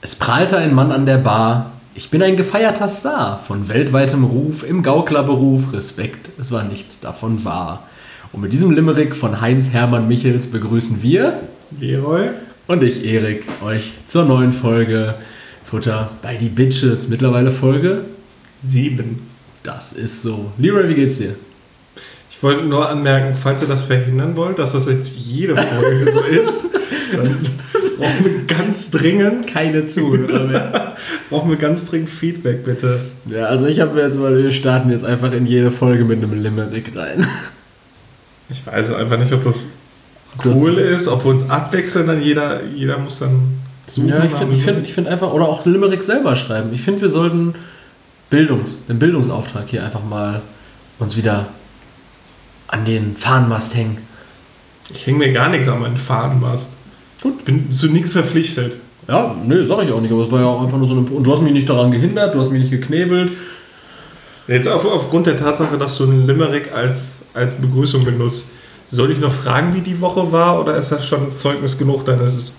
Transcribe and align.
Es 0.00 0.14
prahlte 0.14 0.56
ein 0.56 0.74
Mann 0.74 0.92
an 0.92 1.06
der 1.06 1.18
Bar. 1.18 1.72
Ich 1.94 2.10
bin 2.10 2.22
ein 2.22 2.36
gefeierter 2.36 2.88
Star, 2.88 3.40
von 3.44 3.68
weltweitem 3.68 4.22
Ruf, 4.22 4.62
im 4.62 4.84
Gauklerberuf, 4.84 5.72
Respekt, 5.72 6.28
es 6.38 6.52
war 6.52 6.62
nichts 6.62 7.00
davon 7.00 7.44
wahr. 7.44 7.82
Und 8.32 8.42
mit 8.42 8.52
diesem 8.52 8.70
Limerick 8.70 9.16
von 9.16 9.40
Heinz 9.40 9.70
Hermann 9.72 10.06
Michels 10.06 10.46
begrüßen 10.46 11.02
wir, 11.02 11.40
Leroy. 11.80 12.28
und 12.68 12.82
ich, 12.84 13.04
Erik, 13.04 13.44
euch 13.64 13.94
zur 14.06 14.24
neuen 14.24 14.52
Folge 14.52 15.16
Futter 15.64 16.10
bei 16.22 16.36
die 16.36 16.48
Bitches. 16.50 17.08
Mittlerweile 17.08 17.50
Folge, 17.50 18.04
Sieben. 18.62 19.28
das 19.64 19.92
ist 19.92 20.22
so. 20.22 20.52
Leroy, 20.58 20.88
wie 20.88 20.94
geht's 20.94 21.18
dir? 21.18 21.34
Ich 22.30 22.40
wollte 22.44 22.64
nur 22.64 22.88
anmerken, 22.88 23.34
falls 23.34 23.62
ihr 23.62 23.68
das 23.68 23.82
verhindern 23.82 24.36
wollt, 24.36 24.60
dass 24.60 24.72
das 24.72 24.86
jetzt 24.86 25.16
jede 25.16 25.56
Folge 25.56 26.12
so 26.12 26.20
ist, 26.20 26.64
dann 27.12 27.46
brauchen 27.98 28.24
wir 28.24 28.44
ganz 28.46 28.90
dringend, 28.90 29.46
Keine 29.46 29.86
Zuhörer 29.86 30.44
mehr. 30.44 30.96
brauchen 31.30 31.50
wir 31.50 31.56
ganz 31.58 31.84
dringend 31.86 32.10
Feedback, 32.10 32.64
bitte. 32.64 33.00
Ja, 33.26 33.46
also 33.46 33.66
ich 33.66 33.80
habe 33.80 34.00
jetzt 34.00 34.18
mal, 34.18 34.36
wir 34.42 34.52
starten 34.52 34.90
jetzt 34.90 35.04
einfach 35.04 35.32
in 35.32 35.46
jede 35.46 35.70
Folge 35.70 36.04
mit 36.04 36.22
einem 36.22 36.42
Limerick 36.42 36.96
rein. 36.96 37.26
Ich 38.48 38.66
weiß 38.66 38.92
einfach 38.92 39.18
nicht, 39.18 39.32
ob 39.32 39.44
das 39.44 39.66
Das- 40.42 40.56
cool 40.56 40.74
ist, 40.78 41.08
ob 41.08 41.24
wir 41.24 41.30
uns 41.32 41.48
abwechseln, 41.50 42.06
dann 42.06 42.22
jeder, 42.22 42.62
jeder 42.64 42.98
muss 42.98 43.18
dann 43.18 43.58
suchen. 43.86 44.08
Ja, 44.08 44.24
ich 44.24 44.32
finde 44.32 44.54
find, 44.56 44.88
find 44.88 45.08
einfach, 45.08 45.32
oder 45.32 45.46
auch 45.48 45.66
Limerick 45.66 46.02
selber 46.02 46.34
schreiben. 46.36 46.70
Ich 46.72 46.82
finde, 46.82 47.02
wir 47.02 47.10
sollten 47.10 47.54
Bildungs, 48.30 48.86
den 48.86 48.98
Bildungsauftrag 48.98 49.64
hier 49.68 49.84
einfach 49.84 50.04
mal 50.04 50.40
uns 50.98 51.16
wieder 51.16 51.46
an 52.68 52.84
den 52.84 53.16
Fahnenmast 53.16 53.74
hängen. 53.74 53.98
Ich 54.90 55.06
hänge 55.06 55.18
mir 55.18 55.32
gar 55.32 55.48
nichts 55.48 55.68
an 55.68 55.80
meinen 55.80 55.96
Fahnenmast. 55.96 56.72
Gut. 57.22 57.44
Bin 57.44 57.70
zu 57.70 57.88
nichts 57.88 58.12
verpflichtet. 58.12 58.76
Ja, 59.08 59.34
nö, 59.42 59.64
sag 59.64 59.84
ich 59.84 59.92
auch 59.92 60.00
nicht, 60.00 60.12
aber 60.12 60.24
es 60.24 60.30
war 60.30 60.40
ja 60.40 60.46
auch 60.46 60.62
einfach 60.62 60.78
nur 60.78 60.86
so 60.86 60.94
eine. 60.94 61.02
Und 61.02 61.24
du 61.24 61.32
hast 61.32 61.42
mich 61.42 61.52
nicht 61.52 61.68
daran 61.68 61.90
gehindert, 61.90 62.34
du 62.34 62.40
hast 62.40 62.50
mich 62.50 62.60
nicht 62.60 62.70
geknebelt. 62.70 63.32
Jetzt 64.46 64.68
auf, 64.68 64.84
aufgrund 64.84 65.26
der 65.26 65.36
Tatsache, 65.36 65.76
dass 65.76 65.96
du 65.98 66.04
einen 66.04 66.26
Limerick 66.26 66.72
als, 66.72 67.24
als 67.34 67.54
Begrüßung 67.56 68.04
benutzt, 68.04 68.50
soll 68.86 69.10
ich 69.10 69.18
noch 69.18 69.32
fragen, 69.32 69.74
wie 69.74 69.80
die 69.80 70.00
Woche 70.00 70.32
war, 70.32 70.60
oder 70.60 70.76
ist 70.76 70.90
das 70.90 71.06
schon 71.06 71.36
Zeugnis 71.36 71.76
genug 71.76 72.04
deines 72.06 72.54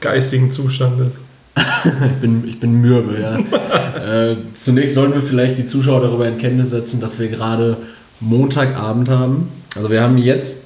geistigen 0.00 0.50
Zustandes? 0.50 1.14
Ich 1.86 2.20
bin, 2.20 2.46
ich 2.48 2.58
bin 2.58 2.80
mürbe, 2.80 3.20
ja. 3.20 3.38
äh, 4.30 4.36
zunächst 4.56 4.94
sollten 4.94 5.14
wir 5.14 5.22
vielleicht 5.22 5.56
die 5.56 5.66
Zuschauer 5.66 6.00
darüber 6.00 6.26
in 6.26 6.36
Kenntnis 6.36 6.70
setzen, 6.70 7.00
dass 7.00 7.20
wir 7.20 7.28
gerade 7.28 7.76
Montagabend 8.18 9.08
haben. 9.08 9.48
Also 9.76 9.90
wir 9.90 10.02
haben 10.02 10.18
jetzt 10.18 10.62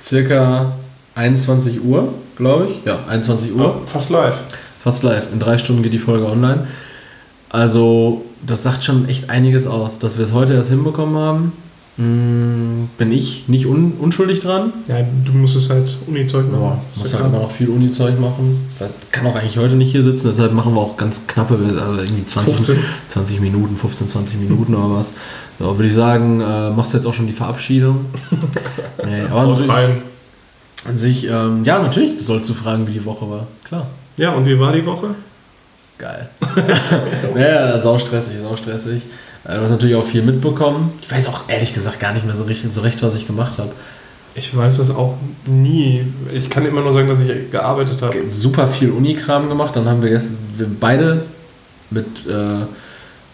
circa 0.00 0.72
21 1.14 1.84
Uhr, 1.84 2.12
glaube 2.40 2.66
ich. 2.68 2.84
Ja, 2.84 2.98
21 3.08 3.54
Uhr. 3.54 3.62
Ja, 3.64 3.74
fast 3.86 4.10
live. 4.10 4.34
Fast 4.82 5.02
live. 5.02 5.32
In 5.32 5.38
drei 5.38 5.58
Stunden 5.58 5.82
geht 5.82 5.92
die 5.92 5.98
Folge 5.98 6.26
online. 6.26 6.66
Also, 7.50 8.24
das 8.46 8.62
sagt 8.62 8.84
schon 8.84 9.08
echt 9.08 9.30
einiges 9.30 9.66
aus. 9.66 9.98
Dass 9.98 10.18
wir 10.18 10.24
es 10.24 10.32
heute 10.32 10.54
erst 10.54 10.70
hinbekommen 10.70 11.16
haben, 11.16 11.52
mh, 11.96 12.86
bin 12.96 13.12
ich 13.12 13.48
nicht 13.48 13.66
un 13.66 13.92
unschuldig 13.98 14.40
dran. 14.40 14.72
Ja, 14.88 14.96
du 15.24 15.32
musst 15.32 15.56
es 15.56 15.68
halt 15.68 15.96
Uni-Zeug 16.06 16.46
Ja, 16.52 16.58
machen. 16.58 16.78
muss 16.96 17.12
ja 17.12 17.18
halt 17.18 17.28
immer 17.28 17.40
noch 17.40 17.50
viel 17.50 17.68
Uni-Zeug 17.68 18.18
machen. 18.20 18.68
Das 18.78 18.90
kann 19.10 19.26
auch 19.26 19.34
eigentlich 19.34 19.58
heute 19.58 19.74
nicht 19.74 19.90
hier 19.92 20.04
sitzen, 20.04 20.28
deshalb 20.30 20.52
machen 20.52 20.74
wir 20.74 20.80
auch 20.80 20.96
ganz 20.96 21.26
knappe, 21.26 21.54
also 21.56 22.02
irgendwie 22.02 22.24
20, 22.24 22.54
15. 22.54 22.76
20 23.08 23.40
Minuten, 23.40 23.76
15, 23.76 24.08
20 24.08 24.40
Minuten 24.40 24.74
oder 24.74 24.94
was. 24.96 25.14
So, 25.58 25.76
würde 25.76 25.88
ich 25.88 25.94
sagen, 25.94 26.40
äh, 26.40 26.70
machst 26.70 26.92
du 26.92 26.96
jetzt 26.96 27.06
auch 27.06 27.12
schon 27.14 27.26
die 27.26 27.32
Verabschiedung? 27.34 28.06
nee, 29.04 29.22
aber 29.30 29.68
rein. 29.68 30.02
An 30.86 30.96
sich 30.96 31.26
ähm, 31.28 31.64
ja, 31.64 31.78
natürlich 31.80 32.20
sollst 32.24 32.48
du 32.48 32.54
fragen, 32.54 32.86
wie 32.86 32.92
die 32.92 33.04
Woche 33.04 33.28
war. 33.30 33.46
Klar. 33.64 33.86
Ja, 34.16 34.32
und 34.32 34.46
wie 34.46 34.58
war 34.58 34.72
die 34.72 34.84
Woche? 34.84 35.14
Geil. 35.98 36.28
ja, 37.36 37.78
sau 37.80 37.98
stressig, 37.98 38.34
sau 38.42 38.56
stressig. 38.56 39.02
Äh, 39.44 39.56
Du 39.56 39.62
hast 39.62 39.70
natürlich 39.70 39.96
auch 39.96 40.04
viel 40.04 40.22
mitbekommen. 40.22 40.92
Ich 41.02 41.10
weiß 41.10 41.28
auch 41.28 41.48
ehrlich 41.48 41.74
gesagt 41.74 42.00
gar 42.00 42.12
nicht 42.12 42.26
mehr 42.26 42.36
so, 42.36 42.44
richtig, 42.44 42.72
so 42.74 42.80
recht, 42.80 43.02
was 43.02 43.14
ich 43.14 43.26
gemacht 43.26 43.58
habe. 43.58 43.72
Ich 44.34 44.56
weiß 44.56 44.78
das 44.78 44.90
auch 44.90 45.16
nie. 45.46 46.04
Ich 46.32 46.50
kann 46.50 46.64
immer 46.64 46.82
nur 46.82 46.92
sagen, 46.92 47.08
dass 47.08 47.20
ich 47.20 47.50
gearbeitet 47.50 48.00
habe. 48.00 48.16
Super 48.30 48.68
viel 48.68 48.90
Unikram 48.90 49.48
gemacht. 49.48 49.74
Dann 49.74 49.86
haben 49.86 50.02
wir 50.02 50.10
jetzt 50.10 50.30
wir 50.56 50.68
beide 50.68 51.24
mit, 51.90 52.26
äh, 52.26 52.64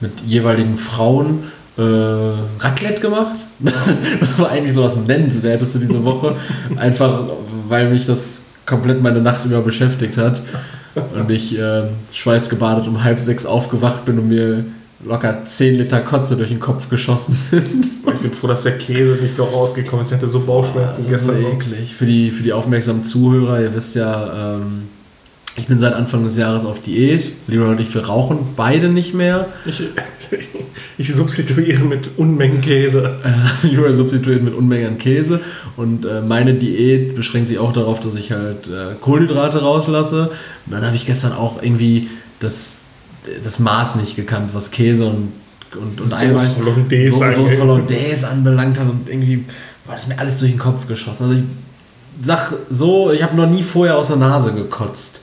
mit 0.00 0.20
jeweiligen 0.26 0.78
Frauen 0.78 1.44
äh, 1.76 1.82
Raclette 2.62 3.00
gemacht. 3.00 3.36
das 4.20 4.38
war 4.38 4.50
eigentlich 4.50 4.74
so 4.74 4.82
das 4.82 4.96
Nennenswerteste 4.96 5.78
diese 5.78 6.04
Woche. 6.04 6.36
Einfach, 6.76 7.24
weil 7.68 7.90
mich 7.90 8.06
das 8.06 8.42
komplett 8.64 9.02
meine 9.02 9.20
Nacht 9.20 9.44
über 9.44 9.60
beschäftigt 9.60 10.16
hat. 10.16 10.42
Und 11.14 11.30
ich 11.30 11.58
äh, 11.58 11.82
schweißgebadet 12.12 12.88
um 12.88 13.04
halb 13.04 13.20
sechs 13.20 13.44
aufgewacht 13.44 14.04
bin 14.04 14.18
und 14.18 14.28
mir 14.28 14.64
locker 15.04 15.44
10 15.44 15.76
Liter 15.76 16.00
Kotze 16.00 16.36
durch 16.36 16.48
den 16.48 16.60
Kopf 16.60 16.88
geschossen 16.88 17.34
sind. 17.34 17.86
Ich 18.14 18.20
bin 18.20 18.32
froh, 18.32 18.46
dass 18.46 18.62
der 18.62 18.78
Käse 18.78 19.18
nicht 19.22 19.36
noch 19.38 19.52
rausgekommen 19.52 20.04
ist. 20.04 20.10
Ich 20.10 20.16
hatte 20.16 20.26
so 20.26 20.40
Bauchschmerzen 20.40 21.04
Das 21.10 21.20
ist 21.20 21.26
so 21.26 21.32
gestern. 21.32 21.52
eklig. 21.52 21.94
Für 21.94 22.06
die, 22.06 22.30
für 22.30 22.42
die 22.42 22.52
aufmerksamen 22.52 23.02
Zuhörer, 23.02 23.60
ihr 23.60 23.74
wisst 23.74 23.94
ja, 23.94 24.54
ähm, 24.56 24.88
ich 25.56 25.66
bin 25.66 25.78
seit 25.78 25.94
Anfang 25.94 26.24
des 26.24 26.36
Jahres 26.36 26.64
auf 26.64 26.80
Diät. 26.80 27.32
Leroy 27.46 27.70
und 27.70 27.80
ich, 27.80 27.92
wir 27.94 28.06
rauchen 28.06 28.38
beide 28.56 28.88
nicht 28.88 29.14
mehr. 29.14 29.48
Ich, 29.64 29.82
ich 30.98 31.14
substituiere 31.14 31.82
mit 31.82 32.10
Unmengen 32.18 32.60
Käse. 32.60 33.18
Äh, 33.24 33.66
Leroy 33.68 33.92
substituiert 33.94 34.42
mit 34.42 34.54
Unmengen 34.54 34.88
an 34.88 34.98
Käse. 34.98 35.40
Und 35.76 36.04
äh, 36.04 36.20
meine 36.20 36.54
Diät 36.54 37.14
beschränkt 37.14 37.48
sich 37.48 37.58
auch 37.58 37.72
darauf, 37.72 38.00
dass 38.00 38.14
ich 38.16 38.32
halt 38.32 38.66
äh, 38.68 38.94
Kohlenhydrate 39.00 39.60
rauslasse. 39.60 40.30
Und 40.66 40.72
dann 40.72 40.84
habe 40.84 40.94
ich 40.96 41.06
gestern 41.06 41.32
auch 41.32 41.62
irgendwie 41.62 42.08
das, 42.40 42.82
das 43.42 43.58
Maß 43.58 43.96
nicht 43.96 44.14
gekannt, 44.16 44.50
was 44.52 44.70
Käse 44.70 45.06
und, 45.06 45.32
und, 45.74 46.00
und 46.00 46.12
Eiweiß- 46.12 46.58
Hollandaise 46.58 47.12
So-. 47.12 47.60
Hollandaise 47.60 48.28
anbelangt 48.28 48.78
hat. 48.78 48.88
Und 48.90 49.08
irgendwie 49.08 49.44
war 49.86 49.94
das 49.94 50.06
mir 50.06 50.18
alles 50.18 50.38
durch 50.38 50.50
den 50.50 50.60
Kopf 50.60 50.86
geschossen. 50.86 51.24
Also 51.24 51.36
ich 51.38 51.44
sag 52.22 52.52
so, 52.70 53.10
ich 53.10 53.22
habe 53.22 53.36
noch 53.36 53.48
nie 53.48 53.62
vorher 53.62 53.96
aus 53.96 54.08
der 54.08 54.16
Nase 54.16 54.52
gekotzt. 54.52 55.22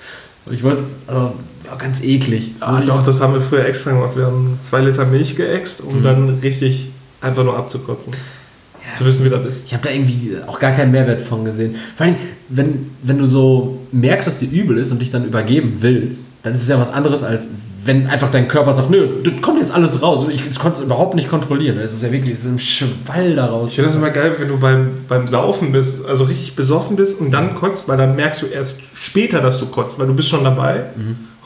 Ich 0.51 0.63
wollte, 0.63 0.83
also 1.07 1.33
ja, 1.65 1.75
ganz 1.75 2.01
eklig. 2.03 2.55
Ah, 2.59 2.81
doch, 2.85 3.03
das 3.03 3.21
haben 3.21 3.33
wir 3.33 3.41
früher 3.41 3.65
extra 3.65 3.91
gemacht. 3.91 4.15
Wir 4.17 4.25
haben 4.25 4.57
zwei 4.61 4.81
Liter 4.81 5.05
Milch 5.05 5.35
geäxt, 5.35 5.81
um 5.81 5.99
Mhm. 5.99 6.03
dann 6.03 6.29
richtig 6.41 6.89
einfach 7.21 7.43
nur 7.43 7.57
abzukotzen. 7.57 8.13
Zu 8.93 9.05
wissen, 9.05 9.25
wie 9.25 9.29
das 9.29 9.45
ist. 9.47 9.63
Ich 9.65 9.73
habe 9.73 9.83
da 9.83 9.89
irgendwie 9.89 10.33
auch 10.45 10.59
gar 10.59 10.71
keinen 10.73 10.91
Mehrwert 10.91 11.21
von 11.21 11.45
gesehen. 11.45 11.75
Vor 11.95 12.05
allem, 12.05 12.15
wenn, 12.49 12.91
wenn 13.01 13.17
du 13.17 13.25
so 13.25 13.79
merkst, 13.91 14.27
dass 14.27 14.39
dir 14.39 14.49
übel 14.51 14.77
ist 14.77 14.91
und 14.91 15.01
dich 15.01 15.09
dann 15.09 15.25
übergeben 15.25 15.77
willst, 15.79 16.25
dann 16.43 16.53
ist 16.53 16.61
es 16.63 16.67
ja 16.67 16.77
was 16.79 16.91
anderes, 16.91 17.23
als 17.23 17.47
wenn 17.85 18.07
einfach 18.07 18.29
dein 18.29 18.47
Körper 18.47 18.75
sagt, 18.75 18.89
nö, 18.91 19.07
das 19.23 19.33
kommt 19.41 19.52
alles 19.73 20.01
raus. 20.01 20.25
Ich, 20.29 20.45
ich 20.45 20.59
konnte 20.59 20.79
es 20.79 20.85
überhaupt 20.85 21.15
nicht 21.15 21.29
kontrollieren. 21.29 21.77
Es 21.77 21.93
ist 21.93 22.03
ja 22.03 22.11
wirklich 22.11 22.37
ein 22.43 22.59
Schwall 22.59 23.35
daraus. 23.35 23.71
Ich 23.71 23.75
finde 23.75 23.89
das 23.89 23.95
immer 23.95 24.09
geil, 24.09 24.35
wenn 24.37 24.47
du 24.47 24.57
beim, 24.57 24.91
beim 25.07 25.27
Saufen 25.27 25.71
bist, 25.71 26.05
also 26.05 26.25
richtig 26.25 26.55
besoffen 26.55 26.95
bist 26.95 27.19
und 27.19 27.31
dann 27.31 27.55
kotzt, 27.55 27.87
weil 27.87 27.97
dann 27.97 28.15
merkst 28.15 28.41
du 28.41 28.45
erst 28.47 28.79
später, 28.93 29.41
dass 29.41 29.59
du 29.59 29.67
kotzt, 29.67 29.99
weil 29.99 30.07
du 30.07 30.13
bist 30.13 30.29
schon 30.29 30.43
dabei. 30.43 30.85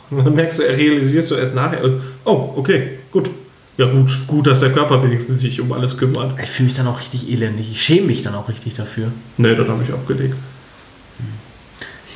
Und 0.09 0.25
dann 0.25 0.35
merkst 0.35 0.59
du, 0.59 0.63
realisierst 0.63 1.31
du 1.31 1.35
erst 1.35 1.55
nachher, 1.55 1.83
und, 1.83 2.01
oh, 2.25 2.53
okay, 2.55 2.99
gut. 3.11 3.29
Ja, 3.77 3.85
gut, 3.85 4.09
gut, 4.25 4.47
dass 4.47 4.61
der 4.61 4.71
Körper 4.71 5.03
wenigstens 5.03 5.39
sich 5.39 5.61
um 5.61 5.71
alles 5.71 5.97
kümmert. 5.97 6.33
Ich 6.41 6.49
fühle 6.49 6.67
mich 6.67 6.75
dann 6.75 6.87
auch 6.87 6.99
richtig 6.99 7.29
elendig. 7.29 7.71
Ich 7.71 7.81
schäme 7.81 8.07
mich 8.07 8.23
dann 8.23 8.33
auch 8.33 8.49
richtig 8.49 8.73
dafür. 8.73 9.11
Nee, 9.37 9.53
das 9.53 9.67
habe 9.67 9.83
ich 9.83 9.93
abgelegt. 9.93 10.33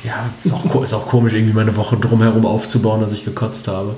Ja, 0.04 0.28
ist 0.42 0.52
auch, 0.52 0.82
ist 0.82 0.92
auch 0.94 1.06
komisch, 1.06 1.32
irgendwie 1.34 1.52
meine 1.52 1.76
Woche 1.76 1.96
drumherum 1.96 2.44
aufzubauen, 2.44 3.00
dass 3.00 3.12
ich 3.12 3.24
gekotzt 3.24 3.68
habe. 3.68 3.94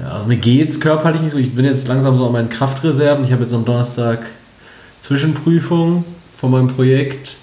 Ja, 0.00 0.12
also 0.12 0.28
mir 0.28 0.36
geht's 0.36 0.80
körperlich 0.80 1.20
nicht 1.20 1.32
so. 1.32 1.38
Ich 1.38 1.54
bin 1.54 1.64
jetzt 1.64 1.86
langsam 1.88 2.16
so 2.16 2.26
an 2.26 2.32
meinen 2.32 2.48
Kraftreserven. 2.48 3.24
Ich 3.24 3.32
habe 3.32 3.42
jetzt 3.42 3.52
am 3.52 3.64
Donnerstag 3.64 4.20
Zwischenprüfung 4.98 6.04
von 6.34 6.50
meinem 6.50 6.68
Projekt. 6.68 7.36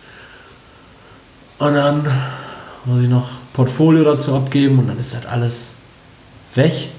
Und 1.59 1.75
dann 1.75 2.05
muss 2.85 3.01
ich 3.01 3.09
noch 3.09 3.29
Portfolio 3.53 4.03
dazu 4.03 4.35
abgeben 4.35 4.79
und 4.79 4.87
dann 4.87 4.99
ist 4.99 5.13
das 5.13 5.25
alles 5.25 5.75
weg. 6.55 6.89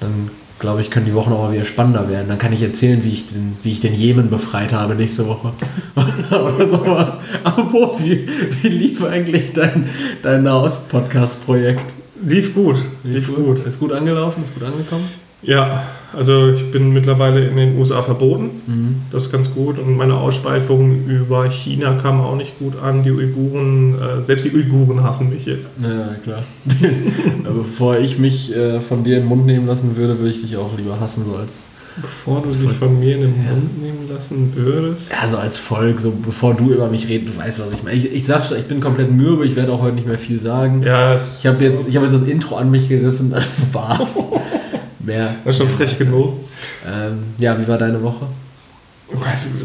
Dann 0.00 0.30
glaube 0.58 0.82
ich, 0.82 0.90
können 0.90 1.06
die 1.06 1.14
Wochen 1.14 1.32
auch 1.32 1.42
mal 1.42 1.52
wieder 1.52 1.64
spannender 1.64 2.08
werden. 2.08 2.28
Dann 2.28 2.38
kann 2.38 2.52
ich 2.52 2.62
erzählen, 2.62 3.04
wie 3.04 3.12
ich 3.12 3.26
den, 3.26 3.56
wie 3.62 3.72
ich 3.72 3.80
den 3.80 3.94
Jemen 3.94 4.28
befreit 4.28 4.72
habe 4.72 4.94
nächste 4.96 5.26
Woche. 5.26 5.52
Oder 6.30 6.68
sowas. 6.68 7.14
Apropos, 7.44 8.02
wie, 8.02 8.28
wie 8.62 8.68
lief 8.68 9.02
eigentlich 9.04 9.52
dein, 9.52 9.88
dein 10.22 10.42
Nahost-Podcast-Projekt? 10.42 11.97
Lief 12.26 12.54
gut, 12.54 12.76
lief 13.04 13.34
gut. 13.34 13.64
Ist 13.66 13.78
gut 13.78 13.92
angelaufen? 13.92 14.42
Ist 14.42 14.54
gut 14.54 14.64
angekommen? 14.64 15.04
Ja, 15.40 15.84
also 16.12 16.50
ich 16.50 16.70
bin 16.72 16.92
mittlerweile 16.92 17.46
in 17.46 17.56
den 17.56 17.78
USA 17.78 18.02
verboten. 18.02 18.50
Mhm. 18.66 18.94
Das 19.12 19.26
ist 19.26 19.32
ganz 19.32 19.54
gut. 19.54 19.78
Und 19.78 19.96
meine 19.96 20.16
Ausspeifung 20.16 21.06
über 21.06 21.48
China 21.48 21.94
kam 22.02 22.20
auch 22.20 22.34
nicht 22.34 22.58
gut 22.58 22.74
an. 22.80 23.04
Die 23.04 23.12
Uiguren, 23.12 23.94
äh, 24.00 24.22
selbst 24.22 24.46
die 24.46 24.52
Uiguren 24.52 25.04
hassen 25.04 25.30
mich 25.30 25.46
jetzt. 25.46 25.70
Ja, 25.80 26.16
klar. 26.24 26.42
Aber 27.44 27.60
bevor 27.60 27.98
ich 27.98 28.18
mich 28.18 28.54
äh, 28.54 28.80
von 28.80 29.04
dir 29.04 29.16
in 29.16 29.22
den 29.22 29.28
Mund 29.28 29.46
nehmen 29.46 29.66
lassen 29.66 29.96
würde, 29.96 30.18
würde 30.18 30.30
ich 30.30 30.42
dich 30.42 30.56
auch 30.56 30.76
lieber 30.76 30.98
hassen, 30.98 31.24
so 31.24 31.36
als 31.36 31.66
Bevor 32.00 32.42
du 32.42 32.48
dich 32.48 32.72
von 32.72 32.98
mir 32.98 33.16
in 33.16 33.22
den 33.22 33.44
Mund 33.44 33.82
nehmen 33.82 34.08
lassen 34.08 34.52
würdest. 34.54 35.10
Ja, 35.10 35.26
so 35.28 35.36
als 35.36 35.58
Volk, 35.58 36.00
so 36.00 36.10
bevor 36.10 36.54
du 36.54 36.72
über 36.72 36.88
mich 36.88 37.08
redest, 37.08 37.34
du 37.36 37.40
weißt, 37.40 37.60
was 37.60 37.72
ich 37.72 37.82
meine. 37.82 37.96
Ich, 37.96 38.12
ich 38.12 38.26
sag 38.26 38.44
schon, 38.44 38.58
ich 38.58 38.66
bin 38.66 38.80
komplett 38.80 39.10
mürbe, 39.10 39.44
ich 39.44 39.56
werde 39.56 39.72
auch 39.72 39.82
heute 39.82 39.94
nicht 39.94 40.06
mehr 40.06 40.18
viel 40.18 40.40
sagen. 40.40 40.82
Ja, 40.82 41.16
Ich 41.16 41.46
habe 41.46 41.58
jetzt, 41.58 41.88
ich 41.88 41.96
hab 41.96 42.02
jetzt 42.02 42.14
das 42.14 42.22
Intro 42.22 42.56
an 42.56 42.70
mich 42.70 42.88
gerissen. 42.88 43.34
Spaß. 43.70 44.16
Mehr. 45.00 45.34
war 45.44 45.52
schon 45.52 45.68
frech 45.68 45.96
genug. 45.98 46.34
Ähm, 46.86 47.24
ja, 47.38 47.58
wie 47.60 47.66
war 47.66 47.78
deine 47.78 48.02
Woche? 48.02 48.26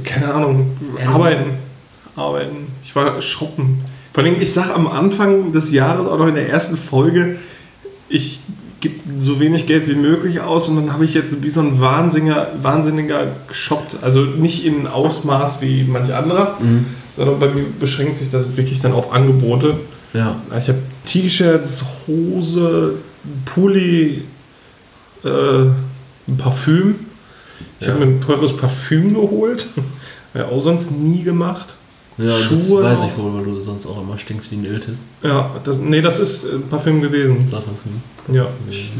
Keine 0.04 0.34
Ahnung. 0.34 0.72
Ja. 1.00 1.10
Arbeiten. 1.10 1.52
Arbeiten. 2.16 2.68
Ich 2.84 2.96
war 2.96 3.20
shoppen. 3.22 3.82
Vor 4.14 4.24
allem, 4.24 4.40
ich 4.40 4.54
sag 4.54 4.70
am 4.70 4.88
Anfang 4.88 5.52
des 5.52 5.72
Jahres, 5.72 6.08
auch 6.08 6.18
noch 6.18 6.28
in 6.28 6.36
der 6.36 6.50
ersten 6.50 6.78
Folge, 6.78 7.38
ich 8.10 8.42
gebe 8.84 8.96
so 9.20 9.40
wenig 9.40 9.66
Geld 9.66 9.88
wie 9.88 9.96
möglich 9.96 10.40
aus 10.42 10.70
und 10.70 10.76
dann 10.76 10.94
habe 10.94 11.06
ich 11.06 11.16
jetzt 11.16 11.42
wie 11.42 11.50
so 11.50 11.62
ein 11.62 11.80
Wahnsinniger, 11.82 12.50
Wahnsinniger 12.62 13.28
geshoppt. 13.48 13.96
Also 14.04 14.22
nicht 14.22 14.64
in 14.66 14.86
Ausmaß 14.86 15.62
wie 15.64 15.84
manch 15.86 16.14
anderer, 16.14 16.58
sondern 17.18 17.40
bei 17.40 17.48
mir 17.48 17.64
beschränkt 17.80 18.18
sich 18.18 18.30
das 18.30 18.56
wirklich 18.56 18.80
dann 18.82 18.94
auf 18.94 19.12
Angebote. 19.12 19.78
Ja. 20.14 20.36
Ich 20.60 20.68
habe 20.68 20.78
T-Shirts, 21.06 21.84
Hose, 22.08 22.96
Pulli, 23.46 24.24
äh, 25.24 25.30
ein 25.30 26.38
Parfüm. 26.38 26.96
Ich 27.80 27.88
Ja. 27.88 27.94
habe 27.94 28.06
mir 28.06 28.12
ein 28.14 28.22
teures 28.22 28.56
Parfüm 28.56 29.14
geholt. 29.16 29.68
Ja, 30.36 30.46
auch 30.46 30.62
sonst 30.62 30.90
nie 30.90 31.22
gemacht. 31.22 31.76
Ja, 32.18 32.26
das 32.28 32.44
Schuhe 32.44 32.84
weiß 32.84 33.00
noch. 33.00 33.08
ich 33.12 33.18
wohl, 33.18 33.34
weil 33.36 33.44
du 33.44 33.62
sonst 33.62 33.86
auch 33.86 34.02
immer 34.02 34.18
stinkst 34.18 34.52
wie 34.52 34.56
ein 34.58 34.66
Iltis. 34.66 35.06
Ja, 35.24 35.50
das, 35.64 35.80
nee, 35.80 36.02
das 36.02 36.20
ist 36.20 36.46
äh, 36.46 36.60
Parfüm 36.70 37.02
gewesen. 37.02 37.38
Parfüm. 37.50 37.74
Ja, 38.36 38.48
ich 38.70 38.92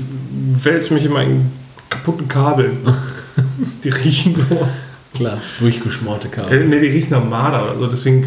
wälze 0.64 0.94
mich 0.94 1.06
in 1.06 1.52
kaputten 1.90 2.28
Kabeln. 2.28 2.78
die 3.84 3.90
riechen 3.90 4.36
so. 4.36 4.68
Klar, 5.14 5.38
durchgeschmorte 5.60 6.28
Äh, 6.28 6.32
Kabel. 6.32 6.68
nee, 6.68 6.80
die 6.80 6.88
riechen 6.88 7.12
nach 7.12 7.24
Marder 7.24 7.64
oder 7.72 7.80
so. 7.80 7.88
Deswegen 7.88 8.26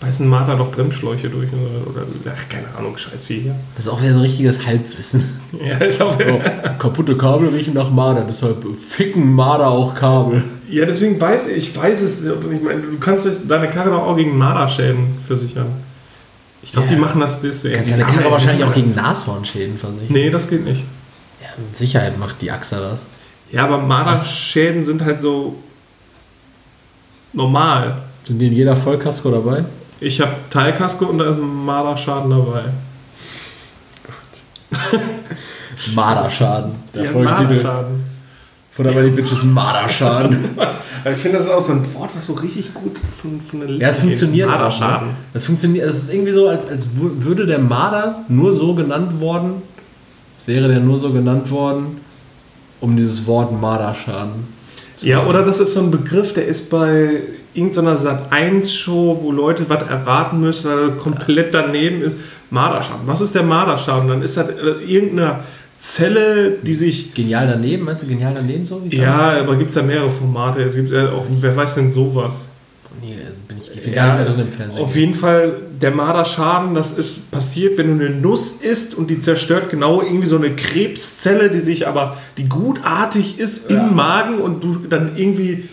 beißen 0.00 0.26
Marder 0.26 0.56
doch 0.56 0.70
Bremsschläuche 0.72 1.28
durch. 1.28 1.48
Oder, 1.52 2.02
ach, 2.34 2.48
keine 2.48 2.66
Ahnung, 2.76 2.96
scheiß 2.96 3.28
wie 3.28 3.40
hier. 3.40 3.54
Das 3.76 3.86
ist 3.86 3.92
auch 3.92 4.00
wieder 4.00 4.12
so 4.12 4.18
ein 4.18 4.22
richtiges 4.22 4.64
Halbwissen. 4.66 5.24
Ja, 5.62 5.76
ist 5.76 6.00
auch 6.00 6.14
So, 6.18 6.40
kaputte 6.78 7.16
Kabel 7.18 7.48
riechen 7.50 7.74
nach 7.74 7.90
Marder, 7.90 8.24
deshalb 8.26 8.64
ficken 8.74 9.34
Marder 9.34 9.68
auch 9.68 9.94
Kabel. 9.94 10.42
Ja, 10.72 10.86
deswegen 10.86 11.20
weiß 11.20 11.48
ich, 11.48 11.68
ich 11.68 11.76
weiß 11.76 12.00
es. 12.00 12.24
Ich 12.26 12.62
meine, 12.62 12.80
du 12.80 12.98
kannst 12.98 13.26
deine 13.46 13.68
Karre 13.68 13.90
doch 13.90 14.02
auch 14.06 14.16
gegen 14.16 14.38
Marderschäden 14.38 15.18
versichern. 15.26 15.66
Ich 16.62 16.72
glaube, 16.72 16.88
Ja. 16.88 16.94
die 16.94 17.00
machen 17.00 17.20
das 17.20 17.40
deswegen. 17.42 17.74
Du 17.74 17.78
kannst 17.80 17.92
deine 17.92 18.04
Karre 18.04 18.30
wahrscheinlich 18.30 18.64
auch 18.64 18.72
gegen 18.72 18.94
Nashornschäden 18.94 19.78
versichern. 19.78 20.06
Nee, 20.08 20.30
das 20.30 20.48
geht 20.48 20.64
nicht. 20.64 20.84
Ja, 21.42 21.48
mit 21.58 21.76
Sicherheit 21.76 22.18
macht 22.18 22.40
die 22.40 22.50
AXA 22.50 22.80
das. 22.80 23.04
Ja, 23.50 23.64
aber 23.64 23.78
Marderschäden 23.78 24.82
sind 24.84 25.04
halt 25.04 25.20
so 25.20 25.56
normal. 27.34 27.98
Sind 28.24 28.38
die 28.38 28.46
in 28.46 28.52
jeder 28.54 28.74
Vollkasko 28.76 29.30
dabei? 29.30 29.64
Ich 30.00 30.20
habe 30.22 30.32
Teilkasko 30.50 31.04
und 31.04 31.18
da 31.18 31.28
ist 31.28 31.36
ein 31.36 31.64
Marderschaden 31.66 32.30
dabei. 32.30 32.62
Marderschaden. 35.94 36.72
Der 36.94 37.04
Ja, 37.04 37.10
Folgetitel. 37.10 37.42
Marderschaden. 37.44 38.11
Von 38.74 38.86
der 38.86 39.02
die 39.04 39.10
Bitches 39.10 39.44
Marderschaden. 39.44 40.38
Aber 40.56 41.12
ich 41.12 41.18
finde, 41.18 41.36
das 41.38 41.46
ist 41.46 41.52
auch 41.52 41.60
so 41.60 41.72
ein 41.72 41.84
Wort, 41.94 42.10
was 42.16 42.26
so 42.26 42.32
richtig 42.32 42.72
gut 42.72 42.98
von, 43.20 43.38
von 43.40 43.60
der 43.60 43.70
Ja, 43.76 43.88
es 43.88 43.98
funktioniert 43.98 44.48
auch. 44.48 44.52
Marderschaden. 44.52 45.08
Ne? 45.08 45.14
Es 45.34 45.44
funktioniert, 45.44 45.86
es 45.90 46.04
ist 46.04 46.12
irgendwie 46.14 46.32
so, 46.32 46.48
als, 46.48 46.66
als 46.68 46.86
wü- 46.86 47.22
würde 47.24 47.44
der 47.44 47.58
Marder 47.58 48.24
nur 48.28 48.52
so 48.54 48.74
genannt 48.74 49.20
worden, 49.20 49.60
als 50.36 50.46
wäre 50.46 50.68
der 50.68 50.80
nur 50.80 50.98
so 50.98 51.10
genannt 51.12 51.50
worden, 51.50 51.98
um 52.80 52.96
dieses 52.96 53.26
Wort 53.26 53.52
Marderschaden 53.60 54.46
zu 54.94 55.06
Ja, 55.06 55.18
haben. 55.18 55.26
oder 55.28 55.44
das 55.44 55.60
ist 55.60 55.74
so 55.74 55.80
ein 55.80 55.90
Begriff, 55.90 56.32
der 56.32 56.46
ist 56.46 56.70
bei 56.70 57.20
irgendeiner 57.52 57.98
Sat1-Show, 57.98 59.18
wo 59.22 59.32
Leute 59.32 59.68
was 59.68 59.82
erraten 59.86 60.40
müssen, 60.40 60.70
weil 60.70 60.78
er 60.78 60.90
komplett 60.96 61.52
daneben 61.52 62.00
ist. 62.00 62.16
Marderschaden. 62.48 63.02
Was 63.06 63.20
ist 63.20 63.34
der 63.34 63.42
Marderschaden? 63.42 64.08
Dann 64.08 64.22
ist 64.22 64.36
das 64.36 64.48
äh, 64.48 64.82
irgendeine 64.86 65.40
Zelle, 65.82 66.58
die 66.62 66.74
sich. 66.74 67.12
Genial 67.12 67.48
daneben, 67.48 67.84
meinst 67.84 68.04
du 68.04 68.06
genial 68.06 68.34
daneben 68.34 68.64
so? 68.64 68.80
Wie 68.84 68.96
Ja, 68.96 69.40
aber 69.40 69.56
gibt 69.56 69.70
es 69.70 69.76
ja 69.76 69.82
mehrere 69.82 70.08
Formate. 70.10 70.62
Es 70.62 70.76
gibt 70.76 70.92
ja 70.92 71.10
auch, 71.10 71.26
wer 71.28 71.56
weiß 71.56 71.74
denn 71.74 71.90
sowas? 71.90 72.46
Nee, 73.00 73.16
also 73.26 73.36
bin 73.48 73.56
ich, 73.60 73.74
ich 73.74 73.82
bin 73.82 73.92
gar 73.92 74.16
nicht 74.16 74.24
mehr 74.24 74.32
drin 74.36 74.46
im 74.46 74.52
Fernsehen. 74.52 74.80
Auf 74.80 74.94
jeden 74.94 75.14
Fall, 75.14 75.54
der 75.80 75.90
Marderschaden, 75.90 76.76
das 76.76 76.92
ist 76.92 77.32
passiert, 77.32 77.78
wenn 77.78 77.98
du 77.98 78.04
eine 78.04 78.14
Nuss 78.14 78.52
isst 78.60 78.94
und 78.94 79.08
die 79.10 79.20
zerstört 79.20 79.70
genau 79.70 80.00
irgendwie 80.02 80.28
so 80.28 80.36
eine 80.36 80.50
Krebszelle, 80.50 81.50
die 81.50 81.58
sich 81.58 81.88
aber, 81.88 82.16
die 82.36 82.48
gutartig 82.48 83.40
ist 83.40 83.68
Ja. 83.68 83.78
im 83.88 83.96
Magen 83.96 84.38
und 84.38 84.62
du 84.62 84.76
dann 84.88 85.16
irgendwie, 85.16 85.68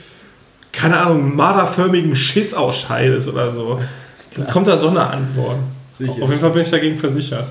keine 0.72 0.98
Ahnung, 0.98 1.36
marderförmigen 1.36 2.16
Schiss 2.16 2.56
ausscheidest 2.56 3.28
oder 3.28 3.54
so. 3.54 3.80
Dann 4.36 4.48
kommt 4.48 4.66
da 4.68 4.76
so 4.76 4.88
eine 4.88 5.06
Antwort. 5.08 5.58
Sicher. 6.00 6.24
Auf 6.24 6.30
jeden 6.30 6.42
Fall 6.42 6.50
bin 6.50 6.64
ich 6.64 6.72
dagegen 6.72 6.98
versichert. 6.98 7.46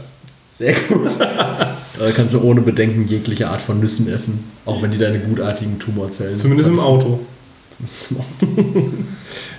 Sehr 0.52 0.74
gut. 0.74 1.08
Da 1.98 2.10
kannst 2.12 2.32
du 2.34 2.40
ohne 2.42 2.60
Bedenken 2.60 3.08
jegliche 3.08 3.48
Art 3.50 3.60
von 3.60 3.80
Nüssen 3.80 4.08
essen, 4.08 4.44
auch 4.64 4.80
wenn 4.82 4.90
die 4.90 4.98
deine 4.98 5.18
gutartigen 5.18 5.78
Tumorzellen 5.78 6.38
Zumindest 6.38 6.68
im 6.70 6.78
Auto. 6.80 7.20
Zumindest 7.76 8.10
im 8.10 8.16
Auto. 8.18 8.88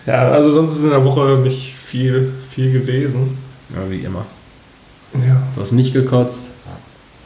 Ja, 0.06 0.30
also 0.32 0.52
sonst 0.52 0.72
ist 0.78 0.84
in 0.86 0.90
der 0.90 1.04
Woche 1.04 1.40
nicht 1.44 1.74
viel, 1.76 2.32
viel 2.50 2.72
gewesen. 2.72 3.38
Ja, 3.70 3.90
wie 3.92 4.00
immer. 4.00 4.26
Ja. 5.14 5.44
Du 5.56 5.62
hast 5.62 5.74
nicht 5.74 5.94
gekotzt, 5.94 6.52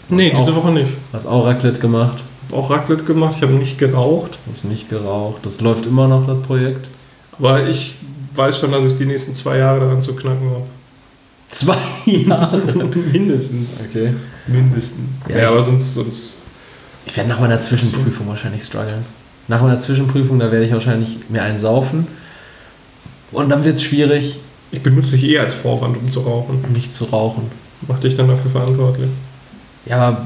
Nee, 0.10 0.34
auch- 0.34 0.40
diese 0.40 0.56
Woche 0.56 0.72
nicht. 0.72 0.90
hast 1.14 1.26
auch 1.28 1.46
Raclette 1.46 1.80
gemacht, 1.80 2.22
Hab 2.50 2.58
auch 2.58 2.70
Raclette 2.72 3.04
gemacht, 3.04 3.36
ich 3.38 3.42
habe 3.44 3.54
nicht 3.54 3.78
geraucht. 3.78 4.40
hast 4.50 4.66
nicht 4.66 4.90
geraucht. 4.90 5.46
Das 5.46 5.62
läuft 5.62 5.86
immer 5.86 6.08
noch, 6.10 6.28
das 6.28 6.42
Projekt. 6.42 6.88
Aber 7.38 7.68
ich 7.70 7.96
weiß 8.36 8.60
schon, 8.60 8.72
dass 8.72 8.84
ich 8.92 8.98
die 8.98 9.06
nächsten 9.06 9.34
zwei 9.36 9.58
Jahre 9.60 9.80
daran 9.82 10.02
zu 10.02 10.14
knacken 10.16 10.50
habe. 10.50 10.64
Zwei 11.54 11.78
Jahre. 12.06 12.58
Mindestens. 13.12 13.68
Okay. 13.90 14.14
Mindestens. 14.48 15.00
Ja, 15.30 15.38
Ja, 15.38 15.50
aber 15.52 15.64
sonst, 15.64 15.94
sonst. 15.94 16.38
Ich 17.06 17.16
werde 17.16 17.30
nach 17.30 17.40
meiner 17.40 17.62
Zwischenprüfung 17.62 18.28
wahrscheinlich 18.28 18.64
strugglen. 18.64 19.06
Nach 19.48 19.62
meiner 19.62 19.80
Zwischenprüfung, 19.80 20.40
da 20.40 20.52
werde 20.52 20.66
ich 20.66 20.72
wahrscheinlich 20.74 21.18
mir 21.30 21.42
einen 21.44 21.60
saufen. 21.60 22.08
Und 23.32 23.50
dann 23.50 23.64
wird 23.64 23.76
es 23.78 23.84
schwierig, 23.84 24.40
Ich 24.72 24.82
benutze 24.82 25.12
dich 25.12 25.24
eh 25.26 25.40
als 25.40 25.54
Vorwand, 25.54 25.98
um 25.98 26.10
zu 26.10 26.22
rauchen. 26.22 26.64
nicht 26.74 26.94
zu 26.96 27.06
rauchen. 27.06 27.44
Mach 27.88 28.00
dich 28.00 28.16
dann 28.16 28.28
dafür 28.30 28.50
verantwortlich. 28.52 29.10
Ja, 29.86 29.98
aber 29.98 30.22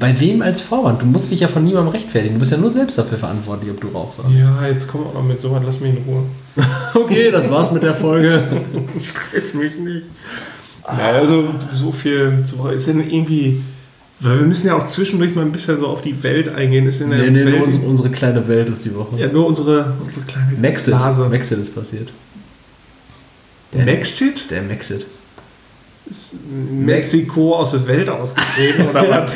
bei 0.00 0.18
wem 0.20 0.40
als 0.40 0.60
Vorwand? 0.60 1.02
Du 1.02 1.06
musst 1.06 1.30
dich 1.30 1.40
ja 1.40 1.48
von 1.48 1.64
niemandem 1.64 1.92
rechtfertigen. 1.92 2.34
Du 2.34 2.40
bist 2.40 2.52
ja 2.52 2.58
nur 2.58 2.70
selbst 2.70 2.96
dafür 2.96 3.18
verantwortlich, 3.18 3.70
ob 3.70 3.80
du 3.80 3.88
rauchst. 3.88 4.20
Ja, 4.30 4.66
jetzt 4.66 4.88
komm 4.88 5.06
auch 5.08 5.14
noch 5.14 5.22
mit 5.24 5.38
sowas, 5.40 5.62
lass 5.66 5.80
mich 5.80 5.90
in 5.90 6.02
Ruhe. 6.06 6.22
Okay, 6.94 7.30
das 7.32 7.50
war's 7.50 7.72
mit 7.72 7.82
der 7.82 7.94
Folge. 7.94 8.44
Stress 9.02 9.52
mich 9.52 9.74
nicht. 9.76 10.02
Ja, 10.86 11.10
also 11.12 11.48
so 11.72 11.92
viel 11.92 12.42
zu 12.44 12.66
ist 12.68 12.86
denn 12.88 13.00
irgendwie. 13.00 13.62
Weil 14.20 14.38
wir 14.38 14.46
müssen 14.46 14.66
ja 14.68 14.74
auch 14.74 14.86
zwischendurch 14.86 15.34
mal 15.34 15.42
ein 15.42 15.52
bisschen 15.52 15.78
so 15.78 15.86
auf 15.88 16.00
die 16.00 16.22
Welt 16.22 16.48
eingehen. 16.54 16.86
Ist 16.86 17.00
in 17.00 17.10
der 17.10 17.18
Nee, 17.20 17.30
nee, 17.30 17.44
Welt, 17.44 17.56
nur 17.56 17.64
unsere, 17.66 17.84
unsere 17.86 18.10
kleine 18.10 18.46
Welt 18.48 18.68
ist 18.68 18.84
die 18.84 18.94
Woche. 18.94 19.16
ja, 19.18 19.26
nur 19.28 19.46
unsere, 19.46 19.92
unsere 20.04 20.20
kleine 20.26 20.52
Maxit. 20.60 20.94
Blase. 20.94 21.28
Maxit 21.28 21.58
ist 21.58 21.74
passiert. 21.74 22.12
Der, 23.72 23.84
Maxit? 23.84 24.50
der 24.50 24.62
Maxit. 24.62 25.04
Ist 26.08 26.32
Mexiko 26.70 27.56
aus 27.56 27.70
der 27.72 27.86
Welt 27.88 28.08
ausgetreten 28.10 28.86
oder 28.90 29.08
was? 29.24 29.32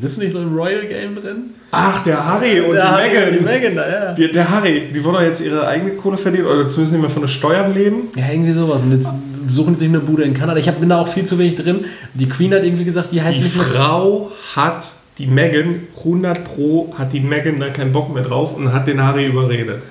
Bist 0.00 0.16
du 0.16 0.20
nicht 0.22 0.32
so 0.32 0.40
im 0.40 0.54
Royal 0.56 0.86
Game 0.86 1.14
drin? 1.14 1.50
Ach, 1.70 2.02
der 2.02 2.24
Harry 2.24 2.60
und 2.60 2.72
Der 2.74 2.82
die 2.82 2.88
Harry 2.88 3.08
Meghan. 3.10 3.28
und 3.28 3.38
Die 3.38 3.44
Megan, 3.44 3.74
ja. 3.76 4.12
Die, 4.14 4.32
der 4.32 4.48
Harry, 4.50 4.82
die 4.94 5.04
wollen 5.04 5.14
doch 5.16 5.22
jetzt 5.22 5.42
ihre 5.42 5.66
eigene 5.66 5.90
Kohle 5.92 6.16
verdienen 6.16 6.46
oder 6.46 6.66
zumindest 6.66 6.92
nicht 6.94 7.02
mehr 7.02 7.10
von 7.10 7.22
den 7.22 7.28
Steuern 7.28 7.74
leben. 7.74 8.08
Ja, 8.16 8.30
irgendwie 8.32 8.54
sowas. 8.54 8.82
Und 8.82 8.92
jetzt 8.96 9.10
suchen 9.50 9.76
sich 9.76 9.88
eine 9.88 10.00
Bude 10.00 10.22
in 10.24 10.34
Kanada. 10.34 10.58
Ich 10.58 10.68
hab, 10.68 10.80
bin 10.80 10.88
da 10.88 10.98
auch 11.00 11.08
viel 11.08 11.24
zu 11.24 11.38
wenig 11.38 11.56
drin. 11.56 11.84
Die 12.14 12.28
Queen 12.28 12.52
hat 12.54 12.62
irgendwie 12.64 12.84
gesagt, 12.84 13.12
die 13.12 13.20
heißt 13.22 13.38
Die 13.40 13.44
nicht 13.44 13.56
mehr. 13.56 13.66
Frau 13.66 14.30
hat 14.54 14.84
die 15.18 15.26
Megan, 15.26 15.80
100 15.98 16.44
Pro, 16.44 16.94
hat 16.96 17.12
die 17.12 17.20
Megan 17.20 17.60
da 17.60 17.68
keinen 17.68 17.92
Bock 17.92 18.12
mehr 18.14 18.22
drauf 18.22 18.54
und 18.56 18.72
hat 18.72 18.86
den 18.86 19.02
Harry 19.04 19.26
überredet. 19.26 19.82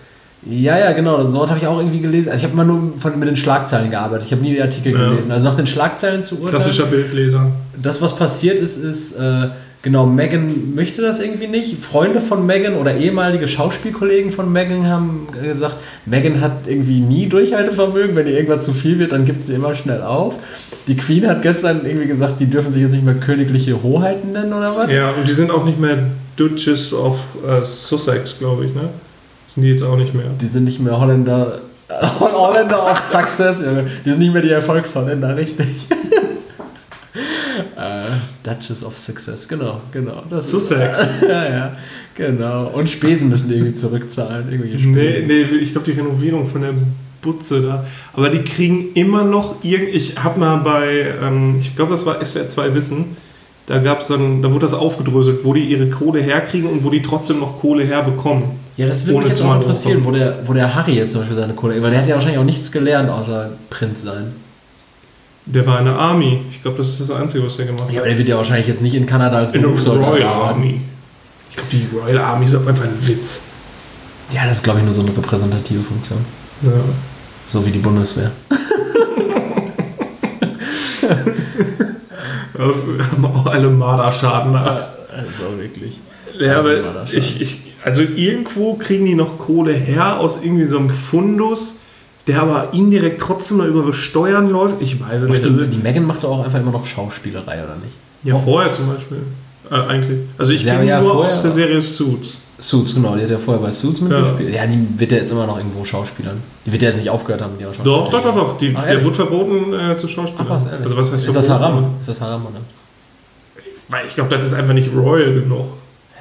Ja, 0.50 0.78
ja, 0.80 0.94
genau. 0.94 1.30
So 1.30 1.48
habe 1.48 1.60
ich 1.60 1.68
auch 1.68 1.80
irgendwie 1.80 2.00
gelesen. 2.00 2.30
Also 2.30 2.38
ich 2.38 2.44
habe 2.46 2.54
immer 2.54 2.64
nur 2.64 2.94
von, 2.98 3.20
mit 3.20 3.28
den 3.28 3.36
Schlagzeilen 3.36 3.92
gearbeitet. 3.92 4.26
Ich 4.28 4.32
habe 4.32 4.42
nie 4.42 4.54
die 4.54 4.62
Artikel 4.62 4.94
Ja. 4.94 5.10
gelesen. 5.10 5.32
Also 5.32 5.48
nach 5.50 5.56
den 5.56 5.68
Schlagzeilen 5.68 6.24
zu 6.24 6.36
urteilen. 6.36 6.52
Klassischer 6.52 6.86
Bildleser. 6.86 7.52
Das, 7.82 8.02
was 8.02 8.16
passiert 8.16 8.58
ist, 8.60 8.78
ist, 8.78 9.18
äh, 9.18 9.50
genau, 9.82 10.06
Megan 10.06 10.76
möchte 10.76 11.02
das 11.02 11.20
irgendwie 11.20 11.48
nicht. 11.48 11.84
Freunde 11.84 12.20
von 12.20 12.46
Megan 12.46 12.76
oder 12.76 12.96
ehemalige 12.96 13.48
Schauspielkollegen 13.48 14.32
von 14.32 14.52
Megan 14.52 14.88
haben 14.88 15.28
gesagt, 15.42 15.76
Megan 16.06 16.42
hat 16.42 16.68
irgendwie 16.68 17.00
nie 17.00 17.28
Durchhaltevermögen. 17.28 18.16
Wenn 18.16 18.28
ihr 18.28 18.34
irgendwas 18.34 18.66
zu 18.66 18.74
viel 18.74 19.00
wird, 19.00 19.12
dann 19.12 19.26
gibt 19.26 19.44
sie 19.44 19.54
immer 19.54 19.76
schnell 19.76 20.02
auf. 20.02 20.36
Die 20.88 20.98
Queen 20.98 21.28
hat 21.28 21.42
gestern 21.42 21.86
irgendwie 21.86 22.08
gesagt, 22.08 22.40
die 22.40 22.48
dürfen 22.48 22.72
sich 22.72 22.82
jetzt 22.82 22.94
nicht 22.94 23.06
mehr 23.06 23.16
königliche 23.16 23.82
Hoheiten 23.84 24.32
nennen 24.32 24.54
oder 24.54 24.76
was? 24.76 24.92
Ja, 24.92 25.12
und 25.12 25.28
die 25.28 25.34
sind 25.34 25.52
auch 25.52 25.66
nicht 25.66 25.80
mehr 25.80 25.98
Duchess 26.36 26.94
of 26.94 27.20
äh, 27.48 27.64
Sussex, 27.64 28.38
glaube 28.38 28.66
ich, 28.66 28.74
ne? 28.74 28.90
Sind 29.48 29.64
die 29.64 29.70
jetzt 29.70 29.84
auch 29.84 29.98
nicht 29.98 30.14
mehr. 30.14 30.26
Die 30.40 30.48
sind 30.48 30.66
nicht 30.66 30.80
mehr 30.80 31.00
Holländer. 31.00 31.60
Holländer 32.20 32.92
of 32.92 33.00
Success. 33.00 33.64
Die 34.06 34.10
sind 34.10 34.20
nicht 34.20 34.34
mehr 34.34 34.44
die 34.44 34.52
Erfolgsholländer, 34.52 35.36
richtig. 35.36 35.88
Äh, 37.80 38.10
Duchess 38.44 38.84
of 38.84 38.98
Success, 38.98 39.48
genau, 39.48 39.80
genau. 39.94 40.24
Das 40.30 40.50
Sussex. 40.50 41.00
Ist, 41.00 41.08
ja, 41.30 41.50
ja, 41.50 41.78
genau. 42.14 42.68
Und 42.68 42.90
Spesen 42.90 43.30
müssen 43.30 43.50
irgendwie 43.50 43.74
zurückzahlen. 43.74 44.52
Irgendwelche 44.52 44.86
Nee, 44.86 45.24
nee, 45.26 45.42
ich 45.44 45.72
glaube 45.72 45.90
die 45.90 45.98
Renovierung 45.98 46.46
von 46.46 46.62
der 46.62 46.74
Butze 47.22 47.62
da. 47.62 47.86
Aber 48.14 48.30
die 48.30 48.40
kriegen 48.40 48.92
immer 48.96 49.24
noch 49.24 49.64
irgend. 49.64 49.96
Ich 49.96 50.22
habe 50.22 50.40
mal 50.40 50.58
bei, 50.58 51.14
ähm, 51.24 51.56
ich 51.60 51.76
glaube, 51.78 51.92
das 51.92 52.06
war 52.06 52.24
SWR 52.24 52.48
2 52.50 52.76
Wissen, 52.76 53.16
da 53.68 53.78
gab 53.78 54.02
es 54.02 54.08
dann, 54.08 54.42
da 54.42 54.50
wurde 54.50 54.62
das 54.62 54.74
aufgedröselt, 54.74 55.46
wo 55.46 55.54
die 55.54 55.64
ihre 55.64 55.90
Kohle 55.90 56.20
herkriegen 56.20 56.70
und 56.70 56.84
wo 56.84 56.90
die 56.90 57.02
trotzdem 57.02 57.40
noch 57.40 57.60
Kohle 57.60 57.86
herbekommen. 57.86 58.44
Ja, 58.76 58.88
das 58.88 59.06
würde 59.06 59.20
mich 59.20 59.28
jetzt 59.30 59.42
auch 59.42 59.48
mal 59.48 59.62
interessieren, 59.62 60.04
wo 60.04 60.12
der, 60.12 60.40
wo 60.46 60.54
der 60.54 60.74
Harry 60.74 60.96
jetzt 60.96 61.12
zum 61.12 61.22
Beispiel 61.22 61.38
seine 61.38 61.54
Kohle, 61.54 61.82
weil 61.82 61.92
der 61.92 62.02
hat 62.02 62.08
ja 62.08 62.16
wahrscheinlich 62.16 62.40
auch 62.40 62.46
nichts 62.46 62.72
gelernt, 62.72 63.10
außer 63.10 63.52
Prinz 63.70 64.02
sein. 64.02 64.34
Der 65.52 65.66
war 65.66 65.80
in 65.80 65.86
der 65.86 65.96
Army. 65.96 66.42
Ich 66.52 66.62
glaube, 66.62 66.78
das 66.78 66.90
ist 66.90 67.02
das 67.10 67.12
Einzige, 67.12 67.44
was 67.44 67.58
der 67.58 67.66
gemacht 67.66 67.86
hat. 67.86 67.92
Ja, 67.92 68.02
aber 68.02 68.10
der 68.10 68.18
wird 68.20 68.30
ja 68.30 68.38
wahrscheinlich 68.38 68.68
jetzt 68.68 68.82
nicht 68.84 68.94
in 68.94 69.06
Kanada 69.08 69.38
als 69.38 69.52
in 69.52 69.62
der 69.62 69.70
Berufssoldat 69.70 70.12
Royal 70.12 70.28
arbeiten. 70.28 70.50
Army. 70.60 70.82
Ich 71.50 71.56
glaube, 71.56 71.70
die 71.72 71.88
Royal 71.98 72.18
Army 72.20 72.46
ist 72.46 72.56
einfach 72.56 72.84
ein 72.84 73.08
Witz. 73.08 73.42
Ja, 74.32 74.44
das 74.48 74.58
ist 74.58 74.64
glaube 74.64 74.80
ich 74.80 74.86
nur 74.86 74.94
so 74.94 75.02
eine 75.02 75.10
repräsentative 75.18 75.82
Funktion. 75.82 76.20
Ja. 76.62 76.72
So 77.48 77.66
wie 77.66 77.72
die 77.72 77.80
Bundeswehr. 77.80 78.32
Wir 82.54 83.12
haben 83.12 83.26
auch 83.26 83.46
alle 83.46 83.70
Marderschaden 83.70 84.54
da. 84.54 84.94
Also 85.12 85.58
wirklich. 85.58 86.00
Ja, 86.40 86.58
Also 86.58 86.70
aber 86.70 87.08
ich, 87.12 87.42
ich, 87.42 87.74
also 87.84 88.02
irgendwo 88.02 88.76
kriegen 88.76 89.06
die 89.06 89.16
noch 89.16 89.40
Kohle 89.40 89.74
her 89.74 90.20
aus 90.20 90.40
irgendwie 90.42 90.66
so 90.66 90.78
einem 90.78 90.90
Fundus, 90.90 91.80
der 92.30 92.42
aber 92.42 92.70
indirekt 92.74 93.20
trotzdem 93.22 93.58
noch 93.58 93.66
über 93.66 93.92
Steuern 93.92 94.50
läuft. 94.50 94.76
Ich 94.82 95.00
weiß 95.02 95.24
es 95.24 95.28
nicht. 95.30 95.44
Also, 95.44 95.66
die 95.66 95.78
Megan 95.78 96.06
macht 96.06 96.24
doch 96.24 96.30
auch 96.32 96.46
einfach 96.46 96.60
immer 96.60 96.72
noch 96.72 96.86
Schauspielerei, 96.86 97.64
oder 97.64 97.76
nicht? 97.84 97.94
ja, 98.24 98.38
vorher 98.38 98.72
zum 98.72 98.88
Beispiel. 98.94 99.18
Äh, 99.72 99.76
eigentlich. 99.76 100.20
Also 100.38 100.52
ich 100.54 100.64
Ja, 100.64 100.76
kenne 100.76 100.88
ja, 100.88 101.00
nur 101.02 101.12
vorher- 101.14 101.28
aus 101.28 101.42
der 101.42 101.52
Serie 101.52 101.82
Suits. 101.82 102.38
Suits, 102.58 102.94
genau, 102.94 103.16
die 103.16 103.24
hat 103.24 103.30
ja 103.30 103.38
vorher 103.38 103.62
bei 103.64 103.72
Suits 103.72 104.02
mitgespielt. 104.02 104.54
Ja. 104.54 104.66
die 104.68 104.86
wird 105.00 105.12
ja 105.12 105.18
jetzt 105.20 105.32
immer 105.32 105.46
noch 105.46 105.58
irgendwo 105.58 105.86
schauspielern. 105.86 106.38
Die 106.66 106.72
wird 106.72 106.82
ja 106.82 106.90
jetzt 106.90 106.98
nicht 106.98 107.10
aufgehört 107.10 107.42
haben 107.42 107.54
mit 107.54 107.62
ihrer 107.62 107.72
Doch, 107.84 108.10
doch, 108.10 108.22
doch, 108.22 108.36
doch. 108.36 108.58
Die, 108.58 108.74
Ach, 108.76 108.86
der 108.86 109.04
wurde 109.04 109.16
verboten 109.16 109.74
äh, 109.74 109.96
zu 109.96 110.08
Schauspielern. 110.08 110.48
Ach 110.50 110.56
was, 110.56 110.66
ehrlich? 110.66 110.86
Also 110.86 110.98
was 110.98 111.12
heißt 111.14 111.26
ist 111.28 111.36
das? 111.36 111.50
Haram? 111.50 111.86
Ist 112.02 112.10
das 112.10 112.20
Haram, 112.20 112.42
oder? 112.48 112.60
Weil 113.90 114.06
ich 114.08 114.16
glaube, 114.16 114.36
das 114.36 114.44
ist 114.46 114.54
einfach 114.54 114.74
nicht 114.74 114.92
royal 114.94 115.34
genug. 115.34 115.68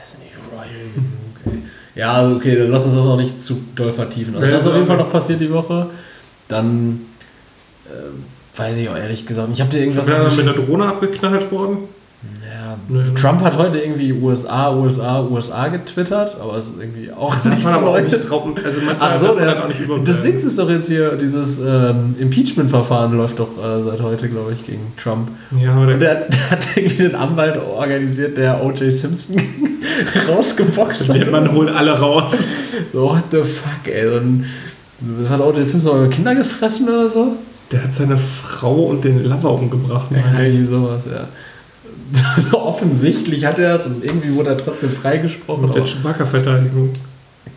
Das 0.01 0.11
ist 0.13 0.19
nicht 0.21 0.33
royal 0.53 0.69
genug. 0.95 1.09
Ja, 1.99 2.31
okay, 2.31 2.55
dann 2.57 2.71
lass 2.71 2.85
uns 2.85 2.95
das 2.95 3.05
auch 3.05 3.17
nicht 3.17 3.43
zu 3.43 3.61
doll 3.75 3.93
vertiefen. 3.93 4.35
Also 4.35 4.47
Nee, 4.47 4.53
das 4.53 4.63
ist 4.63 4.69
auf 4.69 4.75
jeden 4.77 4.87
Fall 4.87 4.97
noch 4.99 5.11
passiert 5.11 5.41
die 5.41 5.53
Woche. 5.53 5.89
Dann 6.47 7.01
äh, 7.87 8.57
weiß 8.59 8.77
ich 8.77 8.89
auch 8.89 8.97
ehrlich 8.97 9.27
gesagt. 9.27 9.49
Ich 9.53 9.61
habe 9.61 9.71
dir 9.71 9.79
Ich 9.79 9.83
irgendwas 9.87 10.07
bin 10.07 10.15
dann 10.15 10.37
mit 10.37 10.47
der 10.47 10.65
Drohne 10.65 10.87
abgeknallt 10.87 11.51
worden. 11.51 11.79
Ja, 12.43 12.77
ne? 12.89 13.15
Trump 13.15 13.43
hat 13.43 13.57
heute 13.57 13.79
irgendwie 13.79 14.13
USA, 14.13 14.75
USA, 14.75 15.21
USA 15.21 15.69
getwittert, 15.69 16.37
aber 16.41 16.57
es 16.57 16.67
ist 16.67 16.81
irgendwie 16.81 17.13
auch 17.13 17.33
Darf 17.33 17.45
nichts 17.45 17.63
man 17.63 17.75
aber 17.75 17.87
auch 17.91 17.93
Neues. 17.93 18.13
nicht 18.13 18.27
trauen. 18.27 18.55
Also 18.65 18.81
Ach 18.99 19.21
so, 19.21 19.35
der, 19.37 19.65
auch 19.65 19.69
nicht 19.69 19.81
das 20.05 20.23
Ding 20.23 20.37
ist 20.37 20.59
doch 20.59 20.69
jetzt 20.69 20.89
hier, 20.89 21.13
dieses 21.13 21.61
ähm, 21.61 22.17
Impeachment-Verfahren 22.19 23.17
läuft 23.17 23.39
doch 23.39 23.51
äh, 23.57 23.85
seit 23.85 24.03
heute, 24.03 24.29
glaube 24.29 24.53
ich, 24.53 24.67
gegen 24.67 24.93
Trump. 24.97 25.29
Ja, 25.57 25.75
aber 25.75 25.93
Und 25.93 26.01
der, 26.01 26.27
der, 26.27 26.51
hat 26.51 26.67
irgendwie 26.75 27.05
einen 27.05 27.15
Anwalt 27.15 27.57
organisiert, 27.57 28.37
der 28.37 28.65
O.J. 28.65 28.91
Simpson 28.91 29.37
rausgeboxt 30.29 31.09
hat. 31.09 31.17
der 31.17 31.31
Mann 31.31 31.53
holt 31.53 31.71
alle 31.71 31.97
raus. 31.97 32.49
So, 32.93 33.11
what 33.11 33.25
the 33.31 33.45
fuck, 33.45 33.87
ey. 33.87 34.19
Und 34.19 34.45
das 35.21 35.31
hat 35.31 35.41
O.J. 35.41 35.65
Simpson 35.65 36.01
mal 36.01 36.09
Kinder 36.09 36.35
gefressen 36.35 36.89
oder 36.89 37.09
so? 37.09 37.37
Der 37.71 37.85
hat 37.85 37.95
seine 37.95 38.19
Frau 38.19 38.87
und 38.87 39.05
den 39.05 39.23
Lover 39.23 39.53
umgebracht. 39.53 40.07
Ja, 40.11 40.41
irgendwie 40.41 40.67
sowas, 40.67 41.03
ja. 41.09 41.29
Offensichtlich 42.53 43.45
hat 43.45 43.59
er 43.59 43.75
das 43.75 43.87
und 43.87 44.05
irgendwie 44.05 44.35
wurde 44.35 44.51
er 44.51 44.59
trotzdem 44.59 44.91
freigesprochen. 44.91 45.67
Mit 45.67 45.75
der 45.75 45.85
Chewbacca-Verteidigung. 45.85 46.91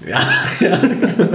Ja, 0.08 0.20
ja, 0.60 0.80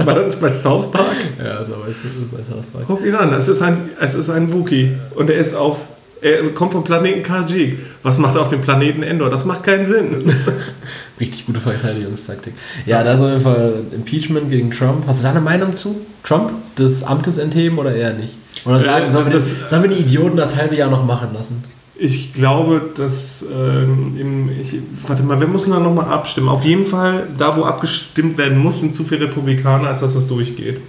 War 0.05 0.15
das 0.15 0.25
nicht 0.25 0.41
bei 0.41 0.49
South 0.49 0.91
Park? 0.91 1.05
ja, 1.41 1.63
so 1.63 1.71
du, 1.73 2.35
bei 2.35 2.43
South 2.43 2.65
Park. 2.73 2.83
Guck 2.87 3.05
ihn 3.05 3.15
an, 3.15 3.31
es 3.33 3.47
ist 3.47 3.61
ein, 3.61 3.91
es 4.01 4.13
ist 4.15 4.29
ein 4.29 4.51
Wookie. 4.51 4.91
Und 5.15 5.29
er 5.29 5.37
ist 5.37 5.53
auf. 5.55 5.77
Er 6.19 6.43
kommt 6.49 6.73
vom 6.73 6.83
Planeten 6.83 7.23
Kajik. 7.23 7.77
Was 8.03 8.17
macht 8.17 8.35
er 8.35 8.41
auf 8.41 8.49
dem 8.49 8.59
Planeten 8.59 9.03
Endor? 9.03 9.29
Das 9.29 9.45
macht 9.45 9.63
keinen 9.63 9.87
Sinn. 9.87 10.33
Richtig 11.19 11.45
gute 11.45 11.61
Verteidigungstaktik. 11.61 12.55
Ja, 12.85 13.03
da 13.05 13.13
ist 13.13 13.21
auf 13.21 13.29
jeden 13.29 13.41
Fall 13.41 13.73
Impeachment 13.93 14.49
gegen 14.49 14.69
Trump. 14.71 15.05
Hast 15.07 15.19
du 15.19 15.23
da 15.23 15.29
eine 15.31 15.39
Meinung 15.41 15.73
zu? 15.73 16.01
Trump 16.23 16.51
des 16.77 17.03
Amtes 17.03 17.37
entheben 17.37 17.77
oder 17.77 17.95
eher 17.95 18.15
nicht? 18.15 18.33
Oder 18.65 18.81
sagen, 18.81 19.07
Äh, 19.07 19.11
sollen, 19.11 19.25
wir 19.27 19.33
das- 19.33 19.69
sollen 19.69 19.83
wir 19.83 19.91
die 19.91 20.01
Idioten 20.01 20.35
das 20.35 20.55
halbe 20.57 20.75
Jahr 20.75 20.89
noch 20.89 21.05
machen 21.05 21.29
lassen? 21.33 21.63
Ich 21.99 22.33
glaube, 22.33 22.81
dass. 22.95 23.43
Ähm, 23.51 24.15
im, 24.19 24.49
ich, 24.61 24.75
warte 25.07 25.23
mal, 25.23 25.39
wir 25.39 25.47
müssen 25.47 25.71
da 25.71 25.79
nochmal 25.79 26.05
abstimmen. 26.05 26.49
Auf 26.49 26.63
jeden 26.63 26.85
Fall, 26.85 27.27
da 27.37 27.57
wo 27.57 27.63
abgestimmt 27.63 28.37
werden 28.37 28.57
muss, 28.59 28.79
sind 28.79 28.95
zu 28.95 29.03
viele 29.03 29.25
Republikaner, 29.25 29.89
als 29.89 30.01
dass 30.01 30.13
das 30.13 30.27
durchgeht. 30.27 30.79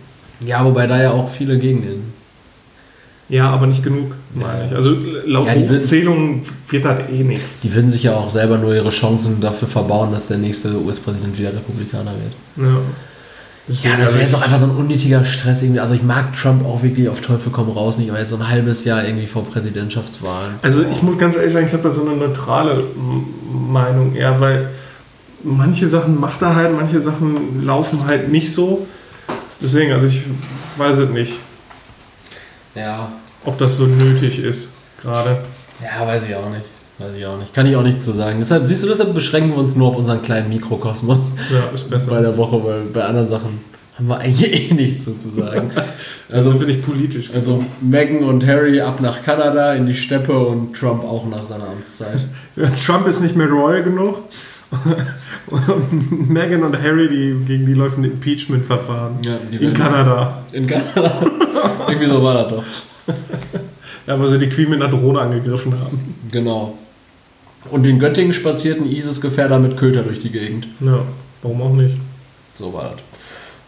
Ja, 0.44 0.64
wobei 0.64 0.86
da 0.86 1.00
ja 1.02 1.10
auch 1.12 1.30
viele 1.30 1.58
gegen 1.58 1.82
den. 1.82 2.18
Ja, 3.30 3.50
aber 3.50 3.66
nicht 3.66 3.82
genug, 3.82 4.12
meine 4.34 4.60
Ja. 4.60 4.66
ich. 4.66 4.74
Also 4.74 4.96
laut 5.26 5.46
Ja, 5.46 5.54
Hochzählungen 5.54 6.42
wird 6.70 6.84
das 6.84 7.00
eh 7.10 7.22
nichts. 7.24 7.60
Die 7.60 7.74
würden 7.74 7.90
sich 7.90 8.02
ja 8.04 8.14
auch 8.14 8.30
selber 8.30 8.56
nur 8.56 8.74
ihre 8.74 8.88
Chancen 8.90 9.40
dafür 9.40 9.68
verbauen, 9.68 10.12
dass 10.12 10.28
der 10.28 10.38
nächste 10.38 10.74
US-Präsident 10.80 11.38
wieder 11.38 11.50
Republikaner 11.52 12.12
wird. 12.12 12.66
Ja, 12.70 12.78
Ja, 13.68 13.74
Deswegen, 13.74 13.98
das 14.00 14.14
wäre 14.14 14.22
jetzt 14.24 14.34
also 14.34 14.36
auch 14.38 14.42
einfach 14.42 14.60
so 14.60 14.66
ein 14.66 14.76
unnötiger 14.76 15.24
Stress 15.24 15.62
irgendwie. 15.62 15.80
Also 15.80 15.92
ich 15.94 16.02
mag 16.02 16.32
Trump 16.34 16.64
auch 16.64 16.82
wirklich 16.82 17.08
auf 17.08 17.20
Teufel 17.20 17.52
komm 17.52 17.70
raus 17.70 17.98
nicht, 17.98 18.08
aber 18.10 18.18
jetzt 18.18 18.30
so 18.30 18.36
ein 18.36 18.48
halbes 18.48 18.84
Jahr 18.84 19.04
irgendwie 19.04 19.26
vor 19.26 19.44
Präsidentschaftswahlen. 19.44 20.54
Also 20.62 20.84
ich 20.90 21.02
muss 21.02 21.18
ganz 21.18 21.36
ehrlich 21.36 21.52
sagen, 21.52 21.66
ich 21.66 21.72
habe 21.72 21.82
da 21.82 21.90
so 21.90 22.00
eine 22.06 22.16
neutrale 22.16 22.82
Meinung 23.52 24.14
eher, 24.14 24.40
weil 24.40 24.70
manche 25.44 25.86
Sachen 25.86 26.18
macht 26.18 26.40
er 26.40 26.54
halt, 26.56 26.74
manche 26.74 27.00
Sachen 27.00 27.64
laufen 27.64 28.06
halt 28.06 28.30
nicht 28.30 28.52
so. 28.54 28.86
Deswegen, 29.60 29.92
also 29.92 30.06
ich 30.06 30.22
weiß 30.76 30.98
es 30.98 31.10
nicht, 31.10 31.34
Ja, 32.74 33.12
ob 33.44 33.58
das 33.58 33.76
so 33.76 33.86
nötig 33.86 34.38
ist 34.38 34.72
gerade. 35.02 35.38
ja, 35.82 36.06
weiß 36.06 36.22
ich 36.28 36.34
auch 36.34 36.48
nicht. 36.48 36.64
Weiß 36.98 37.14
ich 37.16 37.24
auch 37.26 37.38
nicht. 37.38 37.54
Kann 37.54 37.66
ich 37.66 37.76
auch 37.76 37.82
nichts 37.82 38.04
zu 38.04 38.12
sagen. 38.12 38.38
Deshalb, 38.40 38.66
siehst 38.66 38.82
du, 38.82 38.88
deshalb 38.88 39.14
beschränken 39.14 39.50
wir 39.50 39.58
uns 39.58 39.76
nur 39.76 39.88
auf 39.88 39.96
unseren 39.96 40.20
kleinen 40.20 40.48
Mikrokosmos 40.48 41.32
Ja, 41.52 41.70
ist 41.74 41.88
besser. 41.88 42.10
bei 42.10 42.20
der 42.20 42.36
Woche, 42.36 42.62
weil 42.64 42.80
bei 42.92 43.04
anderen 43.04 43.28
Sachen 43.28 43.60
haben 43.96 44.08
wir 44.08 44.18
eigentlich 44.18 44.70
eh 44.70 44.74
nichts 44.74 45.04
so 45.04 45.12
zu 45.14 45.30
sagen. 45.30 45.70
also 45.74 45.82
Also, 46.50 46.58
bin 46.58 46.68
ich 46.68 46.82
politisch. 46.82 47.30
also 47.34 47.64
Meghan 47.80 48.24
und 48.24 48.44
Harry 48.46 48.80
ab 48.80 49.00
nach 49.00 49.22
Kanada 49.22 49.74
in 49.74 49.86
die 49.86 49.94
Steppe 49.94 50.36
und 50.38 50.74
Trump 50.74 51.04
auch 51.04 51.26
nach 51.28 51.46
seiner 51.46 51.68
Amtszeit. 51.68 52.24
Trump 52.84 53.06
ist 53.06 53.20
nicht 53.20 53.36
mehr 53.36 53.48
royal 53.48 53.82
genug. 53.84 54.22
Und 55.46 56.28
Meghan 56.30 56.62
und 56.62 56.80
Harry, 56.82 57.08
die, 57.08 57.44
gegen 57.46 57.64
die 57.64 57.74
läuft 57.74 57.96
ein 57.98 58.04
Impeachment-Verfahren. 58.04 59.18
Ja, 59.24 59.38
In 59.58 59.72
Kanada. 59.72 60.42
In 60.52 60.66
Kanada. 60.66 61.12
Irgendwie 61.88 62.06
so 62.08 62.22
war 62.22 62.34
das 62.34 62.48
doch. 62.48 62.64
Ja, 64.06 64.18
weil 64.20 64.28
sie 64.28 64.38
die 64.38 64.48
Queen 64.48 64.68
mit 64.68 64.82
einer 64.82 64.90
Drohne 64.90 65.20
angegriffen 65.20 65.72
haben. 65.72 66.14
Genau. 66.30 66.76
Und 67.70 67.86
in 67.86 67.98
Göttingen 67.98 68.32
spazierten 68.32 68.86
ISIS-Gefährder 68.86 69.58
mit 69.58 69.76
Köter 69.76 70.02
durch 70.02 70.20
die 70.20 70.30
Gegend. 70.30 70.68
Ja, 70.80 71.00
warum 71.42 71.62
auch 71.62 71.74
nicht? 71.74 71.96
So 72.54 72.72
war 72.72 72.92
das. 72.92 73.02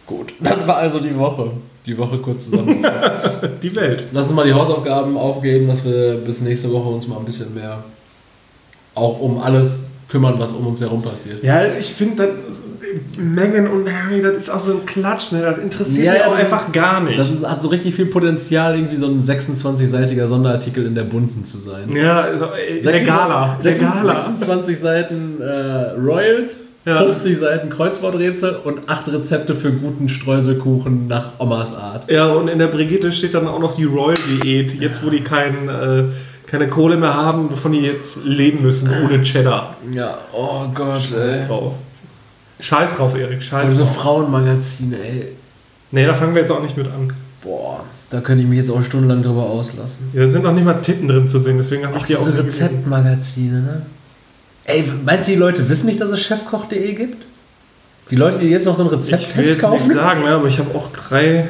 Gut. 0.07 0.33
Das 0.39 0.65
war 0.67 0.77
also 0.77 0.99
die 0.99 1.15
Woche. 1.15 1.51
Die 1.85 1.97
Woche 1.97 2.17
kurz 2.19 2.45
zusammen. 2.45 2.85
Die 3.63 3.75
Welt. 3.75 4.05
Lass 4.11 4.27
uns 4.27 4.35
mal 4.35 4.45
die 4.45 4.53
Hausaufgaben 4.53 5.17
aufgeben, 5.17 5.67
dass 5.67 5.83
wir 5.83 6.13
bis 6.13 6.41
nächste 6.41 6.71
Woche 6.71 6.89
uns 6.89 7.07
mal 7.07 7.17
ein 7.17 7.25
bisschen 7.25 7.55
mehr 7.55 7.83
auch 8.93 9.19
um 9.19 9.39
alles 9.39 9.85
kümmern, 10.11 10.35
was 10.37 10.51
um 10.53 10.67
uns 10.67 10.81
herum 10.81 11.01
passiert. 11.01 11.41
Ja, 11.43 11.61
ich 11.79 11.93
finde, 11.93 12.29
Meghan 13.17 13.67
und 13.67 13.87
Harry, 13.91 14.21
das 14.21 14.35
ist 14.35 14.49
auch 14.49 14.59
so 14.59 14.73
ein 14.73 14.85
Klatsch, 14.85 15.31
ne? 15.31 15.41
das 15.41 15.57
interessiert 15.59 16.05
Ja, 16.07 16.13
mich 16.13 16.23
auch 16.25 16.35
einfach 16.35 16.71
gar 16.73 16.99
nicht. 17.01 17.17
Das 17.17 17.29
ist, 17.31 17.47
hat 17.47 17.61
so 17.61 17.69
richtig 17.69 17.95
viel 17.95 18.07
Potenzial, 18.07 18.75
irgendwie 18.75 18.97
so 18.97 19.05
ein 19.07 19.21
26-seitiger 19.21 20.27
Sonderartikel 20.27 20.85
in 20.85 20.95
der 20.95 21.03
Bunten 21.03 21.45
zu 21.45 21.57
sein. 21.57 21.95
ja, 21.95 22.21
also, 22.21 22.45
äh, 22.45 22.77
in 22.79 22.83
der 22.83 23.03
Gala. 23.03 23.55
In 23.57 23.63
der 23.63 23.75
26, 23.75 23.81
Gala. 24.03 24.19
26 24.19 24.79
Seiten 24.79 25.41
äh, 25.41 25.91
Royals, 25.99 26.57
Ja. 26.85 26.97
50 26.97 27.37
Seiten 27.37 27.69
Kreuzworträtsel 27.69 28.57
und 28.63 28.89
8 28.89 29.13
Rezepte 29.13 29.53
für 29.55 29.71
guten 29.71 30.09
Streuselkuchen 30.09 31.07
nach 31.07 31.33
Omas 31.39 31.73
Art. 31.75 32.11
Ja, 32.11 32.27
und 32.27 32.49
in 32.49 32.59
der 32.59 32.67
Brigitte 32.67 33.11
steht 33.13 33.33
dann 33.35 33.47
auch 33.47 33.59
noch 33.59 33.75
die 33.77 33.85
Royal-Diät, 33.85 34.79
jetzt 34.81 35.05
wo 35.05 35.09
die 35.09 35.21
kein, 35.21 35.69
äh, 35.69 36.03
keine 36.51 36.67
Kohle 36.67 36.97
mehr 36.97 37.13
haben, 37.13 37.49
wovon 37.49 37.71
die 37.71 37.79
jetzt 37.79 38.25
leben 38.25 38.61
müssen, 38.61 38.91
ohne 39.03 39.21
Cheddar. 39.23 39.77
Ja, 39.93 40.17
oh 40.33 40.65
Gott, 40.73 41.01
Scheiß 41.01 41.37
ey. 41.37 41.47
drauf. 41.47 41.73
Scheiß 42.59 42.95
drauf, 42.95 43.15
Erik, 43.17 43.41
scheiß 43.41 43.69
Diese 43.69 43.83
drauf. 43.83 43.95
Frauenmagazine, 43.95 44.97
ey. 44.97 45.27
Nee, 45.91 46.05
da 46.05 46.13
fangen 46.13 46.35
wir 46.35 46.41
jetzt 46.41 46.51
auch 46.51 46.61
nicht 46.61 46.75
mit 46.77 46.87
an. 46.87 47.13
Boah, 47.41 47.85
da 48.09 48.19
könnte 48.19 48.43
ich 48.43 48.49
mich 48.49 48.59
jetzt 48.59 48.69
auch 48.69 48.83
stundenlang 48.83 49.23
drüber 49.23 49.43
auslassen. 49.43 50.09
Ja, 50.13 50.23
da 50.25 50.29
sind 50.29 50.43
noch 50.43 50.53
nicht 50.53 50.65
mal 50.65 50.75
Titten 50.81 51.07
drin 51.07 51.27
zu 51.27 51.39
sehen, 51.39 51.55
deswegen 51.57 51.87
habe 51.87 51.97
ich 51.97 52.03
die 52.03 52.15
auch 52.17 52.19
diese 52.19 52.31
nicht. 52.31 52.43
Rezeptmagazine, 52.43 53.61
ne? 53.61 53.81
Ey, 54.65 54.83
meinst 55.05 55.27
du, 55.27 55.31
die 55.31 55.37
Leute 55.37 55.67
wissen 55.69 55.85
nicht, 55.87 56.01
dass 56.01 56.11
es 56.11 56.19
chefkoch.de 56.21 56.93
gibt? 56.93 57.25
Die 58.11 58.15
Leute, 58.17 58.39
die 58.39 58.47
jetzt 58.47 58.65
noch 58.65 58.75
so 58.75 58.83
ein 58.91 58.99
Ich 59.01 59.37
will 59.37 59.45
jetzt 59.45 59.55
nicht 59.55 59.59
kaufen? 59.61 59.93
sagen, 59.93 60.21
ne, 60.23 60.31
aber 60.31 60.47
ich 60.47 60.59
habe 60.59 60.75
auch 60.77 60.91
drei 60.91 61.47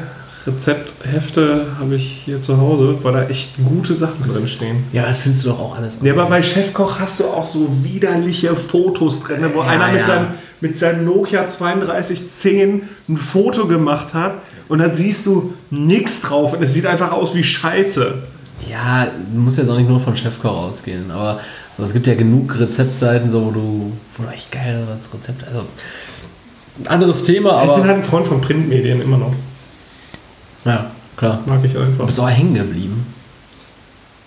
Rezepthefte 0.48 1.68
habe 1.80 1.96
ich 1.96 2.22
hier 2.26 2.42
zu 2.42 2.58
Hause, 2.60 2.98
weil 3.04 3.14
da 3.14 3.24
echt 3.28 3.52
gute 3.64 3.94
Sachen 3.94 4.28
drin 4.28 4.48
stehen. 4.48 4.84
Ja, 4.92 5.04
das 5.06 5.20
findest 5.20 5.46
du 5.46 5.50
doch 5.50 5.60
auch 5.60 5.78
alles. 5.78 6.00
Ja, 6.02 6.14
aber 6.14 6.26
bei 6.26 6.42
Chefkoch 6.42 7.00
hast 7.00 7.20
du 7.20 7.26
auch 7.26 7.46
so 7.46 7.68
widerliche 7.84 8.56
Fotos 8.56 9.22
drin, 9.22 9.46
wo 9.54 9.60
Ja, 9.62 9.68
einer 9.68 9.88
mit, 9.90 10.00
ja. 10.02 10.06
seinem, 10.06 10.28
mit 10.62 10.78
seinem 10.78 11.06
Nokia 11.06 11.44
3210 11.44 12.82
ein 13.10 13.18
Foto 13.18 13.68
gemacht 13.68 14.14
hat 14.14 14.36
und 14.68 14.80
da 14.80 14.90
siehst 14.90 15.26
du 15.26 15.54
nichts 15.70 16.22
drauf 16.22 16.54
und 16.54 16.64
es 16.64 16.74
sieht 16.74 16.86
einfach 16.86 17.12
aus 17.12 17.36
wie 17.36 17.44
Scheiße. 17.44 18.16
Ja, 18.70 19.06
du 19.34 19.40
musst 19.40 19.58
jetzt 19.58 19.70
auch 19.70 19.78
nicht 19.78 19.90
nur 19.90 20.00
von 20.00 20.16
Chefkoch 20.16 20.56
ausgehen, 20.56 21.12
aber 21.12 21.40
also 21.78 21.84
es 21.88 21.94
gibt 21.94 22.08
ja 22.08 22.16
genug 22.16 22.60
Rezeptseiten, 22.60 23.30
so, 23.32 23.46
wo 23.46 23.52
du, 23.52 23.92
wo 24.18 24.24
du 24.24 24.30
echt 24.30 24.52
geile 24.52 24.86
Rezepte. 25.14 25.46
Also, 25.48 25.66
anderes 26.86 27.24
Thema, 27.24 27.56
ich 27.56 27.62
bin 27.62 27.70
aber. 27.72 27.84
halt 27.86 27.98
ein 27.98 28.04
Freund 28.04 28.28
von 28.28 28.40
Printmedien 28.42 29.02
immer 29.02 29.18
noch. 29.18 29.34
Ja, 30.66 30.92
klar. 31.18 31.40
Mag 31.46 31.60
ich 31.64 31.74
Du 31.74 31.80
einfach. 31.80 32.06
bist 32.06 32.20
auch 32.20 32.30
hängen 32.30 32.54
geblieben. 32.54 33.06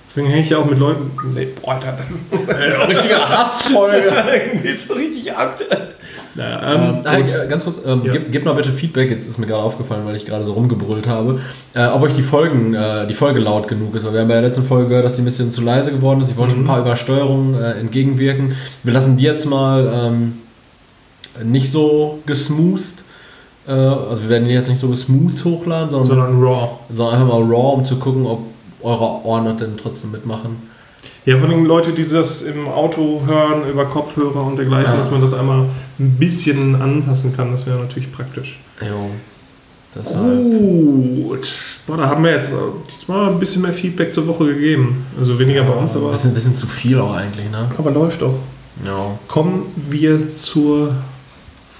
Deswegen 0.08 0.28
hänge 0.28 0.42
ich 0.42 0.50
ja 0.50 0.58
auch 0.58 0.64
mit 0.66 0.78
Leuten. 0.78 1.10
Nee, 1.34 1.48
boah, 1.60 1.72
Alter, 1.74 1.94
das 1.98 2.08
ist 2.08 2.88
Richtige 2.88 3.16
Hassfolge. 3.28 4.12
geht 4.62 4.80
so 4.80 4.94
richtig 4.94 5.32
ab. 5.34 5.56
Naja, 6.36 6.74
Ähm, 6.74 7.00
ähm, 7.04 7.26
äh, 7.26 7.46
ganz 7.48 7.64
kurz, 7.64 7.80
ähm, 7.84 8.02
Ja. 8.04 8.12
gib, 8.12 8.30
gib 8.30 8.44
mal 8.44 8.54
bitte 8.54 8.70
Feedback, 8.72 9.10
jetzt 9.10 9.28
ist 9.28 9.38
mir 9.38 9.46
gerade 9.46 9.62
aufgefallen, 9.62 10.04
weil 10.06 10.14
ich 10.16 10.24
gerade 10.26 10.44
so 10.44 10.52
rumgebrüllt 10.52 11.08
habe, 11.08 11.40
äh, 11.74 11.86
ob 11.86 12.02
euch 12.02 12.12
die 12.12 12.22
Folgen, 12.22 12.74
äh, 12.74 13.06
die 13.08 13.14
Folge 13.14 13.40
laut 13.40 13.66
genug 13.66 13.94
ist. 13.96 14.04
Weil 14.04 14.12
wir 14.14 14.20
haben 14.20 14.28
bei 14.28 14.34
der 14.34 14.42
letzten 14.48 14.64
Folge 14.64 14.88
gehört, 14.88 15.04
dass 15.04 15.16
die 15.16 15.22
ein 15.22 15.26
bisschen 15.26 15.50
zu 15.50 15.62
leise 15.62 15.90
geworden 15.90 16.20
ist. 16.20 16.30
Ich 16.30 16.36
wollte 16.36 16.54
ein 16.54 16.64
paar 16.64 16.80
Übersteuerungen 16.80 17.60
äh, 17.60 17.72
entgegenwirken. 17.72 18.54
Wir 18.84 18.92
lassen 18.92 19.16
die 19.16 19.24
jetzt 19.24 19.46
mal 19.46 19.92
ähm, 19.92 20.38
nicht 21.42 21.70
so 21.72 22.20
gesmoothed. 22.26 23.02
Äh, 23.66 23.72
also 23.72 24.22
wir 24.22 24.28
werden 24.30 24.46
die 24.48 24.54
jetzt 24.54 24.68
nicht 24.68 24.80
so 24.80 24.88
gesmoothed 24.88 25.44
hochladen, 25.44 25.90
sondern, 25.90 26.06
sondern 26.06 26.42
Raw. 26.42 26.68
sondern 26.92 27.14
einfach 27.20 27.34
mal 27.38 27.42
raw, 27.42 27.74
um 27.76 27.84
zu 27.84 27.96
gucken, 27.96 28.26
ob 28.26 28.40
eure 28.82 29.24
Ohren 29.24 29.46
das 29.46 29.56
denn 29.56 29.76
trotzdem 29.76 30.10
mitmachen. 30.10 30.74
Ja, 31.26 31.38
von 31.38 31.48
den 31.50 31.64
Leuten, 31.64 31.94
die 31.94 32.06
das 32.06 32.42
im 32.42 32.68
Auto 32.68 33.22
hören, 33.26 33.68
über 33.70 33.86
Kopfhörer 33.86 34.44
und 34.46 34.56
dergleichen, 34.56 34.92
Ja. 34.92 34.96
dass 34.96 35.10
man 35.10 35.20
das 35.22 35.32
einmal 35.32 35.66
ein 35.98 36.10
bisschen 36.18 36.80
anpassen 36.80 37.34
kann, 37.34 37.50
das 37.52 37.64
wäre 37.66 37.78
natürlich 37.78 38.12
praktisch. 38.12 38.60
Jo. 38.82 39.10
Deshalb. 39.94 40.42
Gut. 41.22 41.48
Boah, 41.86 41.96
da 41.96 42.08
haben 42.08 42.24
wir 42.24 42.32
jetzt 42.32 42.52
diesmal 42.94 43.30
ein 43.30 43.38
bisschen 43.38 43.62
mehr 43.62 43.72
Feedback 43.72 44.12
zur 44.12 44.26
Woche 44.26 44.46
gegeben. 44.46 45.06
Also 45.18 45.38
weniger 45.38 45.62
bei 45.62 45.72
uns, 45.72 45.94
Ein 45.94 46.02
aber, 46.02 46.10
bisschen, 46.10 46.34
bisschen 46.34 46.54
zu 46.54 46.66
viel 46.66 46.98
auch 46.98 47.14
eigentlich, 47.14 47.48
ne? 47.50 47.70
aber 47.78 47.90
läuft 47.92 48.20
doch. 48.22 48.34
Ja. 48.84 49.16
Kommen 49.28 49.62
wir 49.88 50.32
zur 50.32 50.94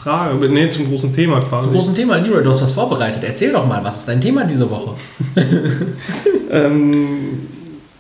Frage, 0.05 0.49
nee, 0.51 0.69
zum 0.69 0.87
großen 0.87 1.15
Thema 1.15 1.41
quasi. 1.41 1.69
Zum 1.69 1.77
großen 1.77 1.95
Thema, 1.95 2.17
Leroy, 2.17 2.43
du 2.43 2.51
hast 2.51 2.63
was 2.63 2.73
vorbereitet. 2.73 3.25
Erzähl 3.25 3.53
doch 3.53 3.67
mal, 3.67 3.83
was 3.83 4.01
ist 4.01 4.09
dein 4.09 4.21
Thema 4.21 4.45
diese 4.45 4.71
Woche? 4.71 4.95
Ähm, 6.51 7.49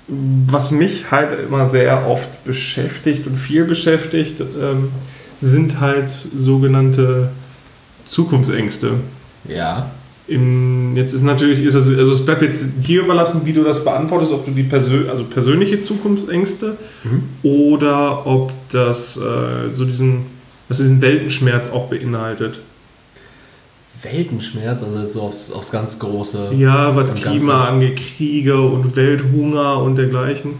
was 0.06 0.70
mich 0.70 1.11
halt 1.11 1.30
immer 1.49 1.68
sehr 1.68 2.06
oft 2.06 2.44
beschäftigt 2.44 3.26
und 3.26 3.37
viel 3.37 3.64
beschäftigt, 3.64 4.40
ähm, 4.40 4.90
sind 5.40 5.80
halt 5.80 6.08
sogenannte 6.08 7.30
Zukunftsängste. 8.04 8.92
Ja. 9.49 9.90
In, 10.28 10.94
jetzt 10.94 11.12
ist 11.14 11.23
natürlich, 11.23 11.64
ist 11.64 11.75
es, 11.75 11.88
also 11.88 12.12
es 12.12 12.25
bleibt 12.25 12.42
jetzt 12.42 12.87
dir 12.87 13.00
überlassen, 13.00 13.42
wie 13.44 13.52
du 13.52 13.64
das 13.64 13.82
beantwortest, 13.82 14.30
ob 14.30 14.44
du 14.44 14.52
die 14.52 14.62
Persö 14.62 15.08
also 15.11 15.25
persönliche 15.25 15.80
Zukunftsängste 15.80 16.76
oder 17.42 18.25
ob 18.25 18.52
das 18.70 19.16
äh, 19.16 19.70
so 19.73 19.84
diesen, 19.84 20.26
was 20.68 20.78
diesen 20.78 21.00
Weltenschmerz 21.00 21.68
auch 21.68 21.88
beinhaltet. 21.88 22.61
Weltenschmerz, 24.02 24.83
also 24.83 25.09
so 25.09 25.23
aufs, 25.23 25.50
aufs 25.50 25.71
ganz 25.71 25.99
große. 25.99 26.50
Ja, 26.56 26.94
was 26.94 27.09
Im 27.09 27.14
Klima 27.14 27.68
angeht, 27.68 27.97
Kriege 27.97 28.61
und 28.61 28.94
Welthunger 28.97 29.83
und 29.83 29.97
dergleichen. 29.97 30.56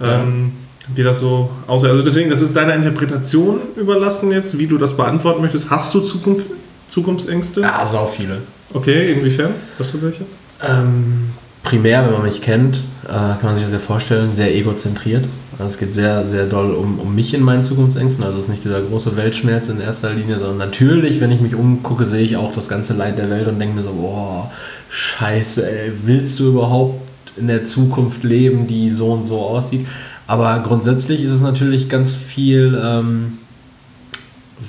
Ja. 0.00 0.22
Ähm, 0.22 0.52
wie 0.94 1.02
das 1.02 1.18
so 1.18 1.50
aussieht. 1.66 1.90
Also 1.90 2.02
deswegen, 2.02 2.30
das 2.30 2.42
ist 2.42 2.54
deiner 2.54 2.74
Interpretation 2.74 3.60
überlassen 3.76 4.30
jetzt, 4.30 4.58
wie 4.58 4.66
du 4.66 4.76
das 4.76 4.96
beantworten 4.96 5.40
möchtest. 5.40 5.70
Hast 5.70 5.94
du 5.94 6.00
Zukunft, 6.00 6.46
Zukunftsängste? 6.90 7.62
Ja, 7.62 7.84
sau 7.86 8.06
viele. 8.06 8.42
Okay, 8.72 9.12
inwiefern? 9.12 9.52
Hast 9.78 9.94
du 9.94 10.02
welche? 10.02 10.26
Ähm, 10.62 11.30
primär, 11.64 12.04
wenn 12.04 12.12
man 12.12 12.22
mich 12.22 12.42
kennt, 12.42 12.76
äh, 13.04 13.08
kann 13.08 13.38
man 13.42 13.56
sich 13.56 13.64
das 13.64 13.72
ja 13.72 13.78
vorstellen, 13.80 14.32
sehr 14.32 14.54
egozentriert. 14.54 15.24
Also 15.58 15.72
es 15.72 15.78
geht 15.78 15.94
sehr, 15.94 16.26
sehr 16.26 16.46
doll 16.46 16.72
um, 16.72 16.98
um 16.98 17.14
mich 17.14 17.32
in 17.32 17.42
meinen 17.42 17.62
Zukunftsängsten. 17.62 18.24
Also 18.24 18.38
es 18.38 18.44
ist 18.44 18.50
nicht 18.50 18.64
dieser 18.64 18.82
große 18.82 19.16
Weltschmerz 19.16 19.68
in 19.68 19.80
erster 19.80 20.12
Linie, 20.12 20.38
sondern 20.38 20.58
natürlich, 20.58 21.20
wenn 21.20 21.32
ich 21.32 21.40
mich 21.40 21.54
umgucke, 21.54 22.06
sehe 22.06 22.22
ich 22.22 22.36
auch 22.36 22.52
das 22.52 22.68
ganze 22.68 22.92
Leid 22.94 23.18
der 23.18 23.30
Welt 23.30 23.48
und 23.48 23.58
denke 23.58 23.76
mir 23.76 23.82
so, 23.82 23.92
boah, 23.92 24.50
scheiße, 24.90 25.68
ey, 25.68 25.92
willst 26.04 26.38
du 26.38 26.48
überhaupt 26.48 27.00
in 27.36 27.46
der 27.48 27.64
Zukunft 27.64 28.24
leben, 28.24 28.66
die 28.66 28.90
so 28.90 29.12
und 29.12 29.24
so 29.24 29.40
aussieht? 29.40 29.86
Aber 30.26 30.58
grundsätzlich 30.66 31.22
ist 31.22 31.32
es 31.32 31.40
natürlich 31.40 31.88
ganz 31.88 32.14
viel, 32.14 32.80
ähm, 32.82 33.38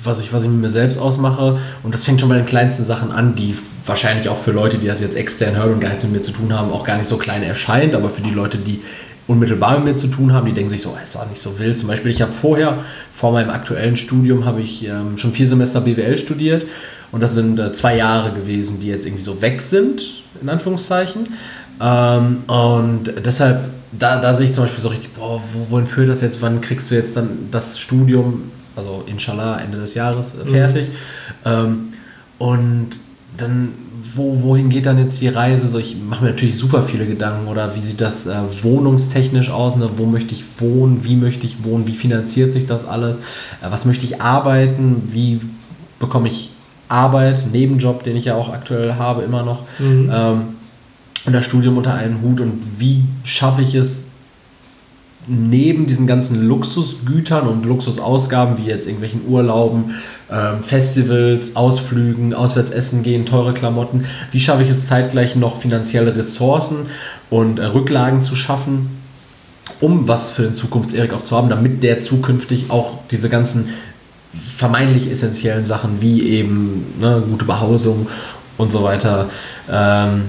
was 0.04 0.20
ich, 0.20 0.32
was 0.32 0.42
ich 0.42 0.48
mit 0.48 0.60
mir 0.60 0.70
selbst 0.70 0.98
ausmache. 0.98 1.58
Und 1.82 1.94
das 1.94 2.04
fängt 2.04 2.20
schon 2.20 2.28
bei 2.28 2.36
den 2.36 2.46
kleinsten 2.46 2.84
Sachen 2.84 3.10
an, 3.10 3.34
die 3.34 3.54
wahrscheinlich 3.86 4.28
auch 4.28 4.38
für 4.38 4.52
Leute, 4.52 4.78
die 4.78 4.86
das 4.86 5.00
jetzt 5.00 5.16
extern 5.16 5.56
hören 5.56 5.74
und 5.74 5.80
gar 5.80 5.88
nichts 5.88 6.02
mit 6.04 6.12
mir 6.12 6.22
zu 6.22 6.32
tun 6.32 6.52
haben, 6.52 6.70
auch 6.72 6.84
gar 6.84 6.96
nicht 6.98 7.08
so 7.08 7.16
klein 7.16 7.42
erscheint. 7.42 7.94
Aber 7.94 8.10
für 8.10 8.22
die 8.22 8.30
Leute, 8.30 8.58
die 8.58 8.82
unmittelbar 9.26 9.76
mit 9.78 9.84
mir 9.84 9.96
zu 9.96 10.08
tun 10.08 10.32
haben, 10.32 10.46
die 10.46 10.52
denken 10.52 10.70
sich 10.70 10.82
so, 10.82 10.90
"Oh, 10.90 11.02
ist 11.02 11.14
doch 11.14 11.28
nicht 11.28 11.40
so 11.40 11.58
wild. 11.58 11.78
Zum 11.78 11.88
Beispiel, 11.88 12.10
ich 12.10 12.22
habe 12.22 12.32
vorher, 12.32 12.78
vor 13.14 13.32
meinem 13.32 13.50
aktuellen 13.50 13.96
Studium, 13.96 14.44
habe 14.44 14.60
ich 14.60 14.86
ähm, 14.86 15.18
schon 15.18 15.32
vier 15.32 15.48
Semester 15.48 15.80
BWL 15.80 16.18
studiert. 16.18 16.64
Und 17.12 17.22
das 17.22 17.34
sind 17.34 17.58
äh, 17.58 17.72
zwei 17.72 17.96
Jahre 17.96 18.32
gewesen, 18.32 18.80
die 18.80 18.88
jetzt 18.88 19.06
irgendwie 19.06 19.24
so 19.24 19.40
weg 19.40 19.60
sind, 19.62 20.22
in 20.40 20.48
Anführungszeichen. 20.48 21.28
Ähm, 21.80 22.38
und 22.46 23.04
deshalb, 23.24 23.64
da, 23.92 24.20
da 24.20 24.34
sehe 24.34 24.46
ich 24.46 24.52
zum 24.52 24.64
Beispiel 24.64 24.82
so 24.82 24.88
richtig, 24.88 25.14
boah, 25.14 25.40
wo, 25.52 25.66
wohin 25.70 25.86
führt 25.86 26.08
das 26.08 26.20
jetzt? 26.20 26.42
Wann 26.42 26.60
kriegst 26.60 26.90
du 26.90 26.94
jetzt 26.94 27.16
dann 27.16 27.48
das 27.50 27.78
Studium, 27.78 28.50
also 28.74 29.04
inshallah 29.06 29.58
Ende 29.60 29.78
des 29.78 29.94
Jahres, 29.94 30.34
äh, 30.34 30.46
fertig? 30.48 30.88
Ähm, 31.44 31.88
und 32.38 32.90
dann, 33.36 33.68
wo, 34.14 34.42
wohin 34.42 34.68
geht 34.68 34.86
dann 34.86 34.98
jetzt 34.98 35.20
die 35.20 35.28
Reise? 35.28 35.68
So, 35.68 35.78
ich 35.78 35.96
mache 35.96 36.24
mir 36.24 36.30
natürlich 36.30 36.56
super 36.56 36.82
viele 36.82 37.06
Gedanken. 37.06 37.48
Oder 37.48 37.74
wie 37.74 37.80
sieht 37.80 38.00
das 38.00 38.26
äh, 38.26 38.34
wohnungstechnisch 38.62 39.50
aus? 39.50 39.76
Ne? 39.76 39.90
Wo 39.96 40.06
möchte 40.06 40.34
ich 40.34 40.44
wohnen? 40.58 41.04
Wie 41.04 41.16
möchte 41.16 41.46
ich 41.46 41.64
wohnen? 41.64 41.86
Wie 41.86 41.94
finanziert 41.94 42.52
sich 42.52 42.66
das 42.66 42.86
alles? 42.86 43.18
Äh, 43.18 43.70
was 43.70 43.84
möchte 43.84 44.04
ich 44.04 44.20
arbeiten? 44.20 45.08
Wie 45.12 45.40
bekomme 45.98 46.28
ich 46.28 46.50
Arbeit, 46.88 47.46
Nebenjob, 47.52 48.04
den 48.04 48.16
ich 48.16 48.26
ja 48.26 48.36
auch 48.36 48.52
aktuell 48.52 48.94
habe, 48.94 49.22
immer 49.22 49.42
noch? 49.42 49.62
Mhm. 49.78 50.10
Ähm, 50.12 50.40
und 51.24 51.32
das 51.32 51.44
Studium 51.44 51.76
unter 51.76 51.94
einem 51.94 52.22
Hut 52.22 52.40
und 52.40 52.62
wie 52.78 53.02
schaffe 53.24 53.60
ich 53.60 53.74
es 53.74 54.05
neben 55.26 55.86
diesen 55.86 56.06
ganzen 56.06 56.46
Luxusgütern 56.46 57.46
und 57.48 57.64
Luxusausgaben, 57.64 58.58
wie 58.58 58.66
jetzt 58.66 58.86
irgendwelchen 58.86 59.22
Urlauben, 59.26 59.96
ähm, 60.30 60.62
Festivals, 60.62 61.56
Ausflügen, 61.56 62.34
auswärts 62.34 62.70
essen 62.70 63.02
gehen, 63.02 63.26
teure 63.26 63.52
Klamotten, 63.52 64.04
wie 64.30 64.40
schaffe 64.40 64.62
ich 64.62 64.70
es 64.70 64.86
zeitgleich 64.86 65.36
noch 65.36 65.60
finanzielle 65.60 66.14
Ressourcen 66.14 66.86
und 67.30 67.58
äh, 67.58 67.66
Rücklagen 67.66 68.22
zu 68.22 68.36
schaffen, 68.36 68.90
um 69.80 70.06
was 70.08 70.30
für 70.30 70.42
den 70.42 70.54
Zukunfts-Erik 70.54 71.12
auch 71.12 71.22
zu 71.22 71.36
haben, 71.36 71.48
damit 71.48 71.82
der 71.82 72.00
zukünftig 72.00 72.70
auch 72.70 72.98
diese 73.10 73.28
ganzen 73.28 73.70
vermeintlich 74.56 75.10
essentiellen 75.10 75.64
Sachen 75.64 76.00
wie 76.00 76.22
eben 76.22 76.84
ne, 77.00 77.22
gute 77.28 77.44
Behausung 77.44 78.06
und 78.58 78.70
so 78.70 78.82
weiter 78.82 79.28
ähm, 79.70 80.24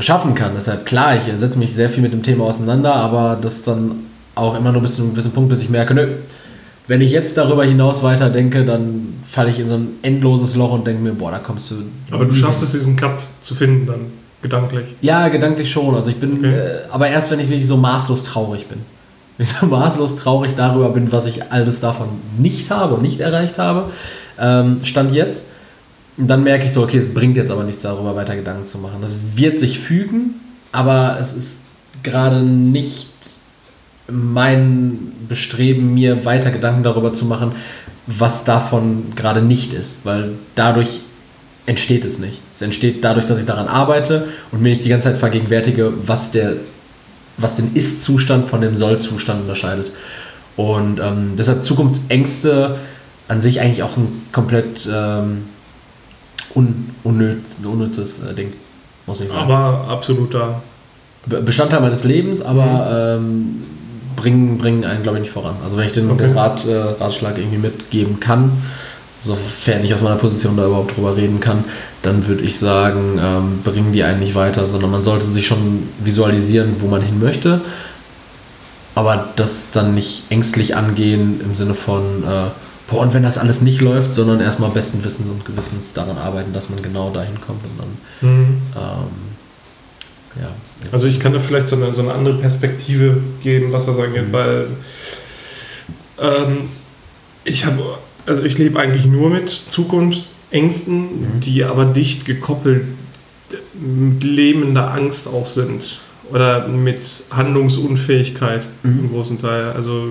schaffen 0.00 0.34
kann. 0.34 0.52
Deshalb 0.56 0.86
klar, 0.86 1.16
ich 1.16 1.24
setze 1.38 1.58
mich 1.58 1.74
sehr 1.74 1.88
viel 1.88 2.02
mit 2.02 2.12
dem 2.12 2.22
Thema 2.22 2.44
auseinander, 2.44 2.94
aber 2.94 3.38
das 3.40 3.62
dann 3.62 4.07
auch 4.38 4.56
immer 4.56 4.72
nur 4.72 4.82
bis 4.82 4.94
zu 4.96 5.02
einem 5.02 5.12
gewissen 5.12 5.32
Punkt, 5.32 5.50
bis 5.50 5.60
ich 5.60 5.70
merke, 5.70 5.94
nö, 5.94 6.08
wenn 6.86 7.00
ich 7.02 7.10
jetzt 7.12 7.36
darüber 7.36 7.64
hinaus 7.64 8.02
weiterdenke, 8.02 8.64
dann 8.64 9.14
falle 9.30 9.50
ich 9.50 9.60
in 9.60 9.68
so 9.68 9.74
ein 9.74 9.88
endloses 10.02 10.54
Loch 10.56 10.72
und 10.72 10.86
denke 10.86 11.02
mir, 11.02 11.12
boah, 11.12 11.30
da 11.30 11.38
kommst 11.38 11.70
du. 11.70 11.74
Aber 12.10 12.24
du 12.24 12.32
schaffst 12.34 12.62
es, 12.62 12.72
diesen 12.72 12.96
Cut 12.96 13.20
zu 13.42 13.54
finden 13.54 13.86
dann, 13.86 14.00
gedanklich. 14.40 14.84
Ja, 15.02 15.28
gedanklich 15.28 15.70
schon. 15.70 15.94
Also 15.94 16.10
ich 16.10 16.16
bin, 16.18 16.38
Okay. 16.38 16.54
äh, 16.54 16.70
aber 16.90 17.08
erst 17.08 17.30
wenn 17.30 17.40
ich 17.40 17.48
wirklich 17.50 17.68
so 17.68 17.76
maßlos 17.76 18.24
traurig 18.24 18.66
bin. 18.68 18.78
Wenn 19.36 19.44
ich 19.44 19.52
so 19.52 19.66
maßlos 19.66 20.16
traurig 20.16 20.52
darüber 20.56 20.88
bin, 20.90 21.12
was 21.12 21.26
ich 21.26 21.52
alles 21.52 21.80
davon 21.80 22.08
nicht 22.38 22.70
habe 22.70 22.94
und 22.94 23.02
nicht 23.02 23.20
erreicht 23.20 23.58
habe, 23.58 23.90
ähm, 24.38 24.78
stand 24.82 25.12
jetzt. 25.12 25.44
Und 26.16 26.26
dann 26.26 26.42
merke 26.42 26.64
ich 26.64 26.72
so, 26.72 26.82
okay, 26.82 26.96
es 26.98 27.12
bringt 27.12 27.36
jetzt 27.36 27.50
aber 27.50 27.64
nichts 27.64 27.82
darüber, 27.82 28.16
weiter 28.16 28.34
Gedanken 28.34 28.66
zu 28.66 28.78
machen. 28.78 28.96
Das 29.02 29.14
wird 29.36 29.60
sich 29.60 29.78
fügen, 29.78 30.34
aber 30.72 31.18
es 31.20 31.34
ist 31.34 31.52
gerade 32.02 32.40
nicht 32.40 33.08
mein 34.10 35.12
Bestreben, 35.28 35.94
mir 35.94 36.24
weiter 36.24 36.50
Gedanken 36.50 36.82
darüber 36.82 37.12
zu 37.12 37.26
machen, 37.26 37.52
was 38.06 38.44
davon 38.44 39.12
gerade 39.14 39.42
nicht 39.42 39.72
ist, 39.74 40.04
weil 40.04 40.30
dadurch 40.54 41.00
entsteht 41.66 42.04
es 42.06 42.18
nicht. 42.18 42.40
Es 42.56 42.62
entsteht 42.62 43.04
dadurch, 43.04 43.26
dass 43.26 43.38
ich 43.38 43.44
daran 43.44 43.68
arbeite 43.68 44.28
und 44.50 44.62
mir 44.62 44.70
nicht 44.70 44.84
die 44.84 44.88
ganze 44.88 45.10
Zeit 45.10 45.18
vergegenwärtige, 45.18 45.92
was, 46.06 46.30
der, 46.32 46.54
was 47.36 47.56
den 47.56 47.74
Ist-Zustand 47.74 48.48
von 48.48 48.62
dem 48.62 48.76
Soll-Zustand 48.76 49.42
unterscheidet. 49.42 49.92
Und 50.56 50.98
ähm, 51.00 51.34
deshalb 51.36 51.62
Zukunftsängste 51.62 52.76
an 53.28 53.40
sich 53.42 53.60
eigentlich 53.60 53.82
auch 53.82 53.96
ein 53.98 54.22
komplett 54.32 54.88
ähm, 54.90 55.44
un, 56.54 56.88
unnütz, 57.04 57.58
unnützes 57.62 58.22
äh, 58.24 58.32
Ding. 58.34 58.54
muss 59.06 59.20
ich 59.20 59.28
sagen. 59.30 59.52
Aber 59.52 59.88
absoluter. 59.90 60.62
Be- 61.26 61.42
Bestandteil 61.42 61.80
meines 61.80 62.04
Lebens, 62.04 62.40
aber 62.40 63.18
ähm, 63.20 63.62
bringen, 64.20 64.58
bringen 64.58 64.84
einen, 64.84 65.02
glaube 65.02 65.18
ich, 65.18 65.22
nicht 65.22 65.32
voran. 65.32 65.56
Also 65.64 65.76
wenn 65.76 65.86
ich 65.86 65.92
den, 65.92 66.10
Okay. 66.10 66.24
den 66.26 66.36
Rat, 66.38 66.66
äh, 66.66 66.74
Ratschlag 66.76 67.38
irgendwie 67.38 67.58
mitgeben 67.58 68.20
kann, 68.20 68.52
sofern 69.20 69.82
ich 69.84 69.94
aus 69.94 70.02
meiner 70.02 70.16
Position 70.16 70.56
da 70.56 70.66
überhaupt 70.66 70.96
drüber 70.96 71.16
reden 71.16 71.40
kann, 71.40 71.64
dann 72.02 72.26
würde 72.28 72.42
ich 72.44 72.58
sagen, 72.58 73.18
ähm, 73.20 73.60
bringen 73.64 73.92
die 73.92 74.02
einen 74.04 74.20
nicht 74.20 74.34
weiter, 74.34 74.66
sondern 74.68 74.90
man 74.90 75.02
sollte 75.02 75.26
sich 75.26 75.46
schon 75.46 75.88
visualisieren, 76.04 76.76
wo 76.80 76.86
man 76.86 77.02
hin 77.02 77.18
möchte, 77.18 77.60
aber 78.94 79.28
das 79.36 79.70
dann 79.72 79.94
nicht 79.94 80.24
ängstlich 80.30 80.76
angehen 80.76 81.40
im 81.44 81.54
Sinne 81.54 81.74
von, 81.74 82.02
äh, 82.24 82.50
boah, 82.88 83.00
und 83.00 83.14
wenn 83.14 83.22
das 83.22 83.38
alles 83.38 83.60
nicht 83.60 83.80
läuft, 83.80 84.12
sondern 84.12 84.40
erstmal 84.40 84.70
besten 84.70 85.04
Wissens 85.04 85.28
und 85.30 85.44
Gewissens 85.44 85.92
daran 85.94 86.18
arbeiten, 86.18 86.52
dass 86.52 86.70
man 86.70 86.82
genau 86.82 87.10
dahin 87.10 87.40
kommt 87.40 87.60
und 87.64 87.78
dann, 87.78 88.28
Mhm. 88.30 88.46
ähm, 88.76 89.08
Also 90.92 91.06
ich 91.06 91.20
kann 91.20 91.32
da 91.32 91.38
vielleicht 91.38 91.68
so 91.68 91.76
eine, 91.76 91.92
so 91.94 92.02
eine 92.02 92.12
andere 92.14 92.34
Perspektive 92.38 93.16
geben, 93.42 93.72
was 93.72 93.86
das 93.86 93.98
angeht, 93.98 94.28
Mhm. 94.28 94.32
weil 94.32 94.66
ähm, 96.20 96.58
ich 97.44 97.64
habe, 97.64 97.82
also 98.26 98.42
ich 98.44 98.58
lebe 98.58 98.78
eigentlich 98.78 99.06
nur 99.06 99.30
mit 99.30 99.48
Zukunftsängsten, 99.50 101.00
Mhm. 101.00 101.40
die 101.40 101.64
aber 101.64 101.84
dicht 101.86 102.24
gekoppelt 102.24 102.84
mit 103.74 104.24
lähmender 104.24 104.92
Angst 104.92 105.28
auch 105.28 105.46
sind. 105.46 106.00
Oder 106.30 106.68
mit 106.68 107.00
Handlungsunfähigkeit 107.30 108.66
Mhm. 108.82 108.98
im 108.98 109.10
großen 109.12 109.38
Teil. 109.40 109.72
Also 109.74 110.08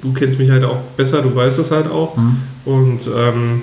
du 0.00 0.12
kennst 0.14 0.38
mich 0.38 0.50
halt 0.50 0.64
auch 0.64 0.78
besser, 0.96 1.20
du 1.20 1.34
weißt 1.36 1.58
es 1.58 1.70
halt 1.70 1.90
auch. 1.90 2.16
Mhm. 2.16 2.36
Und 2.64 3.10
ähm, 3.14 3.62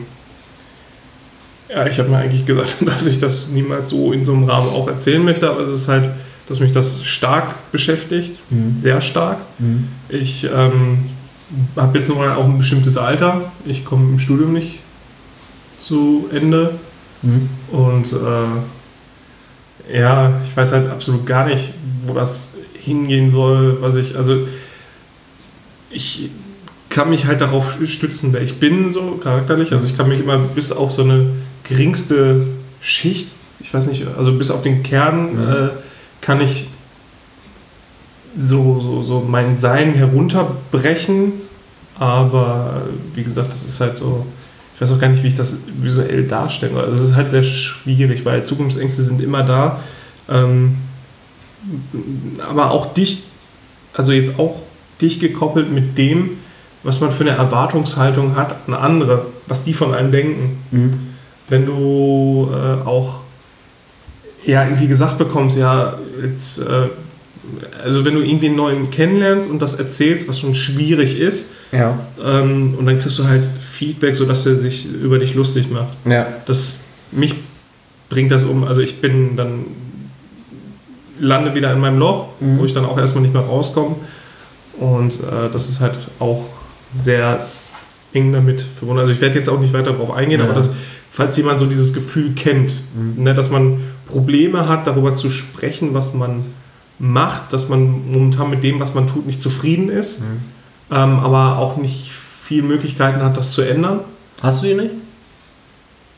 ja, 1.68 1.88
ich 1.88 1.98
habe 1.98 2.10
mir 2.10 2.18
eigentlich 2.18 2.46
gesagt, 2.46 2.76
dass 2.82 3.08
ich 3.08 3.18
das 3.20 3.48
niemals 3.48 3.90
so 3.90 4.12
in 4.14 4.24
so 4.24 4.34
einem 4.34 4.44
Rahmen 4.44 4.70
auch 4.70 4.88
erzählen 4.88 5.24
möchte, 5.24 5.50
aber 5.50 5.62
es 5.62 5.74
ist 5.82 5.88
halt, 5.88 6.10
dass 6.48 6.60
mich 6.60 6.72
das 6.72 7.04
stark 7.04 7.72
beschäftigt, 7.72 8.38
Mhm. 8.52 8.78
sehr 8.82 9.02
stark. 9.02 9.38
Mhm. 9.60 9.88
Ich 10.10 10.44
ähm, 10.46 11.00
habe 11.76 11.98
jetzt 11.98 12.10
mal 12.10 12.36
auch 12.36 12.46
ein 12.46 12.58
bestimmtes 12.58 12.98
Alter. 12.98 13.42
Ich 13.66 13.86
komme 13.86 14.10
im 14.10 14.20
Studium 14.20 14.54
nicht 14.54 14.80
zu 15.78 16.28
Ende 16.32 16.72
Mhm. 17.22 17.50
und 17.72 18.12
äh, 18.14 19.98
ja, 20.00 20.34
ich 20.48 20.56
weiß 20.56 20.72
halt 20.72 20.90
absolut 20.90 21.26
gar 21.26 21.46
nicht, 21.48 21.74
wo 22.06 22.14
das 22.14 22.52
hingehen 22.80 23.30
soll, 23.32 23.78
was 23.82 23.96
ich, 23.96 24.16
also 24.16 24.48
ich 25.90 26.30
kann 26.90 27.10
mich 27.10 27.26
halt 27.26 27.42
darauf 27.42 27.78
stützen, 27.86 28.30
wer 28.32 28.42
ich 28.42 28.60
bin, 28.60 28.92
so 28.92 29.20
charakterlich. 29.22 29.74
Also 29.74 29.86
ich 29.86 29.98
kann 29.98 30.08
mich 30.08 30.20
immer 30.20 30.38
bis 30.38 30.72
auf 30.72 30.92
so 30.94 31.04
eine 31.04 31.28
geringste 31.64 32.46
Schicht, 32.82 33.28
ich 33.60 33.74
weiß 33.74 33.88
nicht, 33.88 34.06
also 34.18 34.34
bis 34.34 34.52
auf 34.52 34.62
den 34.62 34.84
Kern 34.84 35.30
Ja. 35.38 35.66
äh, 35.66 35.70
kann 36.22 36.42
ich 36.42 36.70
so, 38.38 38.80
so, 38.80 39.04
so 39.04 39.26
mein 39.28 39.56
Sein 39.56 39.94
herunterbrechen, 39.94 41.34
aber 41.98 42.84
wie 43.14 43.24
gesagt, 43.24 43.54
das 43.54 43.64
ist 43.64 43.80
halt 43.80 43.96
so, 43.96 44.26
ich 44.76 44.82
weiß 44.82 44.92
auch 44.92 45.00
gar 45.00 45.08
nicht, 45.08 45.24
wie 45.24 45.28
ich 45.28 45.36
das 45.36 45.58
visuell 45.82 46.28
darstellen 46.28 46.74
soll. 46.74 46.84
Also 46.84 46.96
es 46.96 47.12
ist 47.12 47.16
halt 47.16 47.30
sehr 47.30 47.44
schwierig, 47.44 48.26
weil 48.26 48.44
Zukunftsängste 48.44 49.04
sind 49.04 49.22
immer 49.22 49.44
da, 49.44 49.80
ähm, 50.30 50.76
aber 52.50 52.72
auch 52.72 52.94
dicht, 52.94 53.24
also 53.94 54.12
jetzt 54.12 54.38
auch 54.38 54.58
dicht 55.02 55.22
gekoppelt 55.22 55.72
mit 55.72 55.98
dem, 55.98 56.32
was 56.84 57.00
man 57.00 57.12
für 57.12 57.24
eine 57.24 57.36
Erwartungshaltung 57.38 58.36
hat 58.36 58.56
an 58.68 58.74
andere, 58.74 59.26
was 59.48 59.64
die 59.64 59.74
von 59.74 59.94
einem 59.94 60.12
denken. 60.12 60.58
Mhm. 60.72 61.00
Wenn 61.48 61.66
du 61.66 62.50
äh, 62.52 62.88
auch 62.88 63.22
ja 64.46 64.64
irgendwie 64.64 64.88
gesagt 64.88 65.18
bekommst, 65.18 65.58
ja, 65.58 65.96
jetzt, 66.26 66.60
äh, 66.60 66.88
also 67.84 68.04
wenn 68.06 68.16
du 68.16 68.22
irgendwie 68.22 68.48
einen 68.48 68.56
neuen 68.56 68.90
kennenlernst 68.90 69.50
und 69.50 69.62
das 69.62 69.76
erzählst, 69.76 70.28
was 70.28 70.40
schon 70.40 70.56
schwierig 70.56 71.20
ist, 71.20 71.50
Ja. 71.72 71.98
ähm, 72.26 72.74
und 72.78 72.86
dann 72.86 73.00
kriegst 73.00 73.18
du 73.20 73.28
halt 73.28 73.48
Feedback, 73.60 74.16
sodass 74.16 74.46
er 74.46 74.56
sich 74.56 74.88
über 74.92 75.20
dich 75.20 75.36
lustig 75.36 75.70
macht. 75.72 75.94
Ja. 76.10 76.28
Das, 76.48 76.80
mich 77.12 77.36
bringt 78.10 78.32
das 78.32 78.44
um, 78.44 78.64
also 78.64 78.82
ich 78.82 79.02
bin 79.02 79.36
dann, 79.36 79.66
lande 81.20 81.56
wieder 81.56 81.72
in 81.72 81.80
meinem 81.80 82.00
Loch, 82.00 82.28
Mhm. 82.40 82.58
wo 82.60 82.66
ich 82.66 82.74
dann 82.74 82.86
auch 82.86 82.98
erstmal 82.98 83.22
nicht 83.22 83.34
mehr 83.34 83.44
rauskomme. 83.44 83.96
Und 84.80 85.14
äh, 85.14 85.50
das 85.54 85.70
ist 85.70 85.80
halt 85.80 85.96
auch 86.20 86.44
sehr 86.94 87.48
eng 88.14 88.34
damit 88.34 88.66
verbunden. 88.78 89.00
Also 89.02 89.14
ich 89.14 89.22
werde 89.22 89.38
jetzt 89.38 89.48
auch 89.50 89.60
nicht 89.60 89.74
weiter 89.74 89.92
darauf 89.92 90.12
eingehen, 90.12 90.40
Ja. 90.42 90.46
aber 90.46 90.54
das, 90.56 90.70
falls 91.12 91.38
jemand 91.38 91.60
so 91.60 91.66
dieses 91.68 91.94
Gefühl 91.94 92.32
kennt, 92.36 92.72
Mhm. 92.96 93.24
ne, 93.24 93.34
dass 93.34 93.50
man 93.50 93.80
Probleme 94.08 94.68
hat, 94.68 94.88
darüber 94.88 95.14
zu 95.14 95.30
sprechen, 95.30 95.94
was 95.94 96.14
man 96.14 96.44
macht, 97.00 97.52
dass 97.52 97.70
man 97.70 98.12
momentan 98.12 98.50
mit 98.50 98.64
dem, 98.64 98.80
was 98.80 98.94
man 98.94 99.08
tut, 99.08 99.26
nicht 99.26 99.42
zufrieden 99.42 99.90
ist, 99.90 100.22
Mhm. 100.22 100.26
ähm, 100.92 101.20
aber 101.20 101.58
auch 101.58 101.78
nicht 101.78 102.12
viel 102.44 102.62
Möglichkeiten 102.62 103.22
hat, 103.22 103.36
das 103.38 103.52
zu 103.52 103.62
ändern. 103.62 104.00
Hast 104.42 104.64
du 104.64 104.68
die 104.68 104.76
nicht? 104.76 104.92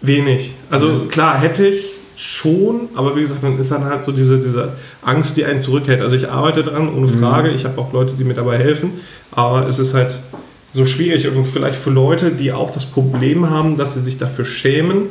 Wenig. 0.01 0.53
Also 0.69 0.87
Mhm. 0.89 1.07
klar, 1.09 1.39
hätte 1.39 1.65
ich 1.67 1.85
schon, 2.15 2.89
aber 2.95 3.15
wie 3.15 3.21
gesagt, 3.21 3.43
dann 3.43 3.57
ist 3.59 3.71
dann 3.71 3.85
halt 3.85 4.03
so 4.03 4.11
diese, 4.11 4.39
diese 4.39 4.73
Angst, 5.03 5.37
die 5.37 5.45
einen 5.45 5.59
zurückhält. 5.59 6.01
Also 6.01 6.15
ich 6.15 6.29
arbeite 6.29 6.63
dran, 6.63 6.87
ohne 6.89 7.07
Mhm. 7.07 7.19
Frage. 7.19 7.49
Ich 7.49 7.65
habe 7.65 7.79
auch 7.79 7.93
Leute, 7.93 8.13
die 8.17 8.23
mir 8.23 8.33
dabei 8.33 8.57
helfen. 8.57 8.91
Aber 9.31 9.67
es 9.67 9.79
ist 9.79 9.93
halt 9.93 10.13
so 10.71 10.85
schwierig 10.85 11.27
und 11.27 11.45
vielleicht 11.45 11.77
für 11.79 11.89
Leute, 11.91 12.31
die 12.31 12.51
auch 12.51 12.71
das 12.71 12.85
Problem 12.85 13.49
haben, 13.49 13.77
dass 13.77 13.93
sie 13.93 14.01
sich 14.01 14.17
dafür 14.17 14.45
schämen 14.45 15.03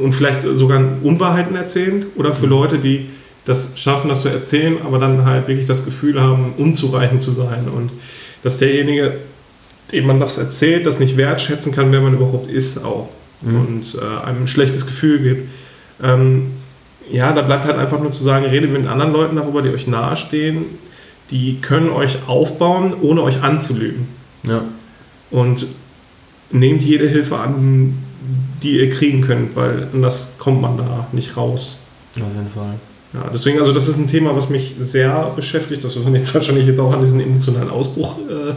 und 0.00 0.12
vielleicht 0.12 0.42
sogar 0.42 0.80
Unwahrheiten 1.02 1.56
erzählen 1.56 2.06
oder 2.16 2.32
für 2.32 2.44
Mhm. 2.46 2.50
Leute, 2.50 2.78
die 2.78 3.06
das 3.44 3.72
schaffen, 3.76 4.08
das 4.08 4.22
zu 4.22 4.28
erzählen, 4.28 4.76
aber 4.84 4.98
dann 4.98 5.24
halt 5.24 5.46
wirklich 5.48 5.66
das 5.66 5.84
Gefühl 5.84 6.20
haben, 6.20 6.54
unzureichend 6.58 7.20
zu 7.20 7.32
sein 7.32 7.68
und 7.74 7.90
dass 8.42 8.58
derjenige, 8.58 9.14
dem 9.92 10.06
man 10.06 10.18
das 10.20 10.36
erzählt, 10.38 10.84
das 10.86 10.98
nicht 10.98 11.16
wertschätzen 11.16 11.72
kann, 11.72 11.92
wer 11.92 12.00
man 12.00 12.14
überhaupt 12.14 12.48
ist 12.48 12.84
auch 12.84 13.08
Mhm. 13.42 13.56
und 13.60 13.98
äh, 14.00 14.26
einem 14.26 14.42
ein 14.42 14.48
schlechtes 14.48 14.86
Gefühl 14.86 15.18
gibt. 15.20 15.48
Ähm, 16.02 16.52
ja, 17.10 17.32
da 17.32 17.42
bleibt 17.42 17.64
halt 17.66 17.76
einfach 17.76 18.00
nur 18.00 18.10
zu 18.10 18.24
sagen, 18.24 18.46
redet 18.46 18.72
mit 18.72 18.86
anderen 18.86 19.12
Leuten 19.12 19.36
darüber, 19.36 19.62
die 19.62 19.68
euch 19.70 19.86
nahestehen, 19.86 20.64
die 21.30 21.58
können 21.60 21.90
euch 21.90 22.18
aufbauen, 22.26 22.94
ohne 23.00 23.22
euch 23.22 23.42
anzulügen. 23.42 24.08
Ja. 24.42 24.62
Und 25.30 25.66
nehmt 26.50 26.82
jede 26.82 27.06
Hilfe 27.08 27.38
an, 27.38 27.98
die 28.62 28.78
ihr 28.78 28.90
kriegen 28.90 29.22
könnt, 29.22 29.54
weil 29.56 29.88
anders 29.92 30.34
kommt 30.38 30.60
man 30.60 30.76
da 30.78 31.06
nicht 31.12 31.36
raus. 31.36 31.78
Auf 32.16 32.22
jeden 32.34 32.50
Fall. 32.50 32.74
Ja, 33.14 33.30
deswegen, 33.32 33.58
also 33.58 33.72
das 33.72 33.88
ist 33.88 33.96
ein 33.96 34.08
Thema, 34.08 34.34
was 34.36 34.48
mich 34.50 34.74
sehr 34.78 35.32
beschäftigt, 35.36 35.84
das 35.84 35.96
man 35.96 36.14
jetzt 36.14 36.34
wahrscheinlich 36.34 36.66
jetzt 36.66 36.80
auch 36.80 36.92
an 36.92 37.00
diesem 37.00 37.20
emotionalen 37.20 37.70
Ausbruch 37.70 38.16
äh, 38.28 38.54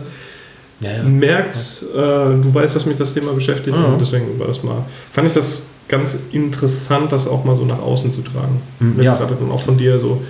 Ja, 0.86 0.98
ja. 0.98 1.04
merkt. 1.04 1.56
Äh, 1.94 1.96
du 1.98 2.50
weißt, 2.54 2.76
dass 2.76 2.86
mich 2.86 2.98
das 2.98 3.14
Thema 3.14 3.34
beschäftigt 3.34 3.76
Mhm. 3.78 3.86
und 3.86 4.00
deswegen 4.02 4.40
war 4.40 4.48
das 4.48 4.64
mal, 4.64 4.84
fand 5.12 5.28
ich 5.28 5.34
das 5.34 5.64
ganz 5.88 6.20
interessant, 6.32 7.12
das 7.12 7.28
auch 7.28 7.44
mal 7.46 7.56
so 7.58 7.66
nach 7.66 7.80
außen 7.80 8.12
zu 8.12 8.22
tragen. 8.22 8.62
Mhm, 8.80 8.94
Jetzt 8.98 9.06
ja. 9.06 9.16
gerade 9.18 9.36
dann 9.40 9.52
auch 9.52 9.62
von 9.62 9.78
dir 9.78 10.00
so, 10.00 10.22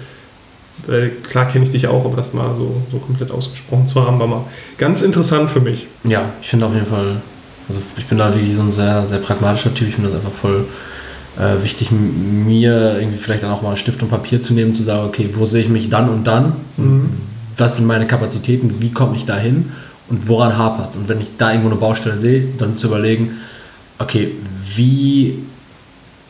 weil 0.87 1.09
klar 1.09 1.47
kenne 1.49 1.65
ich 1.65 1.71
dich 1.71 1.87
auch, 1.87 2.05
aber 2.05 2.15
das 2.15 2.33
mal 2.33 2.55
so, 2.57 2.75
so 2.91 2.97
komplett 2.99 3.29
ausgesprochen 3.31 3.85
zu 3.85 4.05
haben, 4.05 4.19
war 4.19 4.27
mal 4.27 4.41
ganz 4.77 5.01
interessant 5.01 5.49
für 5.49 5.59
mich. 5.59 5.87
Ja, 6.05 6.29
ich 6.41 6.49
finde 6.49 6.65
auf 6.67 6.73
jeden 6.73 6.87
Fall, 6.87 7.17
also 7.69 7.81
ich 7.97 8.05
bin 8.05 8.17
da 8.17 8.33
wirklich 8.33 8.55
so 8.55 8.63
ein 8.63 8.71
sehr, 8.71 9.07
sehr 9.07 9.19
pragmatischer 9.19 9.73
Typ. 9.73 9.87
Ich 9.87 9.95
finde 9.95 10.09
das 10.09 10.19
einfach 10.19 10.31
voll 10.31 10.65
äh, 11.37 11.63
wichtig, 11.63 11.91
mir 11.91 12.97
irgendwie 12.99 13.17
vielleicht 13.17 13.43
dann 13.43 13.51
auch 13.51 13.61
mal 13.61 13.77
Stift 13.77 14.01
und 14.01 14.09
Papier 14.09 14.41
zu 14.41 14.53
nehmen, 14.53 14.75
zu 14.75 14.83
sagen, 14.83 15.05
okay, 15.07 15.29
wo 15.33 15.45
sehe 15.45 15.61
ich 15.61 15.69
mich 15.69 15.89
dann 15.89 16.09
und 16.09 16.25
dann? 16.25 16.53
Mhm. 16.77 17.09
Was 17.57 17.75
sind 17.77 17.85
meine 17.85 18.07
Kapazitäten? 18.07 18.81
Wie 18.81 18.91
komme 18.91 19.15
ich 19.15 19.25
da 19.25 19.37
hin? 19.37 19.71
Und 20.09 20.27
woran 20.27 20.57
hapert 20.57 20.91
es? 20.91 20.95
Und 20.97 21.07
wenn 21.07 21.21
ich 21.21 21.27
da 21.37 21.51
irgendwo 21.51 21.69
eine 21.69 21.79
Baustelle 21.79 22.17
sehe, 22.17 22.47
dann 22.57 22.75
zu 22.75 22.87
überlegen, 22.87 23.37
okay, 23.99 24.31
wie 24.75 25.35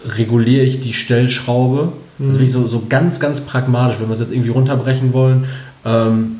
reguliere 0.07 0.63
ich 0.65 0.81
die 0.81 0.93
Stellschraube? 0.93 1.79
Also 2.19 2.29
Mhm. 2.31 2.33
wirklich 2.33 2.51
so, 2.51 2.67
so 2.67 2.83
ganz, 2.89 3.21
ganz 3.21 3.39
pragmatisch, 3.39 3.97
wenn 4.01 4.07
wir 4.09 4.13
es 4.13 4.19
jetzt 4.19 4.33
irgendwie 4.33 4.49
runterbrechen 4.49 5.13
wollen. 5.13 5.45
Ähm, 5.85 6.37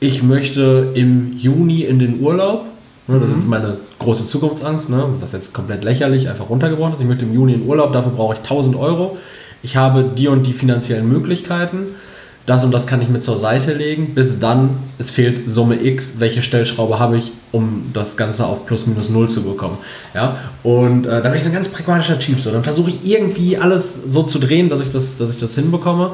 ich 0.00 0.22
möchte 0.22 0.90
im 0.94 1.36
Juni 1.38 1.82
in 1.82 1.98
den 1.98 2.20
Urlaub. 2.20 2.66
Ne, 3.10 3.18
das 3.18 3.30
Mhm. 3.30 3.38
ist 3.38 3.48
meine 3.48 3.76
große 3.98 4.26
Zukunftsangst, 4.26 4.88
ne, 4.90 5.04
was 5.20 5.32
jetzt 5.32 5.52
komplett 5.52 5.84
lächerlich 5.84 6.28
einfach 6.28 6.48
runtergebrochen 6.48 6.94
ist. 6.94 7.00
Ich 7.00 7.06
möchte 7.06 7.24
im 7.24 7.34
Juni 7.34 7.54
in 7.54 7.66
Urlaub, 7.66 7.92
dafür 7.92 8.12
brauche 8.12 8.34
ich 8.34 8.40
1000 8.40 8.76
Euro. 8.76 9.16
Ich 9.62 9.76
habe 9.76 10.04
die 10.16 10.28
und 10.28 10.44
die 10.46 10.52
finanziellen 10.52 11.08
Möglichkeiten. 11.08 11.78
Das 12.46 12.64
und 12.64 12.72
das 12.72 12.86
kann 12.86 13.02
ich 13.02 13.08
mir 13.08 13.20
zur 13.20 13.36
Seite 13.36 13.74
legen. 13.74 14.14
Bis 14.14 14.38
dann, 14.40 14.70
es 14.98 15.10
fehlt 15.10 15.50
Summe 15.50 15.82
X. 15.84 16.14
Welche 16.18 16.40
Stellschraube 16.42 16.98
habe 16.98 17.16
ich, 17.18 17.32
um 17.52 17.90
das 17.92 18.16
Ganze 18.16 18.46
auf 18.46 18.64
plus 18.66 18.86
minus 18.86 19.10
null 19.10 19.28
zu 19.28 19.42
bekommen? 19.42 19.76
Ja, 20.14 20.36
und 20.62 21.04
äh, 21.06 21.10
da 21.22 21.28
bin 21.28 21.34
ich 21.34 21.42
so 21.42 21.50
ein 21.50 21.54
ganz 21.54 21.68
pragmatischer 21.68 22.18
Typ. 22.18 22.40
So. 22.40 22.50
Dann 22.50 22.64
versuche 22.64 22.90
ich 22.90 23.04
irgendwie 23.04 23.58
alles 23.58 23.98
so 24.08 24.22
zu 24.22 24.38
drehen, 24.38 24.68
dass 24.70 24.80
ich 24.80 24.88
das, 24.90 25.16
dass 25.18 25.30
ich 25.30 25.36
das 25.38 25.54
hinbekomme. 25.54 26.12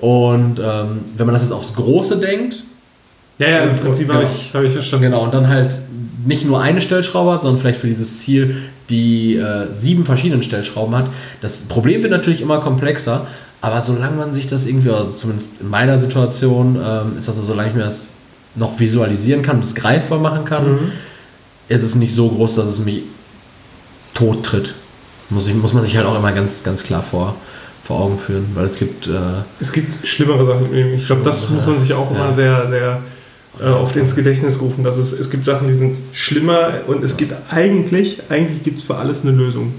Und 0.00 0.58
ähm, 0.58 1.00
wenn 1.16 1.26
man 1.26 1.34
das 1.34 1.42
jetzt 1.44 1.52
aufs 1.52 1.74
Große 1.74 2.16
denkt, 2.18 2.64
Ja, 3.38 3.48
ja, 3.48 3.58
im 3.64 3.70
Und- 3.70 3.80
Prinzip 3.80 4.08
genau. 4.08 4.20
habe 4.20 4.28
ich, 4.34 4.52
habe 4.54 4.66
ich 4.66 4.72
verstanden. 4.72 5.04
Genau, 5.06 5.22
und 5.22 5.32
dann 5.32 5.48
halt 5.48 5.76
nicht 6.24 6.44
nur 6.44 6.60
eine 6.60 6.80
Stellschraube 6.80 7.32
hat, 7.32 7.42
sondern 7.42 7.60
vielleicht 7.60 7.80
für 7.80 7.86
dieses 7.88 8.20
Ziel 8.20 8.56
die 8.90 9.36
äh, 9.36 9.66
sieben 9.74 10.04
verschiedenen 10.04 10.42
Stellschrauben 10.42 10.94
hat. 10.94 11.06
Das 11.40 11.58
Problem 11.62 12.02
wird 12.02 12.12
natürlich 12.12 12.40
immer 12.42 12.58
komplexer, 12.60 13.26
aber 13.60 13.80
solange 13.80 14.16
man 14.16 14.34
sich 14.34 14.46
das 14.48 14.66
irgendwie, 14.66 14.90
also 14.90 15.10
zumindest 15.12 15.60
in 15.60 15.68
meiner 15.70 15.98
Situation, 15.98 16.76
ähm, 16.84 17.16
ist 17.18 17.28
das 17.28 17.36
so, 17.36 17.42
solange 17.42 17.68
ich 17.70 17.74
mir 17.74 17.84
das 17.84 18.08
noch 18.54 18.78
visualisieren 18.78 19.42
kann 19.42 19.56
und 19.56 19.64
es 19.64 19.74
greifbar 19.74 20.18
machen 20.18 20.44
kann, 20.44 20.72
Mhm. 20.72 20.92
ist 21.68 21.82
es 21.82 21.94
nicht 21.94 22.14
so 22.14 22.28
groß, 22.28 22.56
dass 22.56 22.68
es 22.68 22.78
mich 22.80 23.02
tot 24.14 24.42
tritt. 24.44 24.74
Muss, 25.30 25.48
ich, 25.48 25.54
muss 25.54 25.72
man 25.72 25.82
sich 25.84 25.96
halt 25.96 26.06
auch 26.06 26.16
immer 26.18 26.32
ganz, 26.32 26.62
ganz 26.62 26.82
klar 26.82 27.02
vor, 27.02 27.34
vor 27.84 28.00
Augen 28.00 28.18
führen, 28.18 28.46
weil 28.54 28.66
es 28.66 28.76
gibt. 28.78 29.06
Äh, 29.06 29.10
Es 29.60 29.72
gibt 29.72 30.06
schlimmere 30.06 30.44
Sachen. 30.44 30.74
Ich 30.94 31.06
glaube, 31.06 31.22
das 31.22 31.48
muss 31.48 31.66
man 31.66 31.78
sich 31.80 31.94
auch 31.94 32.10
immer 32.10 32.30
Ja. 32.30 32.34
sehr, 32.34 32.70
sehr 32.70 33.02
äh, 33.60 33.64
oft 33.64 33.96
ins 33.96 34.14
Gedächtnis 34.14 34.60
rufen. 34.60 34.84
Dass 34.84 34.96
es, 34.96 35.12
es 35.12 35.30
gibt 35.30 35.44
Sachen, 35.44 35.66
die 35.68 35.74
sind 35.74 35.98
schlimmer 36.12 36.70
und 36.86 37.02
es 37.04 37.16
gibt 37.16 37.34
eigentlich, 37.50 38.22
eigentlich 38.30 38.62
gibt 38.62 38.78
es 38.78 38.84
für 38.84 38.96
alles 38.96 39.22
eine 39.22 39.32
Lösung. 39.32 39.74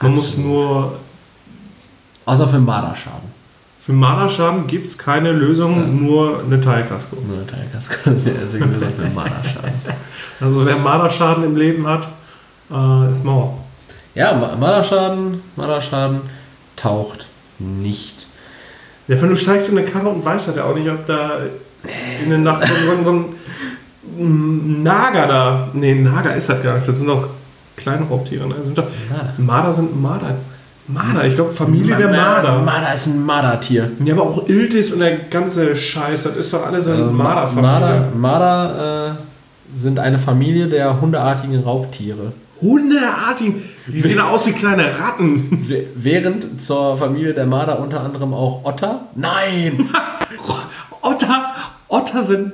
Man 0.00 0.14
muss 0.14 0.32
Absolut. 0.32 0.50
nur, 0.50 0.98
außer 2.26 2.48
für 2.48 2.58
Marderschaden. 2.58 3.28
für 3.84 3.92
Marderschaden 3.92 4.66
gibt 4.66 4.88
es 4.88 4.96
keine 4.98 5.30
Lösung, 5.32 5.76
Ja. 5.80 5.86
nur 5.86 6.42
eine 6.44 6.60
Teilkasko. 6.60 7.16
Nur 7.26 7.36
eine 7.38 7.46
Teilkaske. 7.46 7.96
Das 8.04 8.14
ist 8.14 8.26
ja 8.26 8.32
deswegen 8.42 8.72
gesagt 8.72 8.92
für 9.00 9.08
Marderschaden. 9.10 9.70
Also 10.40 10.66
wer 10.66 10.76
Marderschaden 10.76 11.44
im 11.44 11.56
Leben 11.56 11.86
hat, 11.86 12.08
äh, 12.70 13.12
ist 13.12 13.24
Mauer. 13.24 13.56
Ja, 14.16 14.32
Ma- 14.34 14.56
Marderschaden, 14.56 15.40
Marderschaden 15.54 16.22
taucht 16.76 17.28
nicht. 17.60 18.26
Ja, 19.06 19.20
wenn 19.22 19.28
du 19.28 19.36
steigst 19.36 19.68
in 19.68 19.78
eine 19.78 19.86
Karre 19.86 20.08
und 20.08 20.24
weißt 20.24 20.48
halt 20.48 20.56
ja 20.56 20.64
auch 20.64 20.74
nicht, 20.74 20.88
ob 20.90 21.06
da 21.06 21.38
in 22.22 22.30
der 22.30 22.38
Nacht 22.38 22.66
so, 22.66 23.04
so, 23.04 23.10
ein 24.18 24.82
Nager 24.82 25.26
da. 25.26 25.68
Nee, 25.72 25.94
Nager 25.94 26.34
ist 26.34 26.48
das 26.48 26.62
gar 26.62 26.76
nicht. 26.76 26.86
Das 26.88 26.98
sind 26.98 27.08
doch 27.08 27.28
kleine 27.76 28.04
Raubtiere. 28.06 28.46
Ne? 28.46 28.54
Das 28.56 28.66
sind 28.66 28.78
doch, 28.78 28.86
Marder. 29.10 29.32
Marder 29.38 29.74
sind 29.74 30.00
Marder. 30.02 30.36
Marder, 30.86 31.24
ich 31.24 31.34
glaube 31.34 31.52
Familie 31.54 31.96
der 31.96 32.08
Marder. 32.08 32.58
Marder 32.60 32.94
ist 32.94 33.06
ein 33.06 33.24
Mardertier. 33.24 33.90
Ja, 34.04 34.14
aber 34.14 34.22
auch 34.24 34.48
Iltis 34.48 34.92
und 34.92 35.00
der 35.00 35.16
ganze 35.30 35.74
Scheiß, 35.74 36.24
das 36.24 36.36
ist 36.36 36.52
doch 36.52 36.66
alles 36.66 36.86
eine 36.86 36.96
Also, 36.98 37.10
Ma- 37.10 37.22
Marderfamilie. 37.24 37.62
Marder, 37.70 38.08
Marder 38.14 39.16
äh, 39.76 39.80
sind 39.80 39.98
eine 39.98 40.18
Familie 40.18 40.66
der 40.66 41.00
hundeartigen 41.00 41.58
Raubtiere. 41.62 42.32
Hundeartigen, 42.60 43.62
die 43.88 44.00
sehen 44.00 44.20
aus 44.20 44.46
wie 44.46 44.52
kleine 44.52 44.84
Ratten. 44.98 45.66
Während 45.96 46.60
zur 46.60 46.96
Familie 46.98 47.32
der 47.34 47.46
Marder 47.46 47.80
unter 47.80 48.00
anderem 48.02 48.32
auch 48.34 48.64
Otter. 48.64 49.06
Nein! 49.16 49.88
Otter, 51.00 51.53
Otter 51.94 52.22
sind 52.24 52.52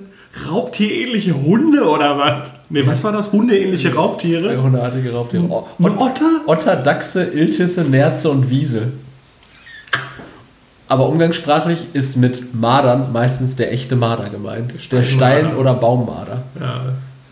raubtierähnliche 0.49 1.35
Hunde 1.35 1.83
oder 1.89 2.17
was? 2.19 2.49
Nee, 2.69 2.87
was 2.87 3.03
war 3.03 3.13
das? 3.13 3.33
Hundeähnliche 3.33 3.95
Raubtiere? 3.95 4.63
Hundeartige 4.63 5.13
Raubtiere. 5.13 5.43
O- 5.45 5.67
Und 5.79 5.99
Otter? 5.99 6.31
Otter, 6.47 6.77
Dachse, 6.77 7.25
Iltisse, 7.25 7.83
Nerze 7.83 8.31
und 8.31 8.49
Wiesel. 8.51 8.93
Aber 10.89 11.09
umgangssprachlich 11.09 11.87
ist 11.95 12.17
mit 12.17 12.55
Mardern 12.55 13.13
meistens 13.13 13.57
der 13.57 13.73
echte 13.73 13.97
Marder 13.97 14.29
gemeint. 14.29 14.73
Der 14.93 15.03
Stein- 15.05 15.55
oder 15.57 15.75
Baummarder. 15.75 16.43
Ja. 16.59 16.67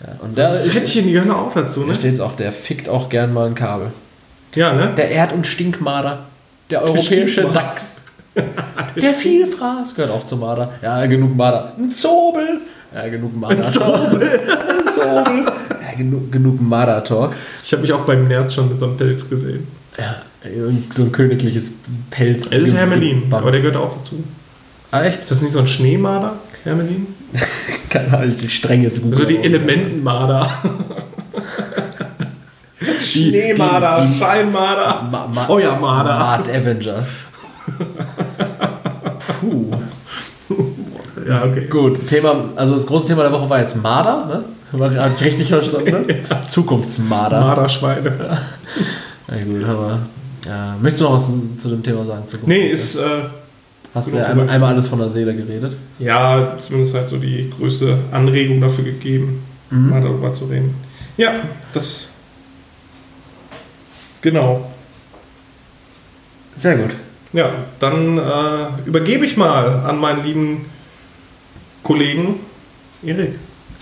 Ja, 0.00 0.12
und 0.22 0.38
da, 0.38 0.54
ist- 0.54 0.70
Frettchen, 0.72 1.06
die 1.06 1.12
gehören 1.12 1.32
auch 1.32 1.52
dazu, 1.52 1.80
da 1.80 1.86
ne? 1.88 1.94
steht 1.96 2.14
es 2.14 2.20
auch, 2.20 2.36
der 2.36 2.52
fickt 2.52 2.88
auch 2.88 3.08
gern 3.08 3.32
mal 3.32 3.46
ein 3.48 3.56
Kabel. 3.56 3.88
Ja, 4.54 4.72
ne? 4.72 4.92
Der 4.96 5.10
Erd- 5.10 5.32
und 5.32 5.44
Stinkmarder. 5.46 6.20
Der 6.70 6.82
europäische 6.82 7.28
Stinkmarder. 7.28 7.52
Dachs. 7.60 7.96
Der 9.00 9.14
Vielfraß 9.14 9.94
gehört 9.94 10.12
auch 10.12 10.24
zum 10.24 10.40
Marder. 10.40 10.72
Ja, 10.82 11.04
genug 11.06 11.36
Marder. 11.36 11.72
Ein 11.78 11.90
Zobel. 11.90 12.60
Ja, 12.94 13.08
genug 13.08 13.36
Marder. 13.36 13.56
Ein 13.56 13.62
Zobel. 13.62 14.22
Ein 14.48 14.92
Zobel. 14.92 15.44
Ja, 15.44 15.96
genug, 15.96 16.32
genug 16.32 16.60
Marder-Talk. 16.60 17.34
Ich 17.64 17.72
habe 17.72 17.82
mich 17.82 17.92
auch 17.92 18.00
beim 18.00 18.26
Nerz 18.26 18.54
schon 18.54 18.68
mit 18.68 18.78
so 18.78 18.86
einem 18.86 18.96
Pilz 18.96 19.28
gesehen. 19.28 19.66
Ja, 19.98 20.16
so 20.92 21.02
ein 21.02 21.12
königliches 21.12 21.72
Pelz. 22.10 22.46
Es 22.50 22.68
ist 22.68 22.74
Hermelin, 22.74 23.24
aber 23.32 23.50
der 23.50 23.60
gehört 23.60 23.76
auch 23.76 23.96
dazu. 23.98 24.22
Ah, 24.90 25.02
echt? 25.02 25.20
Ist 25.22 25.30
das 25.30 25.42
nicht 25.42 25.52
so 25.52 25.58
ein 25.58 25.68
Schneemarder, 25.68 26.36
Hermelin? 26.64 27.06
Kann 27.90 28.10
halt 28.10 28.40
die 28.40 28.48
streng 28.48 28.82
jetzt 28.82 29.02
gut. 29.02 29.12
Also 29.12 29.24
die 29.24 29.38
Elementenmarder. 29.38 30.50
Schneemarder, 33.00 34.02
die- 34.06 34.12
die- 34.12 34.18
Scheinmarder, 34.18 35.08
Ma. 35.10 35.26
Mad 36.38 36.50
Avengers. 36.50 37.16
Puh. 39.40 39.74
Ja, 41.28 41.44
okay. 41.44 41.66
Gut, 41.68 42.06
Thema, 42.06 42.44
also 42.56 42.74
das 42.74 42.86
große 42.86 43.08
Thema 43.08 43.22
der 43.24 43.32
Woche 43.32 43.50
war 43.50 43.60
jetzt 43.60 43.76
Marder, 43.82 44.24
ne? 44.26 44.44
Habe 44.98 45.12
ich 45.14 45.22
richtig 45.22 45.48
verstanden? 45.48 46.06
Ne? 46.08 46.22
Zukunftsmarder. 46.48 47.40
Marderschweine. 47.40 48.12
Ja, 49.30 49.44
gut, 49.44 49.64
aber. 49.68 49.98
Ja, 50.46 50.76
möchtest 50.80 51.02
du 51.02 51.04
noch 51.04 51.16
was 51.16 51.30
zu, 51.58 51.68
dem 51.68 51.82
Thema 51.82 52.02
sagen? 52.06 52.22
Zukunft? 52.26 52.48
Nee, 52.48 52.68
ist, 52.68 52.96
äh, 52.96 53.24
Hast 53.94 54.10
du 54.10 54.16
ja 54.16 54.24
einmal, 54.24 54.48
einmal 54.48 54.72
alles 54.72 54.88
von 54.88 54.98
der 55.00 55.10
Seele 55.10 55.34
geredet? 55.34 55.76
ja, 55.98 56.54
zumindest 56.58 56.94
halt 56.94 57.08
so 57.08 57.18
die 57.18 57.52
größte 57.58 57.98
Anregung 58.10 58.60
dafür 58.62 58.84
gegeben, 58.84 59.42
Mhm. 59.70 59.90
mal 59.90 60.00
darüber 60.00 60.32
zu 60.32 60.46
reden. 60.46 60.74
Ja, 61.18 61.32
das. 61.74 62.12
Genau. 64.22 64.70
Sehr 66.58 66.76
gut. 66.78 66.92
Ja, 67.32 67.50
dann 67.78 68.18
äh, 68.18 68.86
übergebe 68.86 69.26
ich 69.26 69.36
mal 69.36 69.84
an 69.86 69.98
meinen 69.98 70.24
lieben 70.24 70.64
Kollegen 71.82 72.40
Erik. 73.02 73.34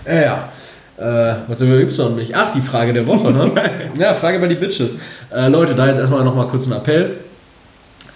Ja, 0.05 0.13
ja. 0.13 0.49
Äh, 0.97 1.35
was 1.47 1.61
übergibst 1.61 1.99
du 1.99 2.03
noch 2.03 2.15
nicht? 2.15 2.35
Ach, 2.35 2.51
die 2.53 2.61
Frage 2.61 2.91
der 2.91 3.05
Woche, 3.05 3.31
ne? 3.31 3.51
ja, 3.99 4.13
Frage 4.13 4.39
bei 4.39 4.47
die 4.47 4.55
Bitches. 4.55 4.99
Äh, 5.31 5.47
Leute, 5.47 5.75
da 5.75 5.87
jetzt 5.87 5.99
erstmal 5.99 6.23
nochmal 6.23 6.47
kurz 6.47 6.67
ein 6.67 6.73
Appell. 6.73 7.17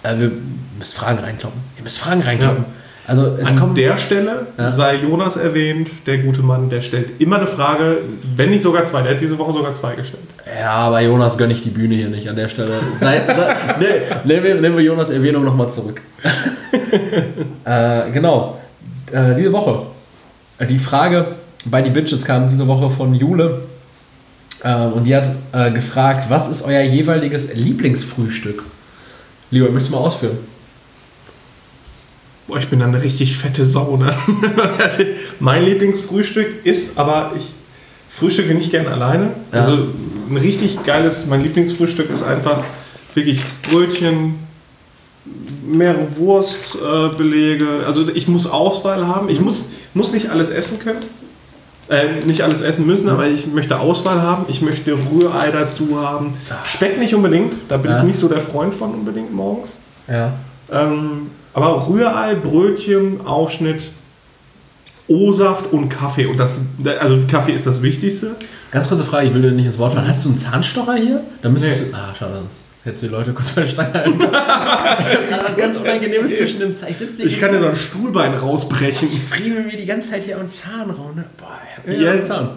Äh, 0.02 0.18
wir 0.18 0.32
müssen 0.78 0.96
Fragen 0.96 1.18
reinkloppen. 1.18 1.60
Ihr 1.76 1.82
müsst 1.82 1.98
Fragen 1.98 2.22
reinkloppen. 2.22 2.64
Also, 3.06 3.36
es 3.40 3.48
An 3.48 3.58
kommt. 3.58 3.76
der 3.78 3.96
Stelle 3.96 4.46
Ja. 4.56 4.70
sei 4.70 4.96
Jonas 4.96 5.36
erwähnt, 5.36 5.90
der 6.06 6.18
gute 6.18 6.40
Mann, 6.42 6.68
der 6.70 6.80
stellt 6.80 7.20
immer 7.20 7.36
eine 7.36 7.46
Frage, 7.48 7.98
wenn 8.36 8.50
nicht 8.50 8.62
sogar 8.62 8.84
zwei. 8.84 9.02
Der 9.02 9.12
hat 9.14 9.20
diese 9.20 9.36
Woche 9.38 9.52
sogar 9.52 9.74
zwei 9.74 9.94
gestellt. 9.96 10.22
Ja, 10.60 10.70
aber 10.72 11.00
Jonas 11.00 11.36
gönne 11.36 11.52
ich 11.52 11.62
die 11.62 11.70
Bühne 11.70 11.96
hier 11.96 12.08
nicht 12.08 12.28
an 12.28 12.36
der 12.36 12.48
Stelle. 12.48 12.78
Sei, 13.00 13.18
sei, 13.26 13.56
nee, 13.80 13.86
nehmen, 14.24 14.44
wir, 14.44 14.54
nehmen 14.54 14.76
wir 14.76 14.84
Jonas 14.84 15.10
Erwähnung 15.10 15.44
nochmal 15.44 15.70
zurück. 15.70 16.00
äh, 17.64 18.10
genau. 18.12 18.60
Äh, 19.10 19.34
diese 19.34 19.52
Woche. 19.52 19.82
Äh, 20.58 20.66
Die 20.66 20.78
Frage 20.78 21.26
bei 21.64 21.82
die 21.82 21.90
Bitches 21.90 22.24
kam 22.24 22.48
diese 22.48 22.66
Woche 22.66 22.88
von 22.90 23.14
Jule. 23.14 23.62
Äh, 24.62 24.74
und 24.86 25.04
die 25.04 25.14
hat 25.16 25.26
äh, 25.52 25.70
gefragt, 25.72 26.26
was 26.28 26.48
ist 26.48 26.62
euer 26.62 26.82
jeweiliges 26.82 27.52
Lieblingsfrühstück? 27.54 28.62
Lieber, 29.50 29.68
möchtest 29.70 29.92
du 29.92 29.96
mal 29.96 30.02
ausführen? 30.04 30.38
Boah, 32.48 32.58
ich 32.58 32.68
bin 32.68 32.80
dann 32.80 32.94
eine 32.94 33.02
richtig 33.02 33.36
fette 33.36 33.64
Sau, 33.64 33.96
ne? 33.96 34.08
Also, 34.78 35.04
mein 35.40 35.64
Lieblingsfrühstück 35.64 36.64
ist, 36.66 36.98
aber 36.98 37.32
ich 37.36 37.50
frühstücke 38.10 38.54
nicht 38.54 38.70
gern 38.70 38.86
alleine. 38.88 39.30
Ja. 39.52 39.60
Also 39.60 39.86
ein 40.28 40.36
richtig 40.36 40.84
geiles, 40.84 41.26
mein 41.26 41.42
Lieblingsfrühstück 41.42 42.10
ist 42.10 42.22
einfach 42.22 42.58
wirklich 43.14 43.40
Brötchen, 43.70 44.34
mehrere 45.66 46.16
Wurstbelege. 46.16 47.64
Äh, 47.82 47.84
also 47.86 48.08
ich 48.12 48.28
muss 48.28 48.46
Auswahl 48.46 49.06
haben. 49.06 49.28
Ich 49.28 49.40
muss, 49.40 49.70
muss 49.94 50.12
nicht 50.12 50.30
alles 50.30 50.50
essen 50.50 50.78
können. 50.78 51.02
Äh, 51.88 52.24
nicht 52.26 52.42
alles 52.42 52.60
essen 52.60 52.86
müssen, 52.86 53.08
aber 53.08 53.26
ich 53.28 53.46
möchte 53.46 53.78
Auswahl 53.78 54.22
haben. 54.22 54.46
Ich 54.48 54.62
möchte 54.62 54.92
Rührei 54.92 55.50
dazu 55.50 56.00
haben. 56.00 56.34
Speck 56.64 56.98
nicht 56.98 57.14
unbedingt, 57.14 57.54
da 57.68 57.76
bin 57.76 57.90
Ja. 57.90 57.98
ich 57.98 58.04
nicht 58.04 58.18
so 58.18 58.28
der 58.28 58.40
Freund 58.40 58.74
von 58.74 58.92
unbedingt 58.94 59.32
morgens. 59.34 59.80
Ja. 60.08 60.32
Ähm, 60.70 61.28
aber 61.54 61.86
Rührei, 61.88 62.34
Brötchen, 62.34 63.26
Aufschnitt, 63.26 63.90
O-Saft 65.08 65.72
und 65.72 65.88
Kaffee. 65.88 66.26
Und 66.26 66.38
das, 66.38 66.58
also 67.00 67.18
Kaffee 67.30 67.52
ist 67.52 67.66
das 67.66 67.82
Wichtigste. 67.82 68.36
Ganz 68.70 68.88
kurze 68.88 69.04
Frage, 69.04 69.28
ich 69.28 69.34
will 69.34 69.42
dir 69.42 69.50
nicht 69.52 69.66
ins 69.66 69.78
Wort 69.78 69.92
fallen. 69.92 70.08
Hast 70.08 70.24
du 70.24 70.30
einen 70.30 70.38
Zahnstocher 70.38 70.94
hier? 70.94 71.22
Da 71.42 71.48
müsstest 71.50 71.86
Nee. 71.86 71.90
du. 71.90 71.96
Ah, 71.96 72.14
schade, 72.18 72.34
sonst 72.36 72.64
hättest 72.84 73.02
du 73.02 73.06
die 73.08 73.12
Leute 73.12 73.32
kurz 73.32 73.50
bei 73.50 73.62
der 73.62 73.68
Stange 73.68 73.92
halten. 73.94 74.18
ganz 75.56 75.76
Unangenehmes 75.78 76.36
zwischen 76.36 76.60
dem 76.60 76.76
Zahn. 76.76 76.88
Ich 76.90 76.96
sitze 76.98 77.16
hier. 77.18 77.26
Ich 77.26 77.38
kann 77.38 77.52
dir 77.52 77.60
so 77.60 77.66
ein 77.66 77.76
Stuhlbein 77.76 78.34
rausbrechen. 78.34 79.08
friemel 79.30 79.64
mir 79.64 79.76
die 79.76 79.84
ganze 79.86 80.10
Zeit 80.10 80.24
hier 80.24 80.38
am 80.40 80.48
Zahn 80.48 80.90
raus. 80.90 81.12
Ne? 81.14 81.24
Boah, 81.36 81.58
ich 81.86 81.96
hab 81.96 82.00
Ja. 82.16 82.24
Zahn. 82.24 82.48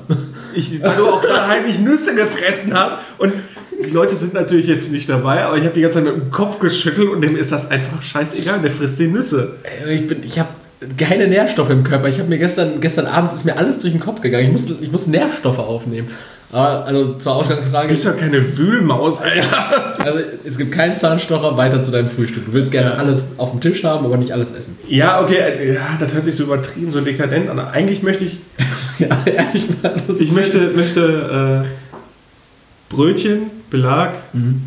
Ich, 0.53 0.81
weil 0.81 0.95
du 0.95 1.07
auch 1.07 1.21
gerade 1.21 1.47
heimlich 1.47 1.79
Nüsse 1.79 2.15
gefressen 2.15 2.73
hast. 2.73 3.01
Und 3.17 3.33
die 3.83 3.89
Leute 3.89 4.15
sind 4.15 4.33
natürlich 4.33 4.67
jetzt 4.67 4.91
nicht 4.91 5.09
dabei, 5.09 5.43
aber 5.43 5.57
ich 5.57 5.63
habe 5.63 5.73
die 5.73 5.81
ganze 5.81 5.97
Zeit 6.03 6.05
mit 6.05 6.15
dem 6.15 6.31
Kopf 6.31 6.59
geschüttelt 6.59 7.09
und 7.09 7.21
dem 7.21 7.35
ist 7.35 7.51
das 7.51 7.69
einfach 7.71 8.01
scheißegal. 8.01 8.59
Der 8.61 8.71
frisst 8.71 8.99
die 8.99 9.07
Nüsse. 9.07 9.53
Ich, 9.89 10.07
bin, 10.07 10.23
ich 10.23 10.39
habe 10.39 10.49
keine 10.97 11.27
Nährstoffe 11.27 11.69
im 11.69 11.83
Körper. 11.83 12.07
Ich 12.07 12.19
habe 12.19 12.29
mir 12.29 12.37
gestern, 12.37 12.79
gestern 12.81 13.05
Abend 13.07 13.33
ist 13.33 13.45
mir 13.45 13.57
alles 13.57 13.79
durch 13.79 13.93
den 13.93 13.99
Kopf 13.99 14.21
gegangen. 14.21 14.45
Ich 14.45 14.51
muss, 14.51 14.65
ich 14.81 14.91
muss 14.91 15.07
Nährstoffe 15.07 15.59
aufnehmen. 15.59 16.09
Aber 16.51 16.85
also 16.85 17.13
zur 17.15 17.35
Ausgangsfrage. 17.35 17.87
Du 17.87 17.93
bist 17.93 18.05
ja 18.05 18.13
keine 18.13 18.57
Wühlmaus, 18.57 19.19
Alter. 19.19 19.99
Also 19.99 20.19
es 20.45 20.57
gibt 20.57 20.71
keinen 20.71 20.95
Zahnstocher 20.95 21.57
weiter 21.57 21.83
zu 21.83 21.91
deinem 21.91 22.07
Frühstück. 22.07 22.45
Du 22.45 22.53
willst 22.53 22.71
gerne 22.71 22.91
Ja. 22.91 22.95
alles 22.97 23.25
auf 23.37 23.51
dem 23.51 23.59
Tisch 23.59 23.83
haben, 23.83 24.05
aber 24.05 24.17
nicht 24.17 24.31
alles 24.31 24.51
essen. 24.51 24.77
Ja, 24.87 25.21
okay, 25.21 25.37
äh, 25.37 25.73
ja, 25.73 25.97
das 25.99 26.13
hört 26.13 26.23
sich 26.23 26.35
so 26.35 26.43
übertrieben, 26.43 26.91
so 26.91 27.01
dekadent 27.01 27.49
an. 27.49 27.59
Eigentlich 27.59 28.03
möchte 28.03 28.25
ich 28.25 28.39
Ja, 28.99 29.07
ehrlich 29.25 29.67
mal. 29.83 29.95
Ich 30.19 30.31
möchte, 30.31 30.69
möchte 30.69 31.65
äh, 31.65 32.93
Brötchen, 32.93 33.47
Belag, 33.75 34.13
Mhm. 34.33 34.61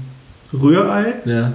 Rührei 0.53 1.15
Ja. 1.25 1.53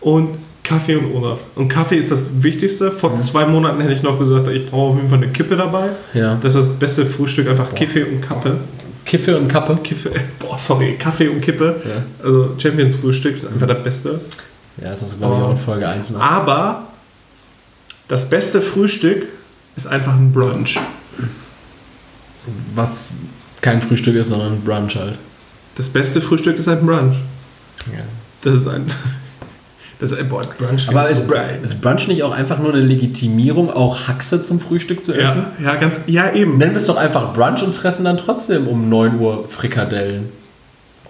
und 0.00 0.38
Kaffee 0.62 0.96
und 0.96 1.12
Olaf. 1.14 1.38
Und 1.56 1.68
Kaffee 1.68 1.96
ist 1.96 2.10
das 2.10 2.42
Wichtigste. 2.42 2.90
Vor 2.92 3.10
Mhm. 3.10 3.20
zwei 3.20 3.46
Monaten 3.46 3.80
hätte 3.80 3.92
ich 3.94 4.02
noch 4.02 4.18
gesagt, 4.18 4.48
ich 4.48 4.66
brauche 4.70 4.90
auf 4.92 4.96
jeden 4.96 5.08
Fall 5.08 5.18
eine 5.18 5.28
Kippe 5.28 5.56
dabei. 5.56 5.88
Ja. 6.14 6.36
Das 6.40 6.54
ist 6.54 6.68
das 6.70 6.78
beste 6.78 7.06
Frühstück, 7.06 7.48
einfach 7.48 7.74
Kaffee 7.74 8.04
und 8.04 8.20
Kappe. 8.20 8.58
Kiffe 9.04 9.38
und 9.38 9.48
Kappe. 9.48 9.76
Kiffe, 9.82 10.10
boah, 10.38 10.58
sorry, 10.58 10.96
Kaffee 10.98 11.28
und 11.28 11.40
Kippe. 11.40 11.80
Ja. 11.84 12.02
Also 12.26 12.50
Champions 12.58 12.94
Frühstück 12.96 13.34
ist 13.34 13.46
einfach 13.46 13.66
das 13.66 13.82
Beste. 13.82 14.20
Ja, 14.82 14.90
das 14.90 15.02
hast 15.02 15.14
du, 15.14 15.18
glaube 15.18 15.36
ich, 15.36 15.42
auch 15.42 15.50
in 15.52 15.56
Folge 15.56 15.88
1 15.88 16.10
noch. 16.10 16.20
Aber 16.20 16.82
das 18.08 18.28
beste 18.28 18.60
Frühstück 18.60 19.26
ist 19.76 19.86
einfach 19.86 20.12
ein 20.14 20.30
Brunch. 20.32 20.78
Was 22.74 23.10
kein 23.62 23.80
Frühstück 23.80 24.14
ist, 24.16 24.28
sondern 24.28 24.52
ein 24.54 24.60
Brunch 24.60 24.96
halt. 24.96 25.14
Das 25.78 25.88
beste 25.88 26.20
Frühstück 26.20 26.58
ist 26.58 26.66
ein 26.68 26.84
Brunch. 26.84 27.14
Ja. 27.86 28.02
Das 28.42 28.54
ist 28.54 28.68
ein. 28.68 28.84
Das 30.00 30.12
ist 30.12 30.18
ein 30.18 30.28
boah, 30.28 30.42
Brunch. 30.42 30.88
Aber 30.88 31.08
ist, 31.08 31.26
Br 31.26 31.42
ist 31.60 31.80
Brunch 31.80 32.06
nicht 32.06 32.22
auch 32.22 32.30
einfach 32.30 32.60
nur 32.60 32.72
eine 32.72 32.82
Legitimierung, 32.82 33.68
auch 33.68 34.06
Haxe 34.06 34.44
zum 34.44 34.60
Frühstück 34.60 35.04
zu 35.04 35.12
essen? 35.12 35.46
Ja, 35.58 35.72
ja, 35.72 35.74
ganz. 35.74 36.02
Ja, 36.06 36.32
eben. 36.32 36.56
Nennen 36.56 36.70
wir 36.70 36.80
es 36.80 36.86
doch 36.86 36.96
einfach 36.96 37.34
Brunch 37.34 37.64
und 37.64 37.74
fressen 37.74 38.04
dann 38.04 38.16
trotzdem 38.16 38.68
um 38.68 38.88
9 38.88 39.18
Uhr 39.18 39.48
Frikadellen. 39.48 40.28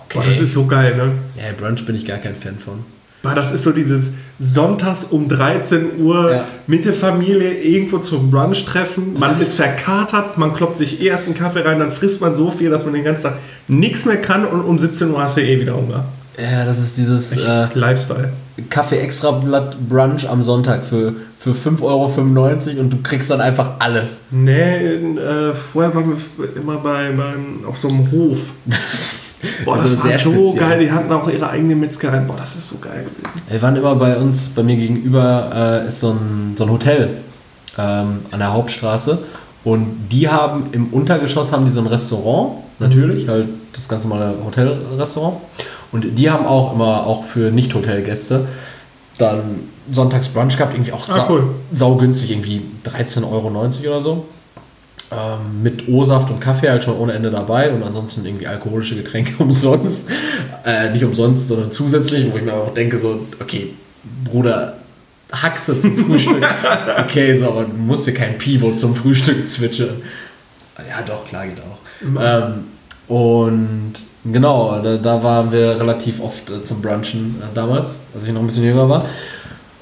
Boah, 0.09 0.25
das 0.25 0.41
ist 0.41 0.55
so 0.55 0.65
geil, 0.65 0.97
ne? 0.97 1.13
Ja, 1.37 1.53
Brunch 1.59 1.85
bin 1.85 1.97
ich 1.97 2.07
gar 2.07 2.17
kein 2.17 2.35
Fan 2.35 2.59
von. 2.59 2.83
Boah, 3.23 3.35
das 3.35 3.53
ist 3.53 3.65
so 3.65 3.73
dieses 3.73 4.13
Sonntags 4.41 5.05
um 5.05 5.29
13 5.29 6.01
Uhr 6.01 6.31
Ja. 6.31 6.45
mit 6.67 6.85
der 6.85 6.93
Familie 6.93 7.55
irgendwo 7.55 7.99
zum 7.99 8.31
Brunch 8.31 8.65
treffen. 8.65 9.15
Man 9.19 9.41
ist 9.41 9.57
verkatert, 9.57 10.39
man 10.39 10.55
kloppt 10.55 10.77
sich 10.77 11.03
erst 11.03 11.27
einen 11.27 11.35
Kaffee 11.35 11.61
rein, 11.61 11.81
dann 11.81 11.91
frisst 11.91 12.21
man 12.21 12.35
so 12.35 12.51
viel, 12.51 12.71
dass 12.71 12.85
man 12.85 12.95
den 12.95 13.05
ganzen 13.05 13.25
Tag 13.25 13.35
nichts 13.67 14.05
mehr 14.05 14.21
kann 14.21 14.45
und 14.45 14.61
um 14.61 14.79
17 14.79 15.11
Uhr 15.11 15.21
hast 15.23 15.37
du 15.37 15.41
eh 15.43 15.61
wieder 15.61 15.75
Hunger. 15.77 16.05
Ja, 16.41 16.65
das 16.65 16.79
ist 16.79 16.97
dieses 16.97 17.37
äh, 17.37 17.67
Lifestyle. 17.75 18.33
Kaffee 18.71 18.99
extra 18.99 19.33
Blatt 19.33 19.77
Brunch 19.89 20.29
am 20.29 20.43
Sonntag 20.45 20.85
für, 20.85 21.15
für 21.39 21.51
5,95 21.51 21.83
Euro 21.83 22.81
und 22.81 22.91
du 22.91 22.99
kriegst 23.03 23.31
dann 23.31 23.41
einfach 23.41 23.73
alles. 23.81 24.19
Nee, 24.31 24.95
in, 24.95 25.19
äh, 25.19 25.53
vorher 25.53 25.93
waren 25.97 26.13
wir 26.37 26.57
immer 26.57 26.77
bei, 26.77 27.11
beim, 27.11 27.65
auf 27.67 27.77
so 27.77 27.89
einem 27.89 28.11
Hof. 28.13 28.39
Boah, 29.65 29.77
Also 29.77 29.95
das 29.95 30.05
war 30.05 30.11
sehr 30.11 30.19
so 30.19 30.33
speziell. 30.33 30.59
geil. 30.69 30.81
Die 30.81 30.91
hatten 30.93 31.13
auch 31.13 31.29
ihre 31.29 31.49
eigene 31.51 31.77
Metzgerei. 31.77 32.19
Boah, 32.21 32.37
das 32.37 32.57
ist 32.57 32.69
so 32.69 32.79
geil 32.79 33.05
gewesen. 33.05 33.43
Wir 33.49 33.63
waren 33.63 33.77
immer 33.77 33.95
bei 33.95 34.17
uns, 34.17 34.49
bei 34.49 34.63
mir 34.63 34.77
gegenüber 34.77 35.51
äh, 35.85 35.89
ist 35.89 36.01
so 36.01 36.11
ein, 36.11 36.55
so 36.57 36.65
ein 36.65 36.71
Hotel 36.71 37.11
ähm, 37.79 38.21
an 38.31 38.39
der 38.39 38.53
Hauptstraße 38.53 39.19
und 39.65 40.09
die 40.11 40.29
haben 40.29 40.65
im 40.73 40.89
Untergeschoss 40.89 41.53
haben 41.53 41.65
die 41.67 41.73
so 41.73 41.81
ein 41.81 41.87
Restaurant, 41.87 42.55
natürlich, 42.81 43.29
halt 43.29 43.47
das 43.75 43.89
ganz 43.89 44.05
normale 44.05 44.35
Hotelrestaurant 44.45 45.37
und 45.93 46.05
die 46.19 46.31
haben 46.31 46.47
auch 46.47 46.75
immer 46.75 47.07
auch 47.07 47.25
für 47.25 47.51
Nicht-Hotelgäste 47.51 48.47
dann 49.19 49.41
sonntags 49.91 50.29
Brunch 50.29 50.57
gehabt, 50.57 50.75
irgendwie 50.75 50.93
auch 50.93 51.09
Ah, 51.09 51.15
sau, 51.15 51.27
cool. 51.31 51.43
saugünstig, 51.73 52.31
irgendwie 52.31 52.63
13,90 52.85 53.31
Euro 53.31 53.49
oder 53.49 54.01
so. 54.01 54.27
Ähm, 55.11 55.63
mit 55.63 55.89
O-Saft 55.89 56.31
und 56.31 56.39
Kaffee 56.39 56.69
halt 56.69 56.85
schon 56.85 56.99
ohne 56.99 57.15
Ende 57.15 57.31
dabei 57.31 57.71
und 57.71 57.83
ansonsten 57.83 58.27
irgendwie 58.27 58.47
alkoholische 58.47 58.95
Getränke 58.95 59.33
umsonst. 59.43 60.07
Äh, 60.65 60.91
nicht 60.91 61.05
umsonst, 61.05 61.49
sondern 61.49 61.73
zusätzlich, 61.73 62.31
wo 62.31 62.37
ich 62.37 62.43
mir 62.43 62.53
auch 62.53 62.75
denke, 62.75 62.99
so, 62.99 63.27
okay, 63.41 63.71
Bruder, 64.25 64.77
Haxe 65.33 65.79
zum 65.81 65.97
Frühstück. 65.97 66.45
Okay, 66.99 67.37
so, 67.37 67.47
aber 67.49 67.65
du 67.65 67.75
musst 67.75 68.07
dir 68.07 68.13
kein 68.13 68.37
Pivot 68.37 68.79
zum 68.79 68.95
Frühstück 68.95 69.49
zwitschern. 69.49 70.03
Ja, 70.79 71.03
doch, 71.07 71.27
klar 71.27 71.47
geht 71.47 71.61
auch. 71.61 71.79
Ähm, 72.03 72.65
und 73.09 73.95
genau, 74.25 74.81
da, 74.83 74.97
da 74.97 75.23
waren 75.23 75.51
wir 75.51 75.81
relativ 75.81 76.21
oft 76.21 76.51
äh, 76.51 76.65
zum 76.65 76.83
Brunchen 76.83 77.37
äh, 77.41 77.55
damals, 77.55 78.01
als 78.15 78.27
ich 78.27 78.33
noch 78.33 78.41
ein 78.41 78.47
bisschen 78.47 78.65
jünger 78.65 78.89
war. 78.89 79.07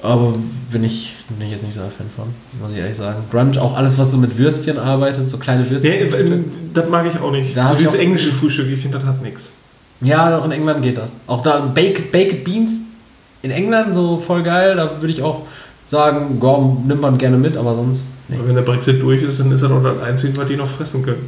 Aber 0.01 0.35
bin 0.71 0.83
ich, 0.83 1.15
bin 1.27 1.47
ich 1.47 1.53
jetzt 1.53 1.63
nicht 1.63 1.73
so 1.73 1.81
ein 1.81 1.89
Fan 1.89 2.05
von, 2.15 2.27
muss 2.61 2.71
ich 2.71 2.77
ehrlich 2.77 2.95
sagen. 2.95 3.23
Brunch, 3.31 3.57
auch 3.57 3.75
alles, 3.75 3.97
was 3.97 4.11
so 4.11 4.17
mit 4.17 4.37
Würstchen 4.37 4.77
arbeitet, 4.77 5.29
so 5.29 5.37
kleine 5.37 5.67
Würstchen. 5.69 5.91
Nee, 5.91 6.43
das 6.73 6.87
mag 6.89 7.05
ich 7.07 7.19
auch 7.19 7.31
nicht. 7.31 7.57
Da 7.57 7.71
so 7.71 7.77
dieses 7.77 7.95
englische 7.95 8.31
Frühstück, 8.31 8.67
ich 8.71 8.79
finde, 8.79 8.99
das 8.99 9.07
hat 9.07 9.21
nichts. 9.23 9.49
Ja, 10.01 10.37
auch 10.37 10.45
in 10.45 10.51
England 10.51 10.83
geht 10.83 10.97
das. 10.97 11.13
Auch 11.25 11.41
da 11.41 11.59
Baked, 11.59 12.11
Baked 12.11 12.43
Beans 12.43 12.81
in 13.41 13.49
England 13.49 13.95
so 13.95 14.17
voll 14.17 14.43
geil. 14.43 14.75
Da 14.75 15.01
würde 15.01 15.11
ich 15.11 15.23
auch 15.23 15.41
sagen, 15.87 16.39
Gorm 16.39 16.83
nimmt 16.85 17.01
man 17.01 17.17
gerne 17.17 17.37
mit, 17.37 17.57
aber 17.57 17.75
sonst. 17.75 18.05
Nee. 18.27 18.37
Wenn 18.45 18.55
der 18.55 18.61
Brexit 18.61 19.01
durch 19.01 19.23
ist, 19.23 19.39
dann 19.39 19.51
ist 19.51 19.63
er 19.63 19.69
doch 19.69 19.81
das 19.81 19.99
Einzige, 20.03 20.37
was 20.37 20.47
die 20.47 20.57
noch 20.57 20.67
fressen 20.67 21.01
können. 21.01 21.27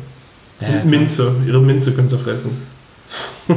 Ja, 0.62 0.68
Und. 0.68 0.86
Minze, 0.86 1.34
ihre 1.48 1.60
Minze 1.60 1.94
können 1.94 2.10
sie 2.10 2.18
fressen. 2.18 2.52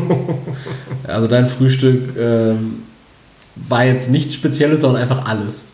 Also 1.06 1.26
dein 1.26 1.46
Frühstück 1.46 2.16
ähm, 2.16 2.84
war 3.56 3.84
jetzt 3.84 4.10
nichts 4.10 4.34
Spezielles, 4.34 4.80
sondern 4.80 5.02
einfach 5.02 5.26
alles. 5.26 5.66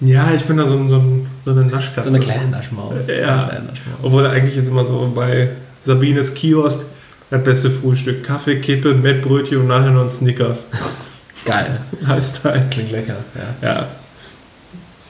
Ja, 0.00 0.32
ich 0.34 0.44
bin 0.44 0.56
da 0.56 0.66
so, 0.66 0.86
so, 0.86 1.02
so 1.44 1.50
eine 1.50 1.64
Naschkatze. 1.64 2.10
So 2.10 2.16
eine 2.16 2.24
kleine 2.24 2.48
Naschmaus. 2.48 2.94
Ja. 3.08 3.14
Eine 3.14 3.48
kleine 3.48 3.64
Naschmaus. 3.66 3.98
Obwohl 4.02 4.26
eigentlich 4.26 4.56
ist 4.56 4.68
immer 4.68 4.84
so 4.84 5.10
bei 5.14 5.50
Sabines 5.84 6.34
Kiosk 6.34 6.84
das 7.30 7.42
beste 7.42 7.70
Frühstück. 7.70 8.24
Kaffee, 8.24 8.60
Kippe, 8.60 8.94
Mettbrötchen 8.94 9.58
und 9.58 9.66
nachher 9.66 9.90
noch 9.90 10.04
ein 10.04 10.10
Snickers. 10.10 10.68
Geil. 11.44 11.80
Lifestyle. 12.00 12.64
Klingt 12.70 12.92
lecker. 12.92 13.16
Ja. 13.62 13.68
Ja. 13.68 13.86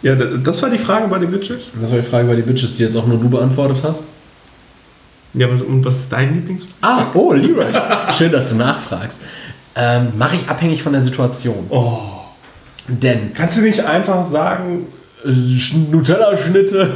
Ja, 0.01 0.15
das 0.15 0.63
war 0.63 0.71
die 0.71 0.79
Frage 0.79 1.09
bei 1.09 1.19
den 1.19 1.31
Bitches. 1.31 1.73
Das 1.81 1.91
war 1.91 1.99
die 1.99 2.07
Frage 2.07 2.29
bei 2.29 2.37
den 2.37 2.47
Bitches, 2.47 2.77
die 2.77 2.85
jetzt 2.85 2.97
auch 2.97 3.07
nur 3.07 3.19
du 3.19 3.29
beantwortet 3.29 3.83
hast. 3.83 4.07
Ja, 5.35 5.51
was, 5.51 5.63
und 5.63 5.85
was 5.85 5.99
ist 5.99 6.13
dein 6.13 6.35
Lieblings? 6.35 6.69
Ah, 6.81 7.07
oh, 7.15 7.33
Leroy. 7.33 7.67
Schön, 8.17 8.33
dass 8.33 8.51
du 8.51 8.55
nachfragst. 8.55 9.21
Ähm, 9.79 10.13
Mache 10.19 10.35
ich 10.37 10.49
abhängig 10.49 10.83
von 10.83 10.93
der 10.93 11.03
Situation. 11.03 11.67
Oh. 11.71 11.99
Denn 12.89 13.33
Kannst 13.35 13.59
du 13.59 13.63
nicht 13.63 13.85
einfach 13.85 14.25
sagen, 14.25 14.87
äh, 15.25 15.29
Sch- 15.29 15.89
Nutella-Schnitte. 15.91 16.91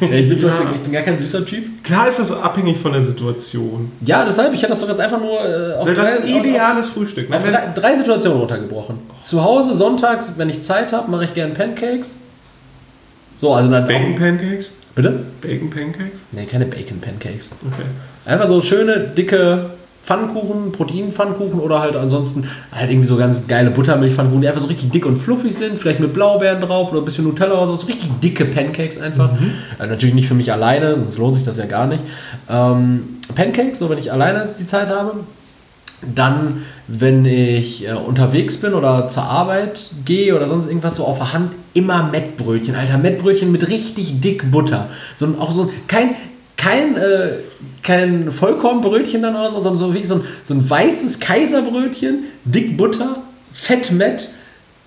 Ich, 0.00 0.08
bin 0.28 0.36
Ja. 0.38 0.48
Beispiel, 0.48 0.66
ich 0.74 0.80
bin 0.80 0.92
gar 0.92 1.02
kein 1.02 1.18
süßer 1.18 1.44
Typ. 1.46 1.84
klar 1.84 2.08
ist 2.08 2.18
das 2.18 2.32
abhängig 2.32 2.76
von 2.78 2.92
der 2.92 3.02
Situation. 3.02 3.92
Ja, 4.00 4.24
deshalb, 4.24 4.52
ich 4.52 4.60
hatte 4.62 4.70
das 4.72 4.80
doch 4.80 4.88
jetzt 4.88 5.00
einfach 5.00 5.20
nur 5.20 5.38
äh, 5.48 5.74
auf, 5.74 5.92
drei, 5.92 6.18
ein 6.20 6.26
ideales 6.26 6.88
Frühstück. 6.88 7.28
auf, 7.30 7.36
auf 7.36 7.44
drei, 7.48 7.68
drei 7.74 7.94
Situationen 7.96 8.38
runtergebrochen. 8.40 8.98
Zu 9.22 9.44
Hause, 9.44 9.74
sonntags, 9.74 10.32
wenn 10.36 10.48
ich 10.50 10.62
Zeit 10.64 10.92
habe, 10.92 11.08
mache 11.10 11.24
ich 11.24 11.34
gerne 11.34 11.54
Pancakes. 11.54 12.16
So, 13.36 13.52
also 13.54 13.70
dann 13.70 13.86
Bacon 13.86 14.14
auch, 14.14 14.18
Pancakes? 14.18 14.66
Bitte? 14.96 15.20
Bacon 15.40 15.70
Pancakes? 15.70 16.18
Nee, 16.32 16.46
keine 16.46 16.66
Bacon 16.66 16.98
Pancakes. 17.00 17.50
Okay. 17.64 17.86
Einfach 18.24 18.48
so 18.48 18.60
schöne, 18.60 18.98
dicke 19.16 19.70
Pfannkuchen, 20.02 20.72
Proteinpfannkuchen 20.72 21.60
oder 21.60 21.80
halt 21.80 21.94
ansonsten 21.94 22.48
halt 22.72 22.90
irgendwie 22.90 23.06
so 23.06 23.16
ganz 23.16 23.46
geile 23.46 23.70
Buttermilchpfannkuchen, 23.70 24.42
die 24.42 24.48
einfach 24.48 24.60
so 24.60 24.66
richtig 24.66 24.90
dick 24.90 25.06
und 25.06 25.16
fluffig 25.16 25.54
sind, 25.54 25.78
vielleicht 25.78 26.00
mit 26.00 26.12
Blaubeeren 26.12 26.60
drauf 26.60 26.90
oder 26.90 27.00
ein 27.00 27.04
bisschen 27.04 27.24
Nutella 27.24 27.54
oder 27.54 27.68
so, 27.68 27.76
so 27.76 27.86
richtig 27.86 28.10
dicke 28.20 28.44
Pancakes 28.44 28.98
einfach. 29.00 29.30
Also 29.78 29.92
natürlich 29.92 30.14
nicht 30.14 30.26
für 30.26 30.34
mich 30.34 30.52
alleine, 30.52 30.96
sonst 30.96 31.18
lohnt 31.18 31.36
sich 31.36 31.44
das 31.44 31.56
ja 31.56 31.66
gar 31.66 31.86
nicht. 31.86 32.02
Ähm, 32.50 33.20
Pancakes, 33.34 33.78
so 33.78 33.88
wenn 33.90 33.98
ich 33.98 34.10
alleine 34.12 34.48
die 34.58 34.66
Zeit 34.66 34.88
habe. 34.88 35.20
Dann, 36.14 36.64
wenn 36.88 37.24
ich 37.24 37.86
äh, 37.86 37.92
unterwegs 37.92 38.60
bin 38.60 38.74
oder 38.74 39.08
zur 39.08 39.22
Arbeit 39.22 39.90
gehe 40.04 40.34
oder 40.34 40.48
sonst 40.48 40.66
irgendwas 40.66 40.96
so 40.96 41.04
auf 41.04 41.18
der 41.18 41.32
Hand, 41.32 41.52
immer 41.74 42.02
Mettbrötchen, 42.02 42.74
Alter. 42.74 42.98
Mettbrötchen 42.98 43.52
mit 43.52 43.68
richtig 43.68 44.20
dick 44.20 44.50
Butter. 44.50 44.88
So 45.14 45.26
ein, 45.26 45.38
auch 45.38 45.52
so 45.52 45.62
ein, 45.62 45.68
kein, 45.86 46.10
kein, 46.62 46.96
äh, 46.96 47.30
kein 47.82 48.30
Vollkornbrötchen 48.30 49.22
dann 49.22 49.34
so, 49.50 49.60
sondern 49.60 49.78
so 49.78 49.94
wie 49.94 50.04
so 50.04 50.16
ein, 50.16 50.20
so 50.44 50.54
ein 50.54 50.68
weißes 50.68 51.18
Kaiserbrötchen, 51.18 52.24
dick 52.44 52.76
Butter, 52.76 53.16
Fett 53.52 53.90
Mett, 53.90 54.28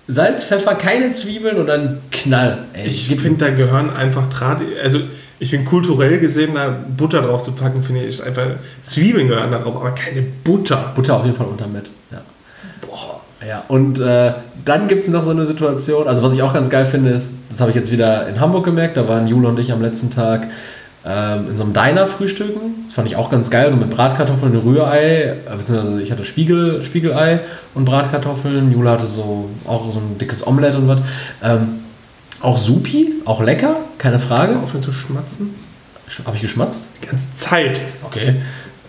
Salz, 0.08 0.44
Pfeffer, 0.44 0.74
keine 0.76 1.12
Zwiebeln 1.12 1.58
und 1.58 1.66
dann 1.66 1.98
Knall. 2.10 2.58
Ey, 2.72 2.88
Ich 2.88 3.08
finde, 3.16 3.44
da 3.44 3.50
gehören 3.50 3.90
einfach 3.90 4.28
Tradi 4.28 4.64
also 4.82 5.00
ich 5.38 5.50
finde 5.50 5.66
kulturell 5.66 6.18
gesehen, 6.18 6.54
da 6.54 6.74
Butter 6.96 7.20
drauf 7.20 7.42
zu 7.42 7.52
packen, 7.52 7.82
finde 7.82 8.04
ich 8.04 8.24
einfach, 8.24 8.46
Zwiebeln 8.86 9.28
gehören 9.28 9.50
da 9.50 9.58
drauf, 9.58 9.76
aber 9.76 9.90
keine 9.90 10.22
Butter. 10.22 10.92
Butter 10.94 11.16
auf 11.16 11.24
jeden 11.26 11.36
Fall 11.36 11.46
unter 11.46 11.66
Mett. 11.66 11.84
Ja. 12.10 12.22
Boah. 12.80 13.20
Ja, 13.46 13.64
und 13.68 13.98
äh, 13.98 14.32
dann 14.64 14.88
gibt 14.88 15.04
es 15.04 15.10
noch 15.10 15.26
so 15.26 15.32
eine 15.32 15.44
Situation, 15.44 16.08
also 16.08 16.22
was 16.22 16.32
ich 16.32 16.40
auch 16.40 16.54
ganz 16.54 16.70
geil 16.70 16.86
finde, 16.86 17.10
ist, 17.10 17.34
das 17.50 17.60
habe 17.60 17.70
ich 17.70 17.76
jetzt 17.76 17.92
wieder 17.92 18.26
in 18.28 18.40
Hamburg 18.40 18.64
gemerkt, 18.64 18.96
da 18.96 19.06
waren 19.08 19.26
Jule 19.26 19.48
und 19.48 19.58
ich 19.58 19.72
am 19.72 19.82
letzten 19.82 20.10
Tag 20.10 20.46
ähm, 21.06 21.50
in 21.50 21.56
so 21.56 21.62
einem 21.62 21.72
Diner 21.72 22.06
frühstücken. 22.06 22.84
Das 22.86 22.94
fand 22.94 23.06
ich 23.06 23.14
auch 23.14 23.30
ganz 23.30 23.48
geil, 23.48 23.70
so 23.70 23.76
mit 23.76 23.90
Bratkartoffeln 23.90 24.56
und 24.56 24.64
Rührei, 24.64 25.36
äh, 25.46 25.56
beziehungsweise 25.56 26.02
ich 26.02 26.10
hatte 26.10 26.24
Spiegel, 26.24 26.82
Spiegelei 26.82 27.40
und 27.74 27.84
Bratkartoffeln. 27.84 28.72
Jule 28.72 28.90
hatte 28.90 29.06
so 29.06 29.48
auch 29.66 29.92
so 29.92 30.00
ein 30.00 30.18
dickes 30.18 30.44
Omelett 30.44 30.74
und 30.74 30.88
was. 30.88 31.00
Ähm, 31.42 31.80
auch 32.40 32.58
supi, 32.58 33.14
auch 33.24 33.40
lecker, 33.40 33.76
keine 33.98 34.18
Frage. 34.18 34.58
Aufhören 34.58 34.82
zu 34.82 34.92
schmatzen? 34.92 35.54
Habe 36.24 36.36
ich 36.36 36.42
geschmatzt? 36.42 36.88
Die 37.02 37.06
ganze 37.06 37.26
Zeit. 37.34 37.80
Okay. 38.04 38.36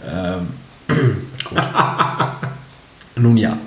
Ähm, 0.07 0.47
gut. 1.49 1.59
Nun 3.15 3.37
ja. 3.37 3.57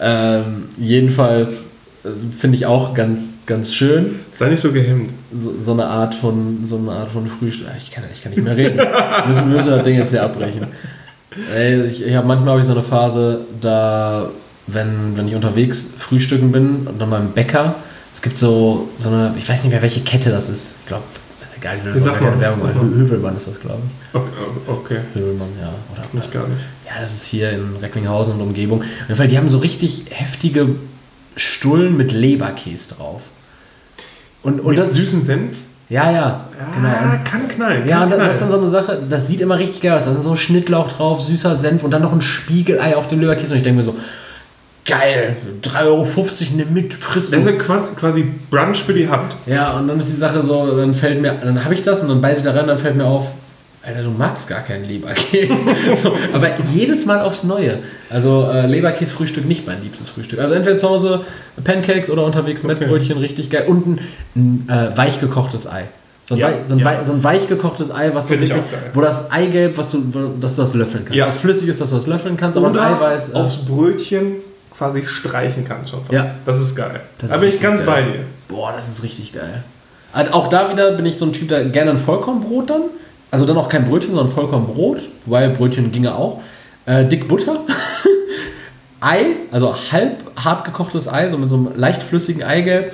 Ähm, 0.00 0.68
jedenfalls 0.76 1.70
finde 2.38 2.56
ich 2.56 2.66
auch 2.66 2.94
ganz, 2.94 3.34
ganz 3.46 3.74
schön. 3.74 4.20
Sei 4.32 4.48
nicht 4.48 4.60
so 4.60 4.72
gehemmt. 4.72 5.12
So, 5.36 5.54
so 5.62 5.72
eine 5.72 5.86
Art 5.86 6.14
von, 6.14 6.64
so 6.66 6.76
eine 6.76 6.92
Art 6.92 7.10
von 7.10 7.26
Frühstück. 7.26 7.66
Ah, 7.68 7.74
Ich 7.76 7.90
kann, 7.90 8.04
ich 8.12 8.22
kann 8.22 8.32
nicht 8.32 8.42
mehr 8.42 8.56
reden. 8.56 8.78
wir 8.78 9.24
müssen, 9.28 9.50
müssen 9.50 9.68
das 9.70 9.82
Ding 9.84 9.96
jetzt 9.96 10.10
hier 10.10 10.22
abbrechen. 10.22 10.66
Ich, 11.86 12.04
ich 12.04 12.14
habe 12.14 12.26
manchmal 12.26 12.50
habe 12.52 12.60
ich 12.60 12.66
so 12.66 12.72
eine 12.72 12.82
Phase, 12.82 13.40
da, 13.60 14.30
wenn, 14.66 15.16
wenn 15.16 15.28
ich 15.28 15.34
unterwegs 15.34 15.86
frühstücken 15.96 16.52
bin 16.52 16.86
und 16.86 17.00
dann 17.00 17.10
beim 17.10 17.30
Bäcker, 17.32 17.74
es 18.14 18.22
gibt 18.22 18.38
so, 18.38 18.88
so 18.98 19.08
eine, 19.08 19.34
ich 19.36 19.48
weiß 19.48 19.62
nicht 19.64 19.72
mehr, 19.72 19.82
welche 19.82 20.00
Kette 20.00 20.30
das 20.30 20.48
ist. 20.48 20.72
Ich 20.80 20.86
glaube, 20.86 21.04
egal, 21.58 21.76
ich 21.78 21.84
will? 21.84 21.94
Werbung 22.40 22.60
Sag 22.60 22.74
mal. 22.74 22.84
Hövelmann 22.84 23.36
ist 23.36 23.46
das, 23.48 23.60
glaube 23.60 23.80
ich. 23.84 24.14
Okay, 24.14 24.28
okay. 24.66 24.98
Hövelmann, 25.14 25.48
ja. 25.60 25.68
Oder, 25.92 26.04
nicht 26.12 26.32
gar 26.32 26.48
nicht. 26.48 26.60
Ja, 26.86 27.02
das 27.02 27.12
ist 27.12 27.26
hier 27.26 27.50
in 27.52 27.76
Recklinghausen 27.80 28.34
und 28.34 28.40
Umgebung. 28.40 28.80
Auf 28.80 28.86
jeden 29.08 29.16
Fall, 29.16 29.28
die 29.28 29.36
haben 29.38 29.48
so 29.48 29.58
richtig 29.58 30.06
heftige 30.10 30.70
Stullen 31.38 31.96
mit 31.96 32.12
Leberkäse 32.12 32.94
drauf. 32.94 33.22
Und, 34.42 34.60
und 34.60 34.76
Mit 34.76 34.78
das, 34.78 34.94
süßem 34.94 35.20
Senf? 35.22 35.56
ja, 35.88 36.10
ja, 36.10 36.44
genau. 36.74 36.88
Ah, 36.88 37.12
Und, 37.14 37.24
kann 37.24 37.48
knallen. 37.48 37.86
ja, 37.88 38.00
kann 38.00 38.12
und 38.12 38.18
das 38.18 38.34
ist 38.34 38.42
dann 38.42 38.50
so 38.50 38.58
eine 38.58 38.68
Sache, 38.68 39.00
das 39.08 39.26
sieht 39.26 39.40
immer 39.40 39.58
richtig 39.58 39.80
geil 39.82 39.92
aus. 39.96 40.04
Da 40.04 40.12
ist 40.12 40.22
so 40.22 40.30
ein 40.30 40.36
Schnittlauch 40.36 40.92
drauf, 40.92 41.20
süßer 41.22 41.56
Senf 41.56 41.82
und 41.82 41.90
dann 41.90 42.02
noch 42.02 42.12
ein 42.12 42.20
Spiegelei 42.20 42.96
auf 42.96 43.08
dem 43.08 43.20
Leberkäse. 43.20 43.52
Und 43.54 43.58
ich 43.58 43.64
denke 43.64 43.78
mir 43.78 43.84
so, 43.84 43.96
geil, 44.84 45.36
3,50 45.62 45.84
Euro, 45.86 46.06
nimm 46.56 46.72
mit, 46.72 46.94
friss 46.94 47.30
Das 47.30 47.46
ist 47.46 47.46
ja 47.46 47.52
quasi 47.96 48.32
Brunch 48.50 48.78
für 48.78 48.94
die 48.94 49.08
Hand. 49.08 49.34
Ja, 49.46 49.72
und 49.72 49.88
dann 49.88 49.98
ist 50.00 50.10
die 50.10 50.16
Sache 50.16 50.42
so, 50.42 50.76
dann 50.76 50.94
fällt 50.94 51.20
mir, 51.20 51.32
dann 51.42 51.62
habe 51.64 51.74
ich 51.74 51.82
das 51.82 52.02
und 52.02 52.08
dann 52.08 52.20
beiße 52.20 52.38
ich 52.40 52.44
da 52.44 52.52
rein, 52.58 52.66
dann 52.66 52.78
fällt 52.78 52.96
mir 52.96 53.04
auf, 53.04 53.26
Alter, 53.88 54.02
du 54.02 54.10
magst 54.10 54.48
gar 54.48 54.60
keinen 54.60 54.84
Leberkäse. 54.86 55.54
so, 56.02 56.12
aber 56.32 56.48
jedes 56.72 57.06
Mal 57.06 57.20
aufs 57.22 57.44
Neue. 57.44 57.78
Also 58.10 58.48
äh, 58.52 58.66
Leberkäse-Frühstück 58.66 59.46
nicht 59.46 59.66
mein 59.66 59.82
liebstes 59.82 60.08
Frühstück. 60.10 60.38
Also 60.38 60.54
entweder 60.54 60.78
zu 60.78 60.88
Hause 60.88 61.20
Pancakes 61.64 62.10
oder 62.10 62.24
unterwegs 62.24 62.62
Mettbrötchen, 62.62 63.18
richtig 63.18 63.50
geil. 63.50 63.64
Und 63.66 63.86
ein, 63.86 63.98
ein 64.36 64.68
äh, 64.68 64.96
weich 64.96 65.20
gekochtes 65.20 65.66
Ei. 65.66 65.84
So 66.24 66.34
ein, 66.34 66.40
Ja, 66.40 66.50
so, 66.66 66.74
ein 66.74 66.80
ja. 66.80 67.04
so 67.04 67.12
ein 67.12 67.24
weich 67.24 67.48
gekochtes 67.48 67.90
Ei, 67.94 68.10
was 68.12 68.28
Find 68.28 68.42
ich 68.42 68.50
wirklich- 68.50 68.64
wo 68.92 69.00
das 69.00 69.30
Eigelb, 69.30 69.78
was 69.78 69.92
du, 69.92 70.02
wo- 70.12 70.34
dass 70.40 70.56
du 70.56 70.62
das 70.62 70.74
löffeln 70.74 71.04
kannst. 71.06 71.16
Ja. 71.16 71.26
Was 71.26 71.36
flüssig 71.36 71.68
ist, 71.68 71.80
dass 71.80 71.90
du 71.90 71.96
das 71.96 72.06
löffeln 72.06 72.36
kannst, 72.36 72.58
aber 72.58 72.70
das 72.70 72.82
Eiweiß. 72.82 73.28
Äh, 73.30 73.34
aufs 73.34 73.56
Brötchen 73.64 74.32
quasi 74.76 75.06
streichen 75.06 75.64
kannst 75.66 75.90
schon. 75.90 76.00
fast. 76.00 76.12
Ja. 76.12 76.32
Das 76.44 76.60
ist 76.60 76.76
geil. 76.76 77.00
Das 77.20 77.30
da 77.30 77.36
ist 77.36 77.40
bin 77.40 77.48
ich 77.50 77.60
ganz 77.60 77.78
geil. 77.84 77.86
bei 77.86 78.02
dir. 78.02 78.24
Boah, 78.48 78.72
das 78.76 78.88
ist 78.88 79.02
richtig 79.02 79.32
geil. 79.32 79.62
Also 80.12 80.32
auch 80.32 80.48
da 80.48 80.70
wieder 80.70 80.92
bin 80.92 81.04
ich 81.06 81.16
so 81.18 81.24
ein 81.26 81.32
Typ, 81.32 81.48
der 81.48 81.64
gerne 81.66 81.90
ein 81.92 81.98
Vollkornbrot 81.98 82.70
dann. 82.70 82.82
Also 83.30 83.44
dann 83.44 83.56
auch 83.58 83.68
kein 83.68 83.88
Brötchen, 83.88 84.14
sondern 84.14 84.32
Vollkornbrot, 84.32 85.00
weil 85.26 85.50
Brötchen 85.50 85.92
ginge 85.92 86.14
auch. 86.14 86.40
Äh, 86.86 87.04
dick 87.04 87.28
Butter. 87.28 87.60
Ei, 89.00 89.26
also 89.52 89.74
halb 89.92 90.16
hart 90.42 90.64
gekochtes 90.64 91.08
Ei, 91.08 91.28
so 91.28 91.38
mit 91.38 91.50
so 91.50 91.56
einem 91.56 91.68
leicht 91.76 92.02
flüssigen 92.02 92.42
Eigelb. 92.42 92.92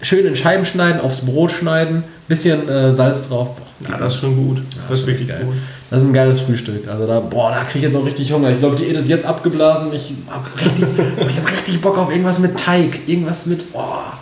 Schön 0.00 0.26
in 0.26 0.36
Scheiben 0.36 0.64
schneiden, 0.64 1.00
aufs 1.00 1.22
Brot 1.22 1.50
schneiden, 1.50 2.04
bisschen 2.28 2.68
äh, 2.68 2.94
Salz 2.94 3.28
drauf. 3.28 3.50
Boah, 3.80 3.90
Ja, 3.90 3.98
das 3.98 4.14
ist 4.14 4.20
schon 4.20 4.36
gut. 4.36 4.62
das 4.88 4.98
ist 4.98 5.06
wirklich 5.06 5.28
geil. 5.28 5.42
gut. 5.44 5.54
Das 5.90 6.02
ist 6.02 6.08
ein 6.08 6.12
geiles 6.14 6.40
Frühstück. 6.40 6.88
Also 6.88 7.06
da, 7.06 7.20
boah, 7.20 7.50
da 7.50 7.62
kriege 7.64 7.78
ich 7.86 7.92
jetzt 7.92 7.96
auch 7.96 8.04
richtig 8.06 8.32
Hunger. 8.32 8.50
Ich 8.50 8.58
glaube, 8.58 8.76
die 8.76 8.84
Diät 8.84 8.96
ist 8.96 9.08
jetzt 9.08 9.24
abgeblasen. 9.26 9.92
Ich 9.92 10.14
habe 10.30 10.44
richtig, 10.60 10.84
ich 11.28 11.38
hab 11.38 11.50
richtig 11.50 11.80
Bock 11.80 11.98
auf 11.98 12.10
irgendwas 12.10 12.38
mit 12.38 12.58
Teig. 12.58 13.00
Irgendwas 13.06 13.46
mit, 13.46 13.70
boah. 13.72 14.12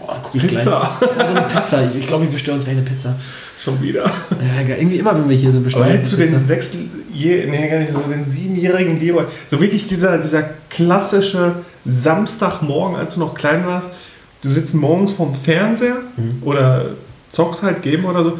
Boah, 0.00 0.16
guck 0.22 0.34
ich 0.34 0.46
Pizza. 0.46 0.96
Gleich. 0.98 1.10
Ja, 1.18 1.26
so 1.26 1.34
eine 1.34 1.46
Pizza. 1.46 1.82
Ich 1.98 2.06
glaube, 2.06 2.24
ich 2.24 2.30
bestelle 2.32 2.56
uns 2.56 2.64
gleich 2.64 2.76
eine 2.76 2.84
Pizza. 2.84 3.14
Schon 3.62 3.80
wieder. 3.80 4.04
Ja. 4.04 4.74
Irgendwie 4.76 4.96
immer, 4.96 5.14
wenn 5.14 5.28
wir 5.28 5.36
hier 5.36 5.52
sind, 5.52 5.62
bestellen 5.64 5.84
Aber 5.84 5.92
hättest 5.92 6.12
du 6.14 6.16
den 6.16 6.28
Pizza. 6.30 6.40
sechs, 6.40 6.72
nee, 7.14 7.68
gar 7.68 7.78
nicht, 7.78 7.92
so 7.92 8.00
den 8.00 8.24
siebenjährigen 8.24 8.98
Leber, 8.98 9.26
so 9.48 9.60
wirklich 9.60 9.86
dieser, 9.86 10.18
dieser 10.18 10.42
klassische 10.70 11.56
Samstagmorgen, 11.84 12.96
als 12.96 13.14
du 13.14 13.20
noch 13.20 13.34
klein 13.34 13.66
warst, 13.66 13.88
du 14.42 14.50
sitzt 14.50 14.74
morgens 14.74 15.12
vorm 15.12 15.34
Fernseher 15.34 15.96
Mhm. 16.16 16.42
oder 16.42 16.86
zockst 17.30 17.62
halt 17.62 17.82
Game 17.82 18.04
oder 18.04 18.24
so, 18.24 18.38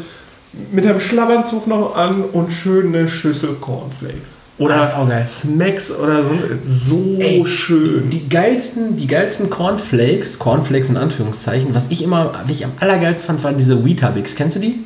mit 0.71 0.85
deinem 0.85 1.01
Schlabbernzug 1.01 1.67
noch 1.67 1.97
an 1.97 2.25
und 2.33 2.53
schön 2.53 2.89
eine 2.95 3.09
Schüssel 3.09 3.55
Cornflakes. 3.61 4.39
Oder 4.59 4.75
Ah, 4.75 4.79
das 4.81 4.89
ist 4.91 4.97
auch 4.97 5.09
geil. 5.09 5.25
Snacks 5.25 5.91
oder 5.99 6.25
so, 6.25 6.35
so 6.67 7.17
Ey, 7.21 7.47
schön. 7.47 8.11
Die 8.11 8.29
geilsten, 8.29 8.97
die 8.99 9.07
geilsten 9.07 9.49
Cornflakes, 9.49 10.39
Cornflakes 10.39 10.91
in 10.91 10.99
Anführungszeichen, 10.99 11.75
was 11.75 11.87
ich 11.89 12.03
immer, 12.05 12.35
wie 12.47 12.53
ich 12.53 12.65
am 12.67 12.73
allergeilsten 12.81 13.27
fand, 13.27 13.45
waren 13.45 13.57
diese 13.57 13.83
Weetabix. 13.83 14.35
Kennst 14.35 14.57
du 14.57 14.61
die? 14.61 14.81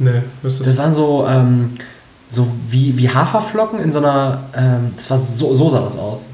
Nee, 0.00 0.22
was 0.42 0.54
ist 0.54 0.60
Das 0.60 0.66
das? 0.68 0.76
waren 0.78 0.92
so, 0.94 1.26
ähm, 1.28 1.70
so 2.28 2.46
wie, 2.68 2.96
wie 2.98 3.08
Haferflocken 3.08 3.80
in 3.80 3.92
so 3.92 3.98
einer, 3.98 4.40
ähm, 4.56 4.92
das 4.96 5.10
war 5.10 5.18
so, 5.18 5.52
so 5.54 5.70
sah 5.70 5.80
das 5.82 5.96
aus. 5.96 6.24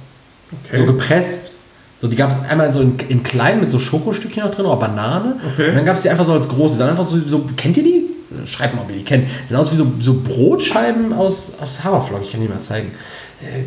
Okay. 0.67 0.77
So 0.79 0.87
gepresst. 0.87 1.53
So, 1.99 2.09
die 2.09 2.17
gab 2.17 2.31
es 2.31 2.39
einmal 2.49 2.73
so 2.73 2.81
in, 2.83 2.99
in 3.09 3.23
klein 3.23 3.59
mit 3.61 3.71
so 3.71 3.79
Schokostückchen 3.79 4.45
noch 4.45 4.55
drin 4.55 4.67
oder 4.67 4.77
Banane. 4.77 5.37
Okay. 5.55 5.71
Und 5.71 5.77
dann 5.77 5.85
gab 5.87 5.97
es 5.97 6.03
die 6.03 6.11
einfach 6.11 6.27
so 6.27 6.33
als 6.35 6.49
große. 6.49 6.77
Dann 6.77 6.91
einfach 6.91 7.07
so, 7.07 7.19
so 7.27 7.49
kennt 7.57 7.77
ihr 7.79 7.83
die? 7.85 8.05
Schreibt 8.45 8.75
mal, 8.75 8.83
ob 8.83 8.91
ihr 8.91 8.97
die 8.97 9.05
kennt. 9.05 9.27
Dann 9.49 9.59
aus 9.59 9.73
wie 9.73 9.77
so, 9.77 9.87
so 9.99 10.21
Brotscheiben 10.21 11.13
aus, 11.15 11.53
aus 11.61 11.83
Haferflocken. 11.83 12.25
Ich 12.27 12.33
kann 12.33 12.41
die 12.43 12.49
mal 12.49 12.61
zeigen. 12.61 12.91
Äh, 13.43 13.65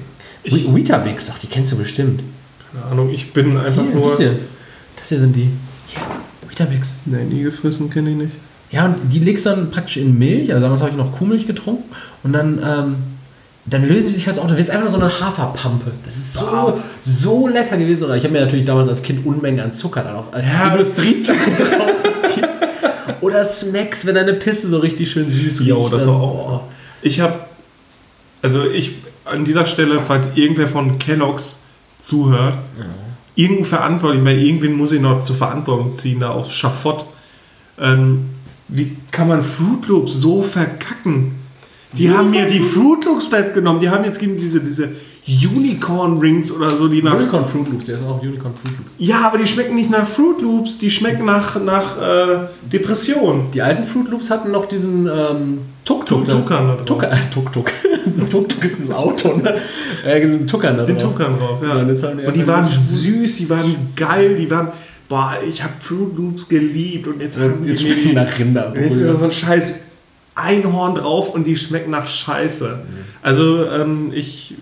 Weetabix, 0.76 1.26
doch, 1.26 1.38
die 1.40 1.48
kennst 1.48 1.72
du 1.72 1.78
bestimmt. 1.78 2.22
Keine 2.72 2.86
Ahnung, 2.86 3.10
ich 3.10 3.34
bin 3.34 3.58
einfach 3.58 3.82
Hier, 3.82 3.96
nur. 3.96 4.06
das 4.06 4.18
hier. 4.18 4.38
Das 4.96 5.10
hier 5.10 5.20
sind 5.20 5.36
die. 5.36 5.50
Hier, 5.88 6.02
Weetabix. 6.48 6.94
Nee, 7.06 7.24
nie 7.24 7.44
gefressen, 7.44 7.90
kenne 7.90 8.12
ich 8.12 8.16
nicht. 8.16 8.32
Ja, 8.72 8.86
und 8.86 8.96
die 9.12 9.20
legst 9.20 9.46
du 9.46 9.50
dann 9.50 9.72
praktisch 9.72 9.98
in 9.98 10.18
Milch. 10.20 10.52
Also 10.52 10.62
damals 10.64 10.82
habe 10.82 10.92
ich 10.92 10.98
noch 10.98 11.18
Kuhmilch 11.18 11.48
getrunken. 11.48 11.84
Und 12.24 12.34
dann, 12.34 12.60
ähm, 12.64 12.96
dann 13.66 13.88
lösen 13.88 14.10
die 14.10 14.16
sich 14.16 14.28
halt 14.28 14.36
so 14.36 14.44
auf. 14.44 14.48
Du 14.48 14.58
wirst 14.58 14.70
einfach 14.70 14.90
so 14.90 14.98
eine 15.00 15.10
Haferpampe. 15.20 15.92
Das 16.06 16.16
ist 16.16 16.34
so, 16.34 16.42
Ah. 16.48 16.74
so 17.04 17.48
lecker 17.48 17.78
gewesen. 17.78 18.08
Ich 18.16 18.24
habe 18.24 18.34
mir 18.34 18.42
natürlich 18.42 18.66
damals 18.66 18.88
als 18.90 19.02
Kind 19.02 19.26
Unmengen 19.26 19.60
an 19.60 19.74
Zucker 19.74 20.04
dann 20.04 20.16
auch. 20.18 20.32
Als 20.34 20.46
Ja. 20.46 20.72
Industriezucker 20.74 21.52
drauf. 21.52 21.92
Oder 23.22 23.44
Smacks, 23.44 24.06
wenn 24.06 24.16
deine 24.16 24.34
Pisse 24.34 24.68
so 24.70 24.78
richtig 24.80 25.12
schön 25.12 25.30
süß 25.30 25.62
riecht. 25.62 25.70
Jo, 25.70 25.90
das 25.90 26.06
dann- 26.06 26.14
war 26.14 26.22
auch. 26.22 26.64
Ich 27.02 27.20
habe, 27.22 27.40
also 28.42 28.70
ich 28.70 28.94
an 29.26 29.46
dieser 29.46 29.66
Stelle, 29.66 30.00
falls 30.00 30.32
irgendwer 30.36 30.68
von 30.68 31.00
Kellogg's 31.00 31.64
zuhört, 32.02 32.56
irgendein 33.36 33.66
verantwortlich, 33.66 34.24
weil 34.26 34.40
irgendwen 34.40 34.74
muss 34.74 34.92
ich 34.92 35.02
noch 35.02 35.22
zur 35.22 35.36
Verantwortung 35.36 35.94
ziehen, 35.96 36.20
da 36.20 36.30
aufs 36.32 36.52
Schafott. 36.54 37.06
Ähm, 37.80 38.30
wie 38.70 38.96
kann 39.12 39.28
man 39.28 39.44
Fruit 39.44 39.88
Loops 39.88 40.14
so 40.14 40.42
verkacken? 40.42 41.32
Die 41.94 42.10
haben 42.12 42.30
mir 42.30 42.46
die 42.46 42.60
Fruit 42.60 43.04
Loops 43.06 43.32
weggenommen. 43.32 43.80
Die 43.82 43.90
haben 43.90 44.04
jetzt 44.06 44.20
gegen 44.20 44.38
diese, 44.38 44.60
diese 44.62 44.90
Unicorn 45.28 46.18
Rings 46.20 46.52
oder 46.52 46.70
so, 46.76 46.88
die 46.88 47.02
nach. 47.02 47.16
Unicorn 47.16 47.46
Fruit 47.46 47.68
Loops, 47.70 47.86
der 47.86 47.96
ist 47.96 48.04
auch 48.06 48.22
Unicorn 48.22 48.54
Fruit 48.56 48.78
Loops. 48.78 48.96
Ja, 49.00 49.22
aber 49.28 49.38
die 49.40 49.48
schmecken 49.48 49.76
nicht 49.76 49.90
nach 49.90 50.08
Fruit 50.08 50.42
Loops, 50.42 50.78
die 50.78 50.90
schmecken 50.90 51.26
nach, 51.26 51.60
nach 51.64 51.98
äh, 51.98 52.38
Depression. 52.72 53.48
Die 53.54 53.62
alten 53.62 53.84
Fruit 53.84 54.08
Loops 54.10 54.30
hatten 54.30 54.52
noch 54.52 54.66
diesen 54.66 55.08
ähm, 55.08 55.60
Tuk-Tuk. 55.86 56.26
Tuk- 56.28 56.30
Tukan 56.46 56.68
da 56.68 56.76
drauf. 56.76 56.86
Tuk 56.86 57.02
Tuk-Tuk. 57.34 57.72
Tuk-Tuk 58.30 58.64
ist 58.64 58.80
das 58.82 58.92
Auto, 58.92 59.36
ne? 59.38 59.56
Äh, 60.06 60.22
den 60.22 60.46
Tuckern 60.48 60.78
da 60.78 60.84
Den 60.84 60.98
drauf. 60.98 61.12
Tuckern 61.14 61.38
drauf, 61.38 61.60
ja. 61.64 61.78
Ja, 61.78 62.28
und 62.28 62.36
die 62.36 62.48
waren 62.48 62.70
den 62.70 62.80
süß, 62.80 63.38
die 63.38 63.50
waren 63.50 63.76
geil, 63.96 64.36
die 64.36 64.50
waren, 64.50 64.70
boah, 65.10 65.34
ich 65.48 65.64
habe 65.64 65.74
Fruit 65.80 66.16
Loops 66.16 66.48
geliebt 66.48 67.08
und 67.08 67.22
jetzt 67.22 67.38
haben 67.38 67.64
die 67.64 67.70
Jetzt 67.70 67.82
schmecken 67.82 68.10
die, 68.10 68.14
nach 68.14 68.40
Rinder. 68.40 68.68
und 68.68 68.82
jetzt 68.82 69.02
ist 69.02 69.10
da 69.10 69.16
so 69.16 69.26
ein 69.26 69.32
scheiß 69.32 69.80
Einhorn 70.36 70.96
drauf 70.96 71.34
und 71.34 71.46
die 71.46 71.58
schmecken 71.58 71.92
nach 71.92 72.08
Scheiße. 72.08 72.80
Also 73.22 73.66
ähm, 73.66 74.12
ich 74.14 74.56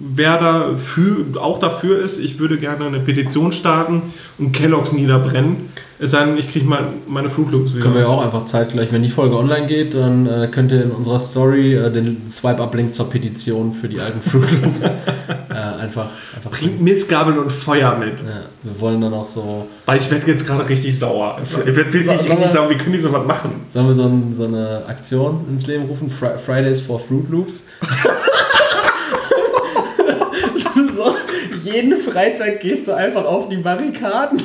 wer 0.00 0.38
da 0.38 0.76
für, 0.76 1.26
auch 1.40 1.58
dafür 1.58 2.02
ist, 2.02 2.18
ich 2.18 2.38
würde 2.38 2.58
gerne 2.58 2.86
eine 2.86 3.00
Petition 3.00 3.52
starten 3.52 4.02
und 4.38 4.52
Kelloggs 4.52 4.92
niederbrennen. 4.92 5.68
Es 5.98 6.12
sei 6.12 6.24
denn, 6.24 6.38
ich 6.38 6.50
kriege 6.50 6.64
mal 6.64 6.84
meine 7.06 7.28
Fruit 7.28 7.50
Loops 7.50 7.74
wieder. 7.74 7.82
Können 7.82 7.94
wir 7.94 8.02
ja 8.02 8.08
auch 8.08 8.24
einfach 8.24 8.46
zeitgleich, 8.46 8.90
wenn 8.90 9.02
die 9.02 9.10
Folge 9.10 9.36
online 9.36 9.66
geht, 9.66 9.94
dann 9.94 10.26
äh, 10.26 10.48
könnt 10.50 10.72
ihr 10.72 10.82
in 10.82 10.90
unserer 10.90 11.18
Story 11.18 11.74
äh, 11.74 11.92
den 11.92 12.28
Swipe-Up-Link 12.30 12.94
zur 12.94 13.10
Petition 13.10 13.74
für 13.74 13.88
die 13.88 14.00
alten 14.00 14.22
Fruit 14.22 14.50
Loops 14.62 14.82
äh, 15.50 15.69
einfach, 15.80 16.06
einfach 16.36 16.50
Bringt 16.50 16.80
Missgabeln 16.80 17.38
und 17.38 17.50
Feuer 17.50 17.96
mit. 17.96 18.18
Ja, 18.20 18.42
wir 18.62 18.80
wollen 18.80 19.00
dann 19.00 19.14
auch 19.14 19.26
so, 19.26 19.66
Weil 19.86 19.98
ich 19.98 20.10
werde 20.10 20.30
jetzt 20.30 20.46
gerade 20.46 20.68
richtig 20.68 20.96
sauer. 20.98 21.38
Ich 21.42 21.56
werde 21.56 21.74
wirklich 21.76 22.06
So- 22.06 22.12
richtig 22.12 22.38
so- 22.38 22.46
sauer. 22.46 22.70
Wie 22.70 22.76
können 22.76 22.92
die 22.92 23.00
sowas 23.00 23.26
machen? 23.26 23.62
sollen 23.70 23.86
wir 23.88 23.94
so, 23.94 24.04
ein, 24.04 24.34
so 24.34 24.44
eine 24.44 24.82
Aktion 24.86 25.44
ins 25.50 25.66
Leben 25.66 25.86
rufen? 25.86 26.10
Fri 26.10 26.28
Fridays 26.44 26.80
for 26.80 27.00
Fruit 27.00 27.28
Loops? 27.30 27.64
so, 30.96 31.14
jeden 31.62 31.96
Freitag 31.98 32.60
gehst 32.60 32.88
du 32.88 32.92
einfach 32.92 33.24
auf 33.24 33.48
die 33.48 33.56
Barrikaden 33.58 34.40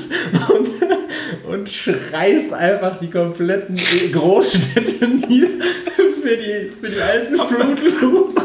und, 0.49 1.49
und 1.53 1.69
schreist 1.69 2.53
einfach 2.53 2.99
die 2.99 3.09
kompletten 3.09 3.77
Großstädte 4.11 5.07
nieder 5.27 5.47
für 6.21 6.38
die, 6.38 6.71
für 6.81 6.89
die 6.89 7.01
alten 7.01 7.36
Fruit 7.38 8.01
Loops. 8.01 8.36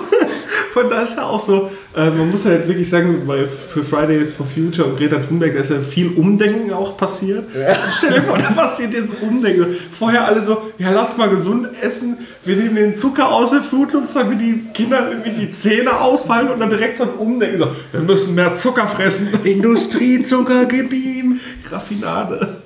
Von 0.72 0.88
da 0.88 1.02
ist 1.02 1.16
ja 1.16 1.24
auch 1.24 1.40
so, 1.40 1.70
äh, 1.96 2.10
man 2.10 2.30
muss 2.30 2.44
ja 2.44 2.52
jetzt 2.52 2.68
wirklich 2.68 2.88
sagen, 2.88 3.22
weil 3.26 3.48
für 3.48 3.82
Fridays 3.82 4.32
for 4.32 4.46
Future 4.46 4.88
und 4.88 4.96
Greta 4.96 5.18
Thunberg 5.18 5.54
da 5.54 5.60
ist 5.60 5.70
ja 5.70 5.80
viel 5.80 6.12
Umdenken 6.12 6.72
auch 6.72 6.96
passiert. 6.96 7.44
Stell 7.90 8.14
dir 8.14 8.22
vor, 8.22 8.38
da 8.38 8.50
passiert 8.50 8.92
jetzt 8.92 9.10
Umdenken. 9.20 9.66
Vorher 9.90 10.26
alle 10.26 10.42
so, 10.42 10.70
ja 10.78 10.92
lass 10.92 11.16
mal 11.16 11.28
gesund 11.28 11.68
essen, 11.82 12.18
wir 12.44 12.56
nehmen 12.56 12.76
den 12.76 12.96
Zucker 12.96 13.30
aus 13.30 13.50
Fruit 13.68 13.92
Loops, 13.92 14.14
damit 14.14 14.40
die 14.40 14.64
Kinder 14.72 15.08
irgendwie 15.10 15.46
die 15.46 15.50
Zähne 15.50 16.00
ausfallen 16.00 16.48
und 16.48 16.60
dann 16.60 16.70
direkt 16.70 16.98
so 16.98 17.04
ein 17.04 17.10
Umdenken. 17.10 17.58
So, 17.58 17.68
wir 17.92 18.00
müssen 18.00 18.34
mehr 18.34 18.54
Zucker 18.54 18.86
fressen. 18.86 19.28
Industriezucker, 19.44 20.66
gib 20.66 20.92
ihm. 20.92 21.40
Raffinade. 21.70 22.62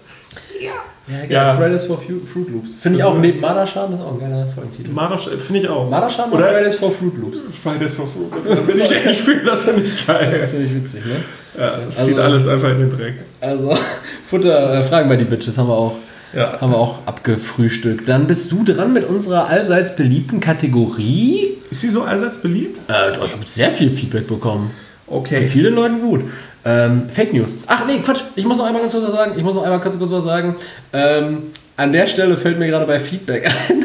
Ja, 0.61 0.73
geil. 1.09 1.27
Ja. 1.31 1.55
Fridays 1.57 1.85
for 1.85 1.99
Fruit 1.99 2.51
Loops. 2.51 2.75
Finde 2.81 2.99
ich 2.99 3.05
Das 3.05 3.13
auch, 3.13 3.19
neben 3.19 3.41
Marderscham, 3.41 3.93
ist 3.95 4.01
auch 4.01 4.15
ein 4.15 4.21
geiler 4.21 4.47
Folgentitel. 4.47 4.91
Marasch, 4.91 5.29
finde 5.39 5.61
ich 5.61 5.69
auch. 5.69 5.89
Marderscham 5.91 6.33
oder 6.33 6.45
Fridays 6.47 6.77
for 6.77 6.91
Fruit 6.93 7.17
Loops? 7.19 7.39
Fridays 7.63 7.93
for 7.95 8.07
Food. 8.07 8.33
Das 8.49 8.61
finde 8.61 8.85
ich, 8.85 8.93
ich 9.11 9.23
finde 9.23 9.45
das 9.45 9.63
finde 9.63 9.83
ich 9.83 10.07
geil. 10.07 10.39
Das 10.41 10.51
finde 10.51 10.67
ich 10.67 10.75
witzig, 10.75 11.05
ne? 11.05 11.13
Ja, 11.61 11.77
das 11.87 11.97
Also- 11.99 12.09
zieht 12.09 12.19
alles 12.19 12.49
einfach 12.49 12.71
in 12.71 12.79
den 12.79 12.91
Dreck. 12.91 13.15
Also, 13.41 13.77
Futter, 14.29 14.75
äh, 14.79 14.83
Fragen 14.83 15.09
bei 15.09 15.17
die 15.17 15.25
Bitches 15.25 15.57
haben 15.59 15.69
wir 15.69 15.75
auch. 15.77 15.97
Ja. 16.35 16.61
Haben 16.61 16.73
wir 16.73 16.79
auch 16.79 16.99
abgefrühstückt. 17.07 18.09
Dann 18.09 18.27
bist 18.27 18.51
du 18.51 18.65
dran 18.65 18.93
mit 18.93 19.09
unserer 19.09 19.47
allseits 19.49 19.95
beliebten 19.95 20.41
Kategorie. 20.41 21.59
Ist 21.71 21.83
sie 21.83 21.89
so 21.89 22.03
allseits 22.03 22.39
beliebt? 22.39 22.79
Äh, 22.91 23.13
ich 23.13 23.19
habe 23.19 23.31
sehr 23.47 23.71
viel 23.71 23.93
Feedback 23.93 24.27
bekommen. 24.27 24.73
Bei 25.07 25.15
Okay. 25.17 25.47
vielen 25.47 25.75
Leuten 25.75 26.01
gut. 26.01 26.23
Ähm, 26.67 27.03
Fake 27.13 27.33
News. 27.33 27.55
Ach 27.67 27.85
nee, 27.87 27.99
Quatsch. 28.05 28.23
Ich 28.37 28.45
muss 28.47 28.57
noch 28.59 28.65
einmal 28.67 28.81
ganz 28.83 28.93
kurz 28.95 29.05
was 29.07 29.13
sagen. 29.15 29.33
Ich 29.37 29.43
muss 29.43 29.55
noch 29.55 29.63
einmal 29.65 29.81
ganz 29.81 29.99
kurz 29.99 30.11
was 30.13 30.25
sagen. 30.25 30.57
Ähm, 30.93 31.39
an 31.77 31.93
der 31.93 32.07
Stelle 32.07 32.37
fällt 32.37 32.59
mir 32.59 32.69
gerade 32.69 32.87
bei 32.87 32.99
Feedback 33.01 33.47
ein. 33.69 33.85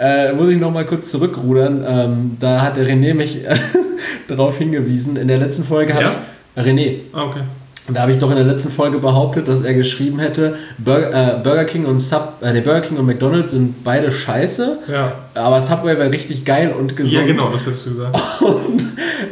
äh, 0.00 0.32
muss 0.32 0.48
ich 0.48 0.58
noch 0.58 0.72
mal 0.72 0.84
kurz 0.84 1.10
zurückrudern. 1.10 1.84
Ähm, 1.86 2.36
da 2.40 2.62
hat 2.62 2.76
der 2.76 2.86
René 2.86 3.14
mich 3.14 3.40
darauf 4.28 4.58
hingewiesen. 4.58 5.16
In 5.16 5.28
der 5.28 5.38
letzten 5.38 5.64
Folge 5.64 5.94
habe 5.94 6.04
Ja? 6.04 6.10
ich. 6.56 6.62
René, 6.62 6.94
Ah, 7.12 7.24
okay. 7.24 7.40
da 7.92 8.00
habe 8.00 8.12
ich 8.12 8.18
doch 8.18 8.30
in 8.30 8.36
der 8.36 8.46
letzten 8.46 8.70
Folge 8.70 8.98
behauptet, 8.98 9.46
dass 9.46 9.60
er 9.60 9.74
geschrieben 9.74 10.18
hätte, 10.18 10.56
Burger, 10.78 11.36
äh, 11.36 11.42
Burger 11.42 11.66
King 11.66 11.84
und 11.84 11.98
Sub, 11.98 12.38
äh, 12.40 12.52
nee, 12.54 12.62
Burger 12.62 12.80
King 12.80 12.96
und 12.96 13.04
McDonald's 13.06 13.50
sind 13.50 13.84
beide 13.84 14.10
scheiße, 14.10 14.78
Ja. 14.90 15.12
aber 15.34 15.60
Subway 15.60 15.98
wäre 15.98 16.10
richtig 16.10 16.46
geil 16.46 16.72
und 16.76 16.96
gesund. 16.96 17.12
Ja, 17.14 17.26
genau, 17.26 17.50
das 17.52 17.66
hättest 17.66 17.86
du 17.86 17.90
gesagt. 17.90 18.18
Und, 18.40 18.82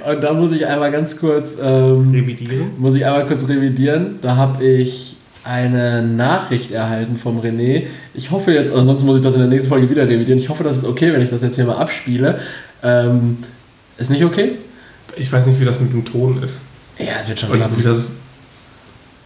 und 0.07 0.23
da 0.23 0.33
muss 0.33 0.53
ich 0.53 0.67
einmal 0.67 0.91
ganz 0.91 1.17
kurz, 1.17 1.57
ähm, 1.61 2.11
Revidieren. 2.11 2.71
muss 2.79 2.95
ich 2.95 3.05
einmal 3.05 3.27
kurz 3.27 3.49
revidieren. 3.49 4.19
Da 4.23 4.37
habe 4.37 4.65
ich 4.65 5.17
eine 5.45 6.03
Nachricht 6.03 6.71
erhalten 6.71 7.17
vom 7.17 7.41
René. 7.41 7.85
Ich 8.15 8.31
hoffe 8.31 8.53
jetzt, 8.53 8.73
ansonsten 8.75 9.07
muss 9.07 9.19
ich 9.19 9.23
das 9.23 9.35
in 9.35 9.41
der 9.41 9.51
nächsten 9.51 9.69
Folge 9.69 9.91
wieder 9.91 10.09
revidieren. 10.09 10.39
Ich 10.39 10.49
hoffe, 10.49 10.65
das 10.65 10.79
ist 10.79 10.85
okay, 10.85 11.13
wenn 11.13 11.23
ich 11.23 11.31
das 11.31 11.43
jetzt 11.43 11.57
hier 11.57 11.67
mal 11.67 11.77
abspiele. 11.77 12.39
Ähm, 12.83 13.39
ist 13.99 14.11
nicht 14.11 14.25
okay? 14.25 14.53
Ich 15.17 15.31
weiß 15.31 15.47
nicht, 15.47 15.61
wie 15.61 15.65
das 15.65 15.81
mit 15.81 15.93
dem 15.93 16.05
Ton 16.05 16.43
ist. 16.43 16.61
Ja, 16.99 17.21
es 17.23 17.29
wird 17.29 17.41
schon 17.41 17.53
klappen. 17.53 17.79
wie 17.79 17.83
das 17.83 18.13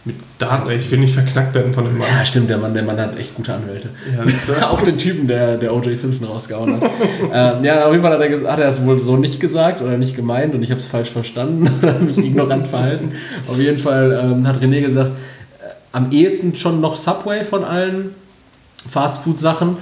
mit 0.09 0.15
Daten. 0.39 0.71
Ich 0.71 0.89
will 0.91 0.99
nicht 0.99 1.13
verknackt 1.13 1.53
werden 1.53 1.73
von 1.73 1.85
dem 1.85 1.97
Mann. 1.97 2.07
Ja, 2.07 2.25
stimmt, 2.25 2.49
der 2.49 2.57
Mann, 2.57 2.73
der 2.73 2.83
Mann 2.83 2.97
hat 2.97 3.17
echt 3.19 3.35
gute 3.35 3.53
Anwälte. 3.53 3.89
Ja, 4.15 4.67
auch 4.69 4.81
den 4.81 4.97
Typen, 4.97 5.27
der, 5.27 5.57
der 5.57 5.73
O.J. 5.73 5.95
Simpson 5.95 6.27
rausgehauen 6.27 6.75
hat. 6.75 6.89
ähm, 7.33 7.63
ja, 7.63 7.85
auf 7.85 7.91
jeden 7.91 8.03
Fall 8.03 8.13
hat 8.13 8.21
er, 8.21 8.51
hat 8.51 8.59
er 8.59 8.69
es 8.69 8.83
wohl 8.83 8.99
so 8.99 9.17
nicht 9.17 9.39
gesagt 9.39 9.81
oder 9.81 9.97
nicht 9.97 10.15
gemeint 10.15 10.55
und 10.55 10.63
ich 10.63 10.71
habe 10.71 10.79
es 10.79 10.87
falsch 10.87 11.09
verstanden 11.11 11.69
oder 11.81 11.99
mich 11.99 12.17
ignorant 12.17 12.67
verhalten. 12.67 13.11
Auf 13.47 13.57
jeden 13.57 13.77
Fall 13.77 14.19
ähm, 14.23 14.47
hat 14.47 14.61
René 14.61 14.81
gesagt, 14.81 15.11
äh, 15.59 15.69
am 15.91 16.11
ehesten 16.11 16.55
schon 16.55 16.81
noch 16.81 16.97
Subway 16.97 17.43
von 17.43 17.63
allen 17.63 18.15
Fastfood-Sachen, 18.89 19.77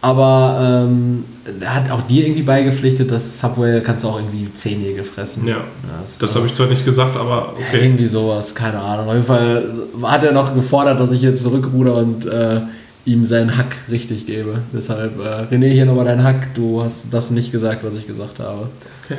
aber 0.00 0.86
ähm, 0.86 1.24
er 1.60 1.74
hat 1.74 1.90
auch 1.90 2.02
dir 2.02 2.24
irgendwie 2.24 2.42
beigepflichtet, 2.42 3.10
dass 3.10 3.40
Subway 3.40 3.80
kannst 3.80 4.04
du 4.04 4.08
auch 4.08 4.18
irgendwie 4.18 4.52
Zehennägel 4.54 5.02
fressen. 5.02 5.46
Ja, 5.46 5.56
das, 6.02 6.18
das 6.18 6.36
habe 6.36 6.46
ich 6.46 6.54
zwar 6.54 6.68
nicht 6.68 6.84
gesagt, 6.84 7.16
aber 7.16 7.54
ja, 7.58 7.66
okay. 7.68 7.84
irgendwie 7.84 8.06
sowas, 8.06 8.54
keine 8.54 8.78
Ahnung. 8.78 9.08
Auf 9.08 9.14
jeden 9.14 9.26
Fall 9.26 9.72
hat 10.02 10.22
er 10.22 10.32
noch 10.32 10.54
gefordert, 10.54 11.00
dass 11.00 11.10
ich 11.10 11.22
jetzt 11.22 11.42
zurückruder 11.42 11.94
und 11.96 12.26
äh, 12.26 12.60
ihm 13.06 13.24
seinen 13.24 13.56
Hack 13.56 13.76
richtig 13.90 14.26
gebe. 14.26 14.60
Deshalb, 14.72 15.18
äh, 15.18 15.54
René, 15.54 15.70
hier 15.70 15.86
nochmal 15.86 16.04
dein 16.04 16.22
Hack. 16.22 16.54
Du 16.54 16.82
hast 16.82 17.06
das 17.10 17.30
nicht 17.30 17.50
gesagt, 17.50 17.82
was 17.82 17.94
ich 17.94 18.06
gesagt 18.06 18.38
habe. 18.38 18.68
okay. 19.04 19.18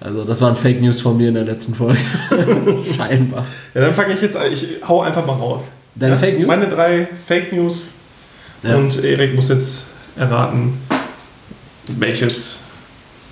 Also, 0.00 0.24
das 0.24 0.40
waren 0.42 0.56
Fake 0.56 0.80
News 0.80 1.00
von 1.00 1.16
mir 1.16 1.28
in 1.28 1.34
der 1.34 1.44
letzten 1.44 1.74
Folge. 1.74 1.98
Scheinbar. 2.96 3.46
Ja, 3.74 3.80
dann 3.80 3.94
fange 3.94 4.14
ich 4.14 4.20
jetzt 4.20 4.36
an. 4.36 4.52
Ich 4.52 4.66
hau 4.86 5.02
einfach 5.02 5.26
mal 5.26 5.32
raus. 5.32 5.62
Deine 5.94 6.12
ja? 6.12 6.18
Fake 6.18 6.38
News? 6.38 6.46
Meine 6.46 6.68
drei 6.68 7.08
Fake 7.26 7.52
News. 7.52 7.86
Ja. 8.62 8.76
Und 8.76 9.02
Erik 9.02 9.34
muss 9.34 9.48
jetzt 9.48 9.88
erraten, 10.18 10.78
welches, 11.86 12.60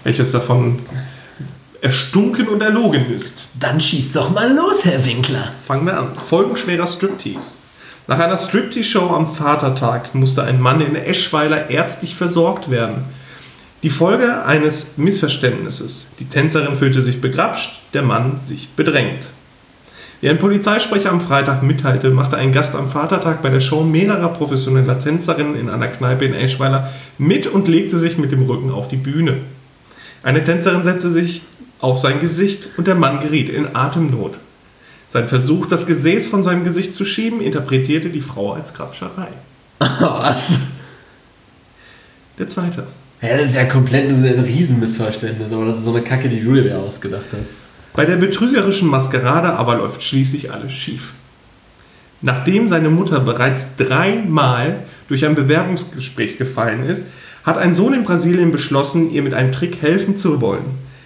welches 0.04 0.32
davon 0.32 0.78
erstunken 1.80 2.48
und 2.48 2.62
erlogen 2.62 3.10
ist. 3.14 3.48
Dann 3.58 3.80
schieß 3.80 4.12
doch 4.12 4.30
mal 4.30 4.52
los, 4.52 4.84
Herr 4.84 5.04
Winkler. 5.04 5.52
Fangen 5.66 5.86
wir 5.86 5.98
an. 5.98 6.08
Folgenschwerer 6.28 6.86
Striptease. 6.86 7.56
Nach 8.08 8.18
einer 8.18 8.36
Striptease-Show 8.36 9.14
am 9.14 9.34
Vatertag 9.34 10.14
musste 10.14 10.44
ein 10.44 10.60
Mann 10.60 10.80
in 10.80 10.94
Eschweiler 10.94 11.70
ärztlich 11.70 12.14
versorgt 12.14 12.70
werden. 12.70 13.04
Die 13.82 13.90
Folge 13.90 14.44
eines 14.44 14.96
Missverständnisses. 14.96 16.06
Die 16.18 16.28
Tänzerin 16.28 16.76
fühlte 16.76 17.02
sich 17.02 17.20
begrapscht, 17.20 17.82
der 17.94 18.02
Mann 18.02 18.40
sich 18.44 18.70
bedrängt. 18.70 19.26
Wie 20.20 20.30
ein 20.30 20.38
Polizeisprecher 20.38 21.10
am 21.10 21.20
Freitag 21.20 21.62
mitteilte, 21.62 22.08
machte 22.10 22.36
ein 22.36 22.52
Gast 22.52 22.74
am 22.74 22.88
Vatertag 22.88 23.42
bei 23.42 23.50
der 23.50 23.60
Show 23.60 23.84
mehrerer 23.84 24.28
professioneller 24.28 24.98
Tänzerinnen 24.98 25.58
in 25.58 25.68
einer 25.68 25.88
Kneipe 25.88 26.24
in 26.24 26.32
Eschweiler 26.32 26.90
mit 27.18 27.46
und 27.46 27.68
legte 27.68 27.98
sich 27.98 28.16
mit 28.16 28.32
dem 28.32 28.42
Rücken 28.42 28.70
auf 28.70 28.88
die 28.88 28.96
Bühne. 28.96 29.38
Eine 30.22 30.42
Tänzerin 30.42 30.84
setzte 30.84 31.10
sich 31.10 31.42
auf 31.80 31.98
sein 31.98 32.20
Gesicht 32.20 32.68
und 32.78 32.86
der 32.86 32.94
Mann 32.94 33.20
geriet 33.20 33.50
in 33.50 33.76
Atemnot. 33.76 34.38
Sein 35.10 35.28
Versuch, 35.28 35.66
das 35.66 35.86
Gesäß 35.86 36.28
von 36.28 36.42
seinem 36.42 36.64
Gesicht 36.64 36.94
zu 36.94 37.04
schieben, 37.04 37.42
interpretierte 37.42 38.08
die 38.08 38.22
Frau 38.22 38.52
als 38.52 38.72
Grabscherei. 38.72 39.28
Was? 39.78 40.60
Der 42.38 42.48
zweite. 42.48 42.86
Ja, 43.20 43.36
das 43.36 43.50
ist 43.50 43.54
ja 43.54 43.64
komplett 43.64 44.08
ein 44.08 44.44
Riesenmissverständnis, 44.44 45.52
aber 45.52 45.66
das 45.66 45.78
ist 45.78 45.84
so 45.84 45.92
eine 45.92 46.02
Kacke, 46.02 46.28
die 46.28 46.42
du 46.42 46.54
dir 46.54 46.78
ausgedacht 46.78 47.26
hast. 47.32 47.65
Bei 47.96 48.04
der 48.04 48.16
betrügerischen 48.16 48.90
Maskerade 48.90 49.54
aber 49.54 49.76
läuft 49.76 50.02
schließlich 50.02 50.52
alles 50.52 50.72
schief. 50.72 51.14
Nachdem 52.20 52.68
seine 52.68 52.90
Mutter 52.90 53.20
bereits 53.20 53.76
dreimal 53.76 54.80
durch 55.08 55.24
ein 55.24 55.34
Bewerbungsgespräch 55.34 56.36
gefallen 56.36 56.84
ist, 56.84 57.06
hat 57.44 57.56
ein 57.56 57.72
Sohn 57.72 57.94
in 57.94 58.04
Brasilien 58.04 58.52
beschlossen, 58.52 59.10
ihr 59.10 59.22
mit 59.22 59.32
einem 59.32 59.50
Trick 59.50 59.80
helfen 59.80 60.18
zu 60.18 60.42
wollen. 60.42 60.64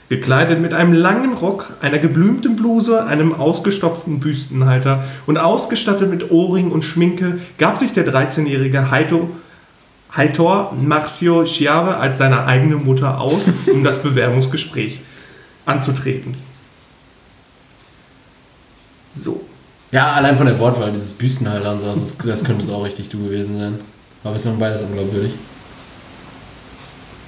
Gekleidet 0.09 0.61
mit 0.61 0.74
einem 0.74 0.93
langen 0.93 1.34
Rock, 1.34 1.74
einer 1.80 1.99
geblümten 1.99 2.57
Bluse, 2.57 3.07
einem 3.07 3.34
ausgestopften 3.34 4.18
Büstenhalter 4.18 5.05
und 5.26 5.38
ausgestattet 5.38 6.11
mit 6.11 6.32
Ohrring 6.32 6.72
und 6.72 6.84
Schminke, 6.84 7.38
gab 7.59 7.78
sich 7.78 7.93
der 7.93 8.05
13-jährige 8.05 8.91
Heito, 8.91 9.30
Heitor 10.16 10.74
Marcio 10.80 11.45
Chiave 11.45 11.99
als 11.99 12.18
seine 12.18 12.47
eigene 12.47 12.74
Mutter 12.74 13.20
aus, 13.20 13.47
um 13.72 13.84
das 13.84 14.03
Bewerbungsgespräch 14.03 14.99
anzutreten. 15.66 16.49
So. 19.14 19.40
Ja, 19.92 20.12
allein 20.12 20.36
von 20.36 20.46
der 20.46 20.58
Wortwahl, 20.58 20.92
dieses 20.92 21.14
Büstenhalter 21.14 21.72
und 21.72 21.80
sowas, 21.80 22.00
das, 22.00 22.26
das 22.26 22.44
könnte 22.44 22.64
es 22.64 22.70
auch 22.70 22.84
richtig 22.84 23.08
du 23.08 23.24
gewesen 23.24 23.58
sein. 23.58 23.80
Aber 24.22 24.36
es 24.36 24.42
ist 24.42 24.50
dann 24.50 24.58
beides 24.58 24.82
unglaubwürdig. 24.82 25.32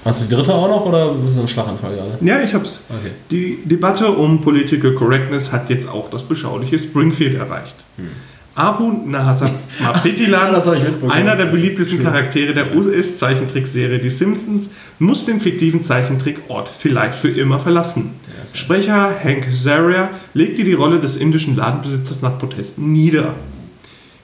Hast 0.05 0.23
du 0.23 0.27
die 0.27 0.35
dritte 0.35 0.53
auch 0.53 0.69
noch 0.69 0.85
oder 0.85 1.13
bist 1.15 1.37
du 1.37 1.43
ein 1.43 1.49
Schlaganfall 1.49 1.95
gerade? 1.95 2.19
Ja, 2.21 2.41
ich 2.41 2.55
hab's. 2.55 2.87
Okay. 2.89 3.13
Die 3.31 3.59
Debatte 3.65 4.11
um 4.11 4.41
Political 4.41 4.95
Correctness 4.95 5.53
hat 5.53 5.71
jetzt 5.71 5.89
auch 5.89 6.11
das 6.11 6.25
beschauliche 6.25 6.79
Springfield 6.79 7.37
erreicht. 7.37 7.77
Abu 8.55 8.85
Hm. 8.85 9.13
Das 9.83 10.05
ich 10.77 10.83
mitbekommen. 10.83 11.13
einer 11.13 11.37
der 11.37 11.47
beliebtesten. 11.47 12.03
Charaktere 12.03 12.53
der 12.53 12.75
US-Zeichentrickserie 12.75 13.99
Die 13.99 14.11
Simpsons, 14.11 14.69
muss 14.99 15.25
den 15.25 15.41
fiktiven 15.41 15.83
Zeichentrickort 15.83 16.69
vielleicht 16.77 17.15
für 17.15 17.31
immer 17.31 17.61
verlassen. 17.61 18.11
Sprecher 18.55 19.19
Hank 19.23 19.49
Azaria 19.49 20.11
legte 20.35 20.65
die 20.65 20.75
Rolle 20.75 21.01
des 21.01 21.17
indischen 21.17 21.57
Ladenbesitzers 21.57 22.23
nach 22.23 22.39
Protesten 22.39 22.93
nieder. 22.93 23.35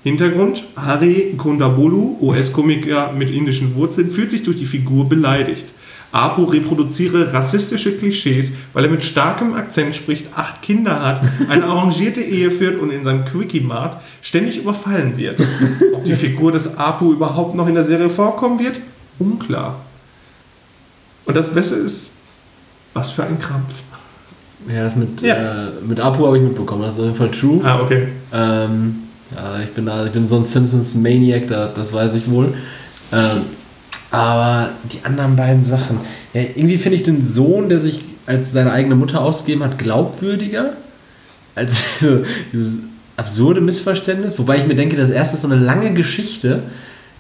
Hintergrund: 0.05 0.65
Hari 0.77 1.35
Kondabolu, 1.37 2.19
US-Komiker 2.21 3.13
mit 3.13 3.31
indischen 3.31 3.75
Wurzeln, 3.75 4.11
fühlt 4.11 4.31
sich 4.31 4.43
durch 4.43 4.59
die 4.59 4.67
Figur 4.67 5.09
beleidigt. 5.09 5.67
Apu 6.11 6.45
reproduziere 6.45 7.35
rassistische 7.35 7.97
Klischees, 7.99 8.53
weil 8.73 8.85
er 8.85 8.91
mit 8.91 9.05
starkem 9.05 9.53
Akzent 9.53 9.95
spricht, 9.95 10.27
acht 10.35 10.63
Kinder 10.63 11.03
hat, 11.03 11.21
eine 11.51 11.65
arrangierte 11.65 12.23
Ehe 12.23 12.51
führt 12.51 12.81
und 12.81 12.91
in 12.91 13.05
seinem 13.05 13.27
Quickie-Mart 13.27 14.01
ständig 14.23 14.57
überfallen 14.57 15.19
wird. 15.19 15.39
Ob 15.93 16.05
die 16.05 16.17
Figur 16.17 16.51
des 16.51 16.79
Apu 16.79 17.13
überhaupt 17.13 17.55
noch 17.55 17.69
in 17.69 17.75
der 17.75 17.85
Serie 17.85 18.09
vorkommen 18.09 18.59
wird? 18.59 18.77
Unklar. 19.19 19.81
Und 21.27 21.37
das 21.37 21.53
Beste 21.53 21.75
ist, 21.75 22.13
was 22.95 23.11
für 23.11 23.25
ein 23.25 23.39
Krampf. 23.39 23.75
Ja, 24.73 24.85
das 24.85 24.97
mit, 24.97 25.21
Ja. 25.23 25.35
Äh, 25.35 25.67
mit 25.87 25.99
Apu 26.01 26.27
habe 26.27 26.37
ich 26.39 26.43
mitbekommen, 26.43 26.83
das 26.83 26.95
ist 26.95 27.01
auf 27.01 27.07
jeden 27.07 27.17
Fall 27.17 27.31
true. 27.31 27.61
Ah, 27.65 27.81
okay. 27.81 28.09
Ähm, 28.33 28.97
ja, 29.35 29.61
ich 29.63 29.71
bin, 29.73 29.87
da, 29.87 30.05
ich 30.07 30.13
bin 30.13 30.27
so 30.29 30.37
ein 30.37 30.45
Simpsons-Maniac, 30.45 31.49
da, 31.49 31.69
das 31.75 31.93
weiß 31.93 32.15
ich 32.15 32.31
wohl. 32.31 32.55
Ähm, 33.13 33.43
aber 34.11 34.71
die 34.93 35.05
anderen 35.05 35.37
beiden 35.37 35.65
Sachen. 35.65 35.99
Ja, 36.33 36.43
irgendwie 36.43 36.79
finde 36.79 36.97
ich 36.97 37.03
den 37.03 37.27
Sohn, 37.27 37.69
der 37.69 37.81
sich 37.81 38.03
als 38.27 38.53
seine 38.53 38.73
eigene 38.73 38.95
Mutter 38.95 39.21
ausgegeben 39.23 39.63
hat, 39.65 39.79
glaubwürdiger 39.79 40.71
als 41.55 41.81
diese- 42.01 42.25
dieses 42.53 42.75
absurde 43.17 43.61
Missverständnis. 43.61 44.39
Wobei 44.39 44.59
ich 44.59 44.67
mir 44.67 44.77
denke, 44.77 44.97
das 44.97 45.11
erste 45.11 45.37
ist 45.37 45.43
so 45.43 45.49
eine 45.49 45.61
lange 45.63 45.93
Geschichte, 45.93 46.63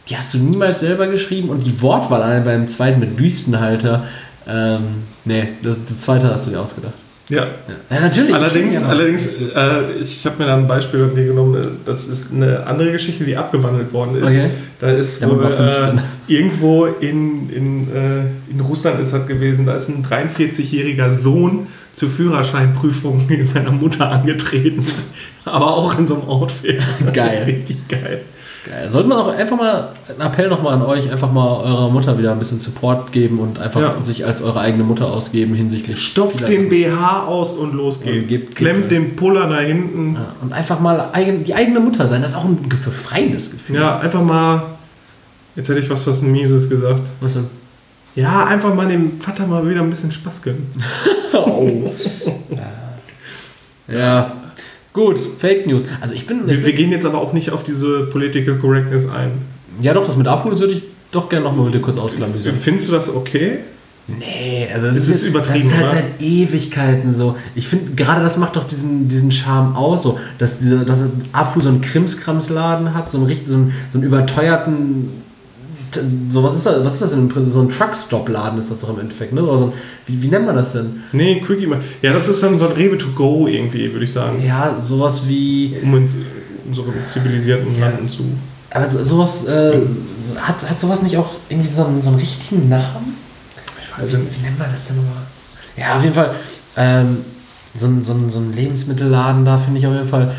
die 0.08 0.16
hast 0.16 0.32
du 0.32 0.38
niemals 0.38 0.80
selber 0.80 1.06
geschrieben 1.08 1.48
und 1.50 1.66
die 1.66 1.80
Wortwahl 1.82 2.22
allein 2.22 2.44
beim 2.44 2.68
zweiten 2.68 3.00
mit 3.00 3.16
Büstenhalter. 3.16 4.04
Ähm, 4.46 4.80
nee, 5.24 5.48
das, 5.62 5.76
das 5.88 5.96
zweite 5.98 6.30
hast 6.30 6.46
du 6.46 6.50
dir 6.50 6.60
ausgedacht. 6.60 6.94
Ja. 7.28 7.46
Ja, 7.90 8.00
natürlich. 8.00 8.34
Allerdings, 8.34 8.82
allerdings 8.82 9.26
äh, 9.26 10.00
ich 10.00 10.24
habe 10.24 10.36
mir 10.38 10.46
da 10.46 10.56
ein 10.56 10.66
Beispiel 10.66 11.00
von 11.00 11.14
dir 11.14 11.26
genommen. 11.26 11.62
äh, 11.62 11.66
Das 11.84 12.08
ist 12.08 12.32
eine 12.32 12.66
andere 12.66 12.92
Geschichte, 12.92 13.24
die 13.24 13.36
abgewandelt 13.36 13.92
worden 13.92 14.16
ist. 14.16 14.30
Okay. 14.30 14.50
Da 14.80 14.90
ist 14.92 15.20
wohl, 15.28 15.42
war 15.42 15.50
15. 15.50 15.98
äh, 15.98 16.00
irgendwo 16.28 16.86
in, 16.86 17.50
in, 17.50 17.88
äh, 17.94 18.20
in 18.50 18.60
Russland 18.60 19.00
ist 19.00 19.12
das 19.12 19.26
gewesen, 19.26 19.66
da 19.66 19.74
ist 19.74 19.88
ein 19.88 20.04
43-jähriger 20.04 21.12
Sohn 21.12 21.66
zur 21.92 22.08
Führerscheinprüfung 22.08 23.26
mit 23.28 23.46
seiner 23.46 23.72
Mutter 23.72 24.10
angetreten. 24.10 24.86
Aber 25.44 25.76
auch 25.76 25.98
in 25.98 26.06
so 26.06 26.14
einem 26.14 26.28
Outfit. 26.28 26.82
Geil. 27.12 27.42
Richtig 27.46 27.88
geil. 27.88 28.22
Geil. 28.64 28.90
Sollte 28.90 29.08
man 29.08 29.18
auch 29.18 29.28
einfach 29.28 29.56
mal, 29.56 29.88
ein 30.08 30.26
Appell 30.26 30.48
nochmal 30.48 30.74
an 30.74 30.82
euch, 30.82 31.10
einfach 31.10 31.30
mal 31.32 31.46
eurer 31.60 31.88
Mutter 31.90 32.18
wieder 32.18 32.32
ein 32.32 32.38
bisschen 32.38 32.58
Support 32.58 33.12
geben 33.12 33.38
und 33.38 33.58
einfach 33.58 33.80
Ja. 33.80 34.02
sich 34.02 34.26
als 34.26 34.42
eure 34.42 34.60
eigene 34.60 34.84
Mutter 34.84 35.06
ausgeben 35.06 35.54
hinsichtlich. 35.54 35.98
Stopft 36.00 36.46
den 36.48 36.68
BH 36.68 37.26
aus 37.26 37.52
und 37.54 37.74
los 37.74 38.00
geht's. 38.02 38.30
gibt- 38.30 38.56
Klemmt 38.56 38.80
gibt, 38.88 38.90
den 38.92 39.16
Puller 39.16 39.46
nach 39.46 39.60
hinten. 39.60 40.14
Ja, 40.16 40.32
und 40.42 40.52
einfach 40.52 40.80
mal 40.80 41.08
eigen, 41.12 41.44
die 41.44 41.54
eigene 41.54 41.80
Mutter 41.80 42.06
sein, 42.08 42.20
das 42.22 42.32
ist 42.32 42.36
auch 42.36 42.44
ein 42.44 42.58
befreiendes 42.68 43.50
Gefühl. 43.50 43.76
Ja, 43.76 43.98
einfach 44.00 44.22
mal. 44.22 44.62
Jetzt 45.56 45.68
hätte 45.68 45.78
ich 45.80 45.88
was, 45.88 46.06
was 46.06 46.20
Mieses 46.22 46.68
gesagt. 46.68 47.00
Was 47.20 47.34
denn? 47.34 47.46
Ja, 48.14 48.44
einfach 48.46 48.74
mal 48.74 48.88
dem 48.88 49.20
Vater 49.20 49.46
mal 49.46 49.68
wieder 49.68 49.80
ein 49.82 49.90
bisschen 49.90 50.10
Spaß 50.12 50.42
gönnen. 50.42 50.66
Oh. 51.34 51.92
ja. 53.88 54.32
Gut, 54.98 55.20
Fake 55.38 55.64
News. 55.68 55.84
Also 56.00 56.12
ich 56.14 56.26
bin. 56.26 56.48
Wir, 56.48 56.64
wir 56.66 56.72
gehen 56.72 56.90
jetzt 56.90 57.06
aber 57.06 57.18
auch 57.20 57.32
nicht 57.32 57.50
auf 57.52 57.62
diese 57.62 58.06
Political 58.06 58.56
Correctness 58.56 59.08
ein. 59.08 59.30
ja 59.80 59.94
doch, 59.94 60.04
das 60.04 60.16
mit 60.16 60.26
Apu 60.26 60.50
das 60.50 60.58
würde 60.58 60.72
ich 60.72 60.82
doch 61.12 61.28
gerne 61.28 61.44
nochmal 61.44 61.66
mit 61.66 61.74
dir 61.74 61.80
kurz 61.80 61.98
ausklamüsern. 61.98 62.54
Findest 62.60 62.88
du 62.88 62.92
das 62.92 63.08
okay? 63.14 63.58
Nee, 64.08 64.66
also 64.74 64.88
das 64.88 64.96
Es 64.96 65.08
ist 65.08 65.22
jetzt- 65.22 65.30
übertrieben, 65.30 65.68
Das 65.68 65.72
ist 65.72 65.76
halt 65.76 65.92
oder? 65.92 66.02
seit 66.02 66.20
Ewigkeiten 66.22 67.14
so. 67.14 67.36
Ich 67.54 67.68
finde, 67.68 67.92
gerade 67.94 68.22
das 68.24 68.38
macht 68.38 68.56
doch 68.56 68.64
diesen, 68.66 69.08
diesen 69.08 69.30
Charme 69.30 69.76
aus, 69.76 70.02
so, 70.02 70.18
dass, 70.38 70.58
dieser, 70.58 70.84
dass 70.84 71.04
Apu 71.32 71.60
so 71.60 71.68
einen 71.68 71.80
Krimskramsladen 71.80 72.92
hat, 72.94 73.08
so 73.10 73.18
einen, 73.18 73.26
richtig, 73.28 73.48
so 73.50 73.54
einen, 73.54 73.72
so 73.92 73.98
einen 73.98 74.06
überteuerten, 74.06 75.10
so 76.28 76.42
was 76.42 76.54
ist 76.56 76.66
das, 76.66 76.84
was 76.84 76.94
ist 76.94 77.02
das 77.02 77.10
denn? 77.10 77.30
So 77.48 77.60
ein 77.60 77.68
Truckstop-Laden 77.70 78.58
ist 78.58 78.70
das 78.70 78.80
doch 78.80 78.90
im 78.90 79.00
Endeffekt, 79.00 79.32
ne? 79.32 79.42
Oder 79.42 79.58
so 79.58 79.64
ein, 79.66 79.72
wie, 80.06 80.22
wie 80.22 80.28
nennt 80.28 80.46
man 80.46 80.56
das 80.56 80.72
denn? 80.72 81.02
Nee, 81.12 81.40
Quickie. 81.40 81.68
Ja, 82.02 82.12
das 82.12 82.28
ist 82.28 82.42
dann 82.42 82.58
so 82.58 82.66
ein 82.68 82.72
Rewe 82.72 82.98
to 82.98 83.08
go 83.14 83.46
irgendwie, 83.46 83.90
würde 83.92 84.04
ich 84.04 84.12
sagen. 84.12 84.42
Ja, 84.44 84.76
sowas 84.80 85.22
wie, 85.28 85.76
Um 85.82 85.96
in, 85.96 86.04
in 86.04 86.74
so 86.74 86.82
einem 86.82 87.02
zivilisierten 87.02 87.78
Landen 87.80 88.08
zu. 88.08 88.24
aber 88.70 88.90
so- 88.90 89.02
sowas, 89.04 89.44
äh, 89.46 89.80
hat, 90.36 90.68
hat 90.68 90.80
sowas 90.80 91.02
nicht 91.02 91.16
auch 91.16 91.30
irgendwie 91.48 91.70
so 91.74 91.84
einen, 91.84 92.02
so 92.02 92.08
einen 92.10 92.18
richtigen 92.18 92.68
Namen? 92.68 93.16
Ich 93.82 93.98
weiß 94.02 94.12
nicht. 94.14 94.38
Wie 94.38 94.42
nennt 94.44 94.58
man 94.58 94.68
das 94.72 94.88
denn 94.88 94.96
nochmal? 94.96 95.22
Ja, 95.76 95.96
auf 95.96 96.02
jeden 96.02 96.14
Fall. 96.14 96.34
Ähm, 96.76 97.18
so, 97.74 97.86
ein, 97.86 98.02
so, 98.02 98.12
ein, 98.14 98.28
so 98.30 98.38
ein 98.40 98.52
Lebensmittelladen 98.54 99.44
da 99.44 99.56
finde 99.58 99.78
ich 99.80 99.86
auf 99.86 99.94
jeden 99.94 100.08
Fall. 100.08 100.32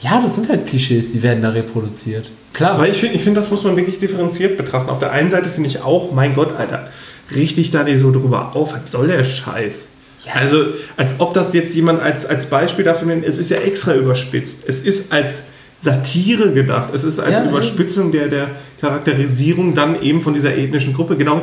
Ja, 0.00 0.20
das 0.20 0.34
sind 0.36 0.48
halt 0.48 0.66
Klischees, 0.66 1.10
die 1.10 1.22
werden 1.22 1.42
da 1.42 1.48
reproduziert. 1.50 2.28
Klar. 2.56 2.72
Aber 2.72 2.88
ich 2.88 2.96
finde, 2.96 3.16
ich 3.16 3.22
find, 3.22 3.36
das 3.36 3.50
muss 3.50 3.64
man 3.64 3.76
wirklich 3.76 3.98
differenziert 3.98 4.56
betrachten. 4.56 4.88
Auf 4.88 4.98
der 4.98 5.12
einen 5.12 5.28
Seite 5.28 5.50
finde 5.50 5.68
ich 5.68 5.82
auch, 5.82 6.12
mein 6.12 6.34
Gott, 6.34 6.56
Alter, 6.56 6.88
richtig 7.34 7.70
da 7.70 7.82
nicht 7.82 8.00
so 8.00 8.10
drüber 8.10 8.56
auf. 8.56 8.72
Was 8.72 8.90
soll 8.90 9.08
der 9.08 9.24
Scheiß? 9.24 9.88
Ja. 10.24 10.32
Also, 10.36 10.64
als 10.96 11.20
ob 11.20 11.34
das 11.34 11.52
jetzt 11.52 11.74
jemand 11.74 12.00
als, 12.00 12.24
als 12.24 12.46
Beispiel 12.46 12.82
dafür 12.82 13.08
nennt, 13.08 13.26
es 13.26 13.36
ist 13.38 13.50
ja 13.50 13.58
extra 13.58 13.94
überspitzt. 13.94 14.64
Es 14.66 14.80
ist 14.80 15.12
als 15.12 15.42
Satire 15.76 16.52
gedacht. 16.52 16.94
Es 16.94 17.04
ist 17.04 17.20
als 17.20 17.40
Ja, 17.40 17.44
Überspitzung 17.44 18.10
der, 18.10 18.28
der 18.28 18.48
Charakterisierung 18.80 19.74
dann 19.74 20.00
eben 20.00 20.22
von 20.22 20.32
dieser 20.32 20.56
ethnischen 20.56 20.94
Gruppe. 20.94 21.16
Genau. 21.16 21.42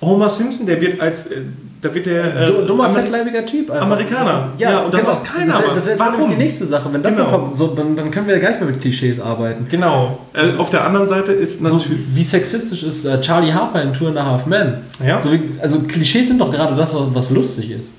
Homer 0.00 0.30
Simpson, 0.30 0.66
der 0.66 0.80
wird 0.80 1.00
als, 1.00 1.26
äh, 1.26 1.36
da 1.82 1.94
wird 1.94 2.06
der 2.06 2.34
äh, 2.34 2.46
Du- 2.46 2.66
dummer, 2.66 2.84
Ameri- 2.88 3.02
fettleibiger 3.02 3.44
Typ. 3.44 3.70
Einfach. 3.70 3.84
Amerikaner. 3.86 4.48
Ja, 4.56 4.70
Ja, 4.70 4.78
und 4.80 4.94
das 4.94 5.00
genau. 5.02 5.14
sagt 5.14 5.26
keiner 5.26 5.52
Das 5.52 5.60
wäre 5.62 5.72
was. 5.72 5.84
wär 5.84 5.92
jetzt 5.92 6.00
Warum? 6.00 6.30
die 6.30 6.36
nächste 6.36 6.66
Sache. 6.66 6.88
Wenn 6.92 7.02
das 7.02 7.16
Genau. 7.16 7.30
dann, 7.30 7.56
so, 7.56 7.66
dann, 7.68 7.96
dann 7.96 8.10
können 8.10 8.26
wir 8.26 8.34
ja 8.36 8.40
gar 8.40 8.50
nicht 8.50 8.60
mehr 8.62 8.70
mit 8.70 8.80
Klischees 8.80 9.20
arbeiten. 9.20 9.66
Genau. 9.70 10.18
Also 10.32 10.58
auf 10.58 10.70
der 10.70 10.86
anderen 10.86 11.06
Seite 11.06 11.32
ist 11.32 11.58
So, 11.64 11.74
natürlich. 11.76 11.98
wie 12.14 12.22
sexistisch 12.24 12.82
ist 12.82 13.04
äh, 13.04 13.20
Charlie 13.20 13.52
Harper 13.52 13.82
in 13.82 13.92
Two 13.92 14.06
and 14.08 14.16
a 14.18 14.24
Half 14.24 14.46
Men? 14.46 14.78
Ja. 15.06 15.20
So 15.20 15.30
wie, 15.32 15.42
also 15.60 15.80
Klischees 15.80 16.28
sind 16.28 16.40
doch 16.40 16.50
gerade 16.50 16.74
das, 16.76 16.94
was, 16.94 17.02
was 17.14 17.30
lustig 17.30 17.70
ist. 17.70 17.90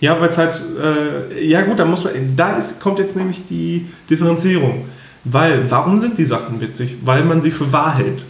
Ja, 0.00 0.20
weil 0.20 0.28
es 0.28 0.36
halt, 0.38 0.54
äh, 1.34 1.42
ja 1.46 1.62
gut, 1.62 1.78
da 1.78 1.84
muss 1.86 2.04
man, 2.04 2.12
da 2.36 2.56
ist, 2.58 2.80
kommt 2.80 2.98
jetzt 2.98 3.16
nämlich 3.16 3.42
die 3.48 3.86
Differenzierung. 4.10 4.84
Weil, 5.24 5.62
warum 5.70 5.98
sind 5.98 6.18
die 6.18 6.24
Sachen 6.24 6.60
witzig? 6.60 6.98
Weil 7.04 7.24
man 7.24 7.42
sie 7.42 7.50
für 7.50 7.72
wahr 7.72 7.96
hält. 7.96 8.24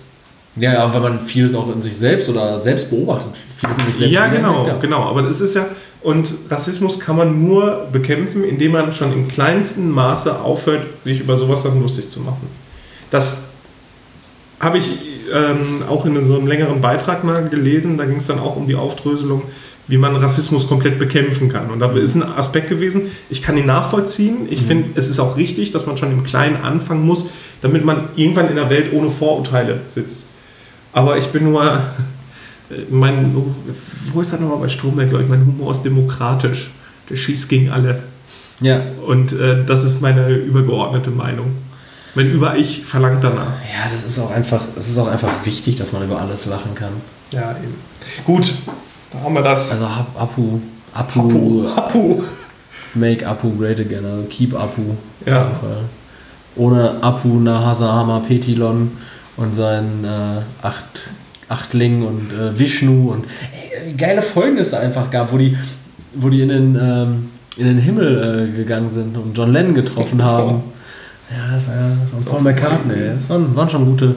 Ja, 0.57 0.73
ja, 0.73 0.93
weil 0.93 1.01
man 1.01 1.21
vieles 1.21 1.55
auch 1.55 1.73
in 1.73 1.83
sich 1.83 1.97
selbst 1.97 2.29
oder 2.29 2.61
selbst 2.61 2.91
beobachtet. 2.91 3.33
Vieles 3.57 3.79
in 3.79 3.87
sich 3.87 3.97
selbst 3.97 4.13
Ja, 4.13 4.27
genau, 4.29 4.59
entdeckt, 4.61 4.77
ja. 4.77 4.81
genau. 4.83 5.03
Aber 5.05 5.23
das 5.23 5.41
ist 5.41 5.55
ja, 5.55 5.67
und 6.03 6.33
Rassismus 6.51 7.01
kann 7.01 7.17
man 7.17 7.47
nur 7.47 7.89
bekämpfen, 7.93 8.45
indem 8.45 8.73
man 8.73 8.93
schon 8.93 9.13
im 9.13 9.29
kleinsten 9.29 9.91
Maße 9.91 10.41
aufhört, 10.41 10.83
sich 11.05 11.21
über 11.21 11.37
sowas 11.37 11.63
dann 11.65 11.81
lustig 11.81 12.09
zu 12.11 12.21
machen. 12.21 12.49
Das 13.11 13.49
habe 14.61 14.79
ich 14.79 14.91
ähm, 15.33 15.83
auch 15.89 16.07
in 16.07 16.25
so 16.25 16.37
einem 16.37 16.47
längeren 16.47 16.81
Beitrag 16.81 17.25
mal 17.25 17.49
gelesen. 17.49 17.99
Da 17.99 18.05
ging 18.05 18.19
es 18.19 18.27
dann 18.27 18.39
auch 18.39 18.57
um 18.57 18.67
die 18.67 18.77
Aufdröselung, 18.77 19.43
wie 19.89 19.99
man 19.99 20.17
Rassismus 20.17 20.67
komplett 20.69 20.99
bekämpfen 20.99 21.49
kann. 21.49 21.71
Und 21.71 21.81
dafür 21.81 22.01
ist 22.01 22.15
ein 22.15 22.23
Aspekt 22.23 22.69
gewesen, 22.69 23.11
ich 23.29 23.43
kann 23.43 23.57
ihn 23.57 23.67
nachvollziehen. 23.67 24.47
Ich 24.51 24.63
finde, 24.63 24.91
es 24.95 25.09
ist 25.09 25.21
auch 25.21 25.37
richtig, 25.37 25.73
dass 25.73 25.87
man 25.87 25.97
schon 25.97 26.13
im 26.13 26.25
Kleinen 26.25 26.57
anfangen 26.57 27.05
muss, 27.05 27.31
damit 27.63 27.85
man 27.85 28.09
irgendwann 28.17 28.49
in 28.49 28.57
der 28.57 28.71
Welt 28.71 28.93
ohne 28.93 29.11
Vorurteile 29.11 29.81
sitzt. 29.89 30.26
Aber 30.97 31.19
ich 31.19 31.27
bin 31.27 31.45
nur, 31.45 31.79
mein, 32.89 33.37
wo 34.15 34.21
ist 34.23 34.33
das 34.33 34.41
nochmal 34.41 34.57
bei 34.57 34.69
Stromberg, 34.69 35.11
glaube 35.11 35.25
ich, 35.25 35.29
mein 35.29 35.45
Humor 35.45 35.73
ist 35.73 35.83
demokratisch. 35.83 36.71
Der 37.11 37.17
schießt 37.17 37.51
gegen 37.51 37.71
alle. 37.71 38.03
Ja, 38.61 38.81
Und 39.07 39.33
äh, 39.33 39.63
das 39.67 39.85
ist 39.85 40.01
meine 40.01 40.27
übergeordnete 40.31 41.11
Meinung. 41.11 41.49
Mein 42.15 42.31
Über-Ich 42.31 42.87
verlangt 42.87 43.23
danach. 43.23 43.61
Ja, 43.71 43.91
das 43.93 44.05
ist 44.05 44.19
auch 44.19 44.31
einfach, 44.31 44.65
es 44.79 44.89
ist 44.89 44.97
auch 44.97 45.09
einfach 45.09 45.45
wichtig, 45.45 45.77
dass 45.77 45.93
man 45.93 46.03
über 46.03 46.19
alles 46.19 46.47
lachen 46.47 46.75
kann. 46.75 46.93
Ja, 47.31 47.51
eben. 47.51 47.75
Gut, 48.25 48.55
da 49.13 49.21
haben 49.21 49.35
wir 49.35 49.43
das. 49.43 49.73
Also 49.73 49.85
Apu, 49.85 50.61
Apu, 50.95 51.21
Apu. 51.21 51.69
Apu. 51.77 52.23
make 52.95 53.27
Apu 53.27 53.55
great 53.59 53.79
again, 53.79 54.07
also 54.07 54.23
keep 54.31 54.55
Apu. 54.55 54.95
Ja. 55.27 55.43
Auf 55.43 55.49
jeden 55.49 55.61
Fall. 55.61 55.85
Ohne 56.57 57.03
Apu, 57.03 57.39
Nahasahama, 57.39 58.21
Petilon 58.21 58.93
und 59.37 59.55
seinen 59.55 60.05
äh, 60.05 60.43
Acht, 60.63 61.11
Achtling 61.49 62.07
und 62.07 62.33
äh, 62.33 62.59
Vishnu 62.59 63.13
und 63.13 63.25
ey, 63.25 63.91
wie 63.93 63.97
geile 63.97 64.23
Folgen 64.23 64.59
es 64.59 64.71
da 64.71 64.79
einfach 64.79 65.11
gab, 65.11 65.33
wo 65.33 65.39
die, 65.39 65.57
wo 66.15 66.29
die 66.29 66.43
in 66.43 66.49
den, 66.49 66.79
ähm, 66.81 67.29
in 67.57 67.67
den 67.67 67.79
Himmel 67.79 68.51
äh, 68.53 68.57
gegangen 68.57 68.91
sind 68.91 69.17
und 69.17 69.37
John 69.37 69.53
Lennon 69.53 69.75
getroffen 69.75 70.23
haben. 70.23 70.63
Ja, 71.31 71.55
das 71.55 71.69
war 71.69 71.75
ja 71.75 71.89
das 71.89 72.27
war 72.27 72.33
Paul 72.33 72.43
McCartney. 72.43 72.95
ey. 72.95 73.17
Das 73.17 73.29
waren, 73.29 73.55
waren 73.55 73.69
schon 73.69 73.85
gute, 73.87 74.15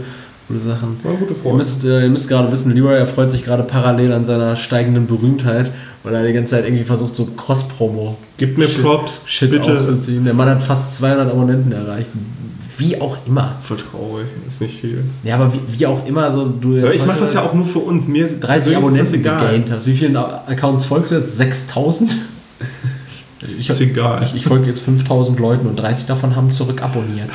gute 0.50 0.60
Sachen. 0.60 0.98
Eine 1.06 1.16
gute 1.16 1.34
Ihr 1.48 1.54
müsst, 1.54 1.86
äh, 1.86 2.04
ihr 2.04 2.10
müsst 2.10 2.28
gerade 2.28 2.52
wissen, 2.52 2.76
Leroy 2.76 2.96
erfreut 2.98 3.32
sich 3.32 3.46
gerade 3.46 3.64
parallel 3.64 4.12
an 4.12 4.26
seiner 4.26 4.56
steigenden 4.58 5.08
Berühmtheit, 5.08 5.72
weil 6.04 6.14
er 6.14 6.26
die 6.28 6.34
ganze 6.34 6.52
Zeit 6.56 6.66
irgendwie 6.66 6.84
versucht, 6.84 7.16
so 7.16 7.26
Cross-Promo 7.26 8.18
Gib 8.38 8.58
mir 8.58 8.68
Shit- 8.68 8.82
Props, 8.84 9.24
Shit 9.28 9.52
bitte. 9.52 9.74
aufzuziehen. 9.74 10.26
Der 10.26 10.34
Mann 10.34 10.50
hat 10.50 10.62
fast 10.62 10.96
200 10.96 11.30
Abonnenten 11.32 11.72
erreicht. 11.72 12.10
Wie 12.78 13.00
auch 13.02 13.18
immer. 13.28 13.56
Voll 13.62 13.78
traurig, 13.78 14.28
ist 14.48 14.62
nicht 14.62 14.80
viel. 14.80 15.04
Ja, 15.24 15.36
aber 15.36 15.54
wie, 15.54 15.60
wie 15.80 15.86
auch 15.86 16.06
immer, 16.08 16.32
so 16.32 16.46
du 16.48 16.76
jetzt 16.78 16.96
ich 16.96 17.06
mache 17.06 17.20
das 17.20 17.34
ja 17.34 17.44
auch 17.44 17.54
nur 17.54 17.66
für 17.66 17.80
uns. 17.80 18.08
Mir 18.08 18.26
ist 18.26 18.40
30 18.40 18.74
persönlich 18.74 19.02
ist 19.02 19.14
das 19.14 19.20
Abonnenten 19.20 19.20
egal. 19.20 19.40
gegaint 19.48 19.72
hast. 19.72 19.86
Wie 19.86 19.94
vielen 19.94 20.16
Accounts 20.16 20.86
folgst 20.86 21.12
du 21.12 21.16
jetzt? 21.16 21.36
6000? 21.38 22.16
Ich, 23.60 23.70
Ist 23.70 23.82
egal. 23.82 24.24
ich, 24.24 24.34
ich 24.36 24.46
folge 24.46 24.68
jetzt 24.68 24.82
5000 24.82 25.40
Leuten 25.40 25.68
und 25.68 25.76
30 25.78 26.06
davon 26.06 26.36
haben 26.38 26.52
zurück 26.54 26.82
abonniert. 26.82 27.30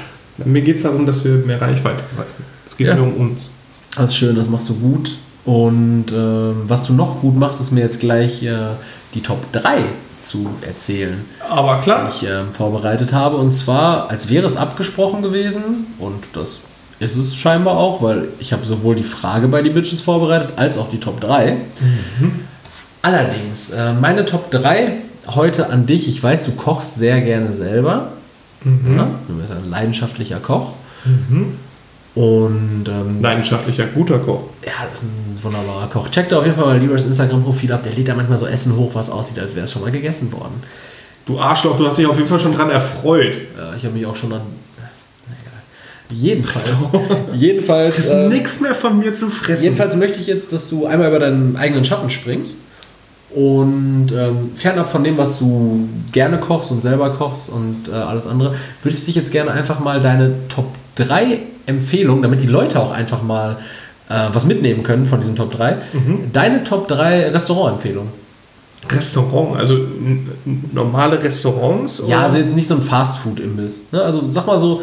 Mir 0.45 0.63
geht 0.63 0.79
es 0.79 0.83
darum, 0.83 1.05
dass 1.07 1.25
wir 1.25 1.33
mehr 1.47 1.61
Reichweite 1.61 2.03
erreichen. 2.17 2.54
Es 2.75 2.79
geht 2.79 2.89
Ja. 2.89 2.97
nur 2.97 3.07
um 3.07 3.17
uns. 3.31 3.53
Das 3.97 4.11
ist 4.11 4.17
schön, 4.17 4.35
das 4.35 4.49
machst 4.49 4.69
du 4.69 4.75
gut. 4.75 5.17
Und 5.45 6.07
ähm, 6.13 6.63
was 6.67 6.87
du 6.89 6.93
noch 6.93 7.21
gut 7.21 7.37
machst, 7.39 7.61
ist 7.61 7.71
mir 7.71 7.83
jetzt 7.83 8.01
gleich 8.01 8.43
äh, 8.43 8.57
die 9.15 9.23
Top 9.23 9.53
3 9.53 9.83
zu 10.21 10.49
erzählen, 10.67 11.25
Aber 11.49 11.77
die 11.77 11.83
klar. 11.83 12.11
ich 12.11 12.25
ähm, 12.27 12.47
vorbereitet 12.53 13.13
habe. 13.13 13.37
Und 13.37 13.53
zwar, 13.53 14.11
als 14.11 14.29
wäre 14.29 14.47
es 14.47 14.57
abgesprochen 14.57 15.23
gewesen, 15.23 15.87
und 16.01 16.25
das 16.33 16.63
ist 16.99 17.17
es 17.17 17.37
scheinbar 17.37 17.77
auch, 17.77 18.03
weil 18.03 18.27
ich 18.41 18.53
habe 18.53 18.65
sowohl 18.65 18.97
die 18.97 19.03
Frage 19.05 19.47
bei 19.47 19.63
die 19.63 19.71
Bitches 19.71 20.01
vorbereitet, 20.01 20.55
als 20.57 20.77
auch 20.79 20.91
die 20.91 20.99
Top 20.99 21.21
3. 21.21 21.59
Allerdings, 23.03 23.71
äh, 23.71 23.93
meine 23.93 24.25
Top 24.25 24.51
3 24.51 24.95
heute 25.29 25.69
an 25.71 25.87
dich. 25.87 26.09
Ich 26.09 26.21
weiß, 26.23 26.45
du 26.47 26.53
kochst 26.53 26.97
sehr 26.97 27.21
gerne 27.21 27.53
selber. 27.53 28.09
Mhm. 28.65 28.97
Ja? 28.97 29.09
Du 29.29 29.35
bist 29.35 29.53
ein 29.53 29.71
leidenschaftlicher 29.71 30.41
Koch. 30.41 30.73
Und 32.15 32.85
ähm, 32.89 33.21
Leidenschaftlicher, 33.21 33.87
guter 33.87 34.21
Koch. 34.21 34.43
ja, 34.65 34.73
das 34.89 35.03
ist 35.03 35.07
ein 35.07 35.39
wunderbarer 35.43 35.89
Koch. 35.89 36.09
Checkt 36.11 36.31
da 36.31 36.39
auf 36.39 36.45
jeden 36.45 36.57
Fall 36.57 36.67
mal 36.67 36.79
Leroys 36.79 37.07
Instagram-Profil 37.07 37.73
ab. 37.73 37.83
Der 37.83 37.93
lädt 37.93 38.07
da 38.07 38.15
manchmal 38.15 38.39
so 38.39 38.47
Essen 38.47 38.77
hoch, 38.77 38.95
was 38.95 39.11
aussieht, 39.11 39.39
als 39.41 39.57
wäre 39.57 39.65
es 39.65 39.73
schon 39.73 39.83
mal 39.83 39.91
gegessen 39.91 40.33
worden. 40.33 40.63
Du 41.27 41.41
Arschloch, 41.41 41.77
du 41.77 41.87
hast 41.87 41.99
dich 41.99 42.07
auf 42.07 42.17
jeden 42.17 42.29
Fall 42.29 42.39
schon 42.39 42.55
dran 42.55 42.71
erfreut. 42.71 43.35
Äh, 43.35 43.77
ich 43.77 43.85
habe 43.85 43.95
mich 43.95 44.07
auch 44.07 44.15
schon 44.15 44.33
an. 44.33 44.43
na 44.79 45.35
egal. 45.43 45.61
Jedenfalls. 46.11 46.73
Jedenfalls. 47.35 47.99
ist 47.99 48.11
äh, 48.11 48.29
nichts 48.29 48.61
mehr 48.61 48.77
von 48.77 48.97
mir 48.99 49.13
zu 49.13 49.29
fressen. 49.29 49.65
Jedenfalls 49.65 49.97
möchte 49.97 50.21
ich 50.21 50.29
jetzt, 50.29 50.53
dass 50.53 50.69
du 50.69 50.87
einmal 50.87 51.09
über 51.09 51.19
deinen 51.19 51.57
eigenen 51.57 51.85
Schatten 51.85 52.11
springst 52.11 52.59
Und 53.35 54.13
ähm, 54.17 54.53
fernab 54.55 54.89
von 54.89 55.03
dem, 55.03 55.19
was 55.19 55.41
du 55.41 55.89
gerne 56.13 56.39
kochst 56.39 56.71
und 56.71 56.83
selber 56.83 57.11
kochst 57.11 57.49
und 57.49 57.89
äh, 57.91 57.93
alles 57.93 58.29
andere, 58.29 58.55
würde 58.85 58.97
ich 58.97 59.05
dich 59.05 59.17
jetzt 59.17 59.33
gerne 59.33 59.51
einfach 59.51 59.81
mal 59.81 60.01
deine 60.01 60.33
Top 60.49 60.69
3 60.95 61.39
Empfehlungen, 61.67 62.23
damit 62.23 62.43
die 62.43 62.47
Leute 62.47 62.81
auch 62.81 62.93
einfach 62.93 63.23
mal 63.23 63.57
äh, 64.09 64.29
was 64.33 64.45
mitnehmen 64.45 64.83
können 64.83 65.07
von 65.07 65.21
diesen 65.21 65.37
Top 65.37 65.53
3, 65.53 65.77
deine 66.33 66.65
Top 66.65 66.89
3 66.89 67.31
Restaurant-Empfehlungen. 67.31 68.11
Restaurant, 68.91 69.57
also 69.57 69.79
normale 70.73 71.23
Restaurants? 71.23 72.03
Ja, 72.07 72.19
oder? 72.19 72.21
also 72.27 72.39
jetzt 72.39 72.55
nicht 72.55 72.69
so 72.69 72.75
ein 72.75 72.83
Fast-Food-Imbiss. 72.83 73.85
Ne? 73.93 74.03
Also 74.03 74.31
sag 74.31 74.47
mal 74.47 74.59
so, 74.59 74.83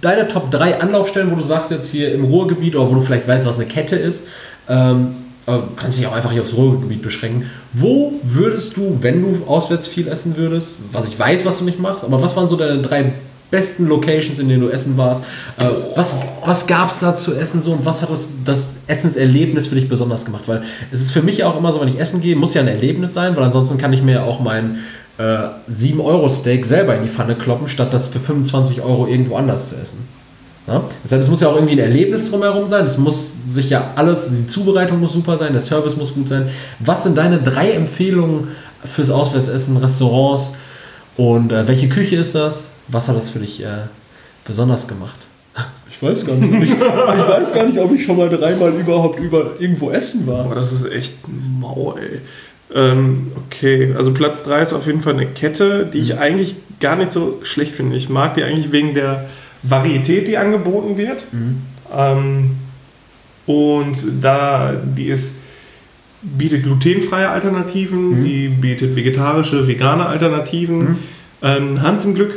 deine 0.00 0.28
Top 0.28 0.50
3 0.50 0.80
Anlaufstellen, 0.80 1.30
wo 1.30 1.34
du 1.34 1.42
sagst 1.42 1.70
jetzt 1.70 1.90
hier 1.90 2.14
im 2.14 2.24
Ruhrgebiet 2.24 2.76
oder 2.76 2.88
wo 2.88 2.94
du 2.94 3.00
vielleicht 3.00 3.26
weißt, 3.26 3.46
was 3.46 3.56
eine 3.56 3.66
Kette 3.66 3.96
ist, 3.96 4.24
ähm, 4.68 5.16
du 5.46 5.62
kannst 5.76 5.98
dich 5.98 6.06
auch 6.06 6.14
einfach 6.14 6.32
hier 6.32 6.42
aufs 6.42 6.54
Ruhrgebiet 6.54 7.02
beschränken. 7.02 7.50
Wo 7.72 8.14
würdest 8.22 8.76
du, 8.76 8.98
wenn 9.00 9.22
du 9.22 9.44
auswärts 9.46 9.86
viel 9.86 10.08
essen 10.08 10.36
würdest, 10.36 10.78
was 10.92 11.06
ich 11.08 11.18
weiß, 11.18 11.44
was 11.44 11.58
du 11.58 11.64
nicht 11.64 11.80
machst, 11.80 12.04
aber 12.04 12.20
was 12.20 12.36
waren 12.36 12.48
so 12.48 12.56
deine 12.56 12.82
drei 12.82 13.12
besten 13.50 13.86
Locations, 13.86 14.38
in 14.38 14.48
denen 14.48 14.62
du 14.62 14.68
essen 14.68 14.96
warst? 14.96 15.22
Äh, 15.58 15.64
was 15.94 16.16
was 16.44 16.66
gab 16.66 16.90
es 16.90 17.00
da 17.00 17.14
zu 17.16 17.34
essen 17.34 17.62
so 17.62 17.72
und 17.72 17.84
was 17.84 18.02
hat 18.02 18.10
das, 18.10 18.28
das 18.44 18.68
Essenserlebnis 18.86 19.66
für 19.66 19.74
dich 19.74 19.88
besonders 19.88 20.24
gemacht? 20.24 20.44
Weil 20.46 20.62
es 20.90 21.00
ist 21.00 21.12
für 21.12 21.22
mich 21.22 21.44
auch 21.44 21.56
immer 21.56 21.72
so, 21.72 21.80
wenn 21.80 21.88
ich 21.88 22.00
essen 22.00 22.20
gehe, 22.20 22.36
muss 22.36 22.54
ja 22.54 22.62
ein 22.62 22.68
Erlebnis 22.68 23.14
sein, 23.14 23.36
weil 23.36 23.44
ansonsten 23.44 23.78
kann 23.78 23.92
ich 23.92 24.02
mir 24.02 24.24
auch 24.24 24.40
mein 24.40 24.78
äh, 25.18 25.22
7-Euro-Steak 25.70 26.64
selber 26.66 26.94
in 26.96 27.02
die 27.02 27.08
Pfanne 27.08 27.34
kloppen, 27.34 27.68
statt 27.68 27.92
das 27.92 28.08
für 28.08 28.20
25 28.20 28.82
Euro 28.82 29.06
irgendwo 29.06 29.36
anders 29.36 29.70
zu 29.70 29.76
essen. 29.76 29.98
Ja? 30.66 30.82
Das 31.02 31.12
heißt, 31.12 31.24
es 31.24 31.30
muss 31.30 31.40
ja 31.40 31.48
auch 31.48 31.54
irgendwie 31.54 31.74
ein 31.74 31.78
Erlebnis 31.78 32.30
drumherum 32.30 32.68
sein. 32.68 32.84
Es 32.84 32.98
muss 32.98 33.32
sich 33.46 33.70
ja 33.70 33.92
alles, 33.96 34.28
die 34.30 34.46
Zubereitung 34.46 35.00
muss 35.00 35.12
super 35.12 35.38
sein, 35.38 35.52
der 35.52 35.62
Service 35.62 35.96
muss 35.96 36.14
gut 36.14 36.28
sein. 36.28 36.48
Was 36.80 37.04
sind 37.04 37.16
deine 37.16 37.38
drei 37.38 37.72
Empfehlungen 37.72 38.48
fürs 38.84 39.10
Auswärtsessen, 39.10 39.76
Restaurants 39.76 40.54
und 41.16 41.52
äh, 41.52 41.66
welche 41.66 41.88
Küche 41.88 42.16
ist 42.16 42.34
das? 42.34 42.68
Was 42.88 43.08
hat 43.08 43.16
das 43.16 43.30
für 43.30 43.40
dich 43.40 43.62
äh, 43.64 43.86
besonders 44.44 44.86
gemacht? 44.86 45.16
Ich 45.90 46.02
weiß 46.02 46.26
gar 46.26 46.34
nicht, 46.34 46.52
ob 46.52 46.62
ich, 46.62 46.72
ich 46.72 46.78
weiß 46.78 47.54
gar 47.54 47.64
nicht, 47.64 47.78
ob 47.78 47.94
ich 47.94 48.04
schon 48.04 48.18
mal 48.18 48.28
dreimal 48.28 48.74
überhaupt 48.74 49.18
über 49.18 49.52
irgendwo 49.58 49.90
essen 49.90 50.26
war. 50.26 50.44
Boah, 50.44 50.54
das 50.54 50.72
ist 50.72 50.84
echt 50.84 51.16
mau, 51.58 51.96
ey. 51.98 52.20
Ähm, 52.74 53.32
okay, 53.36 53.94
also 53.96 54.12
Platz 54.12 54.42
3 54.42 54.62
ist 54.62 54.72
auf 54.72 54.86
jeden 54.86 55.00
Fall 55.00 55.14
eine 55.14 55.26
Kette, 55.26 55.88
die 55.90 55.98
ich 55.98 56.18
eigentlich 56.18 56.56
gar 56.80 56.96
nicht 56.96 57.12
so 57.12 57.38
schlecht 57.42 57.72
finde. 57.72 57.96
Ich 57.96 58.08
mag 58.08 58.34
die 58.34 58.42
eigentlich 58.42 58.72
wegen 58.72 58.92
der 58.92 59.26
Varietät, 59.62 60.28
die 60.28 60.36
angeboten 60.36 60.98
wird. 60.98 61.22
Ähm, 61.96 62.56
und 63.46 63.96
da 64.20 64.74
die 64.74 65.06
ist, 65.06 65.38
bietet 66.22 66.64
glutenfreie 66.64 67.30
Alternativen, 67.30 68.24
die 68.24 68.48
bietet 68.48 68.96
vegetarische, 68.96 69.68
vegane 69.68 70.06
Alternativen. 70.06 70.98
Ähm, 71.42 71.80
Hans 71.80 72.04
im 72.04 72.14
Glück 72.14 72.34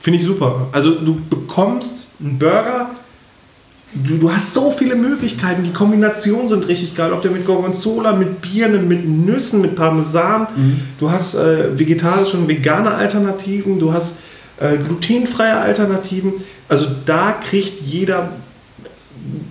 finde 0.00 0.18
ich 0.18 0.24
super. 0.24 0.68
Also 0.72 0.94
du 0.94 1.16
bekommst 1.28 2.06
einen 2.20 2.38
Burger, 2.38 2.90
Du, 3.94 4.18
du 4.18 4.30
hast 4.30 4.52
so 4.52 4.70
viele 4.70 4.94
Möglichkeiten. 4.94 5.64
Die 5.64 5.72
Kombinationen 5.72 6.48
sind 6.48 6.68
richtig 6.68 6.94
geil. 6.94 7.12
Ob 7.12 7.22
der 7.22 7.30
mit 7.30 7.46
Gorgonzola, 7.46 8.12
mit 8.12 8.42
Birnen, 8.42 8.86
mit 8.86 9.08
Nüssen, 9.08 9.62
mit 9.62 9.76
Parmesan. 9.76 10.46
Du 11.00 11.10
hast 11.10 11.34
äh, 11.34 11.78
vegetarische 11.78 12.36
und 12.36 12.48
vegane 12.48 12.90
Alternativen. 12.90 13.78
Du 13.78 13.92
hast 13.92 14.20
äh, 14.60 14.76
glutenfreie 14.76 15.56
Alternativen. 15.56 16.34
Also 16.68 16.86
da 17.06 17.32
kriegt 17.32 17.80
jeder, 17.80 18.32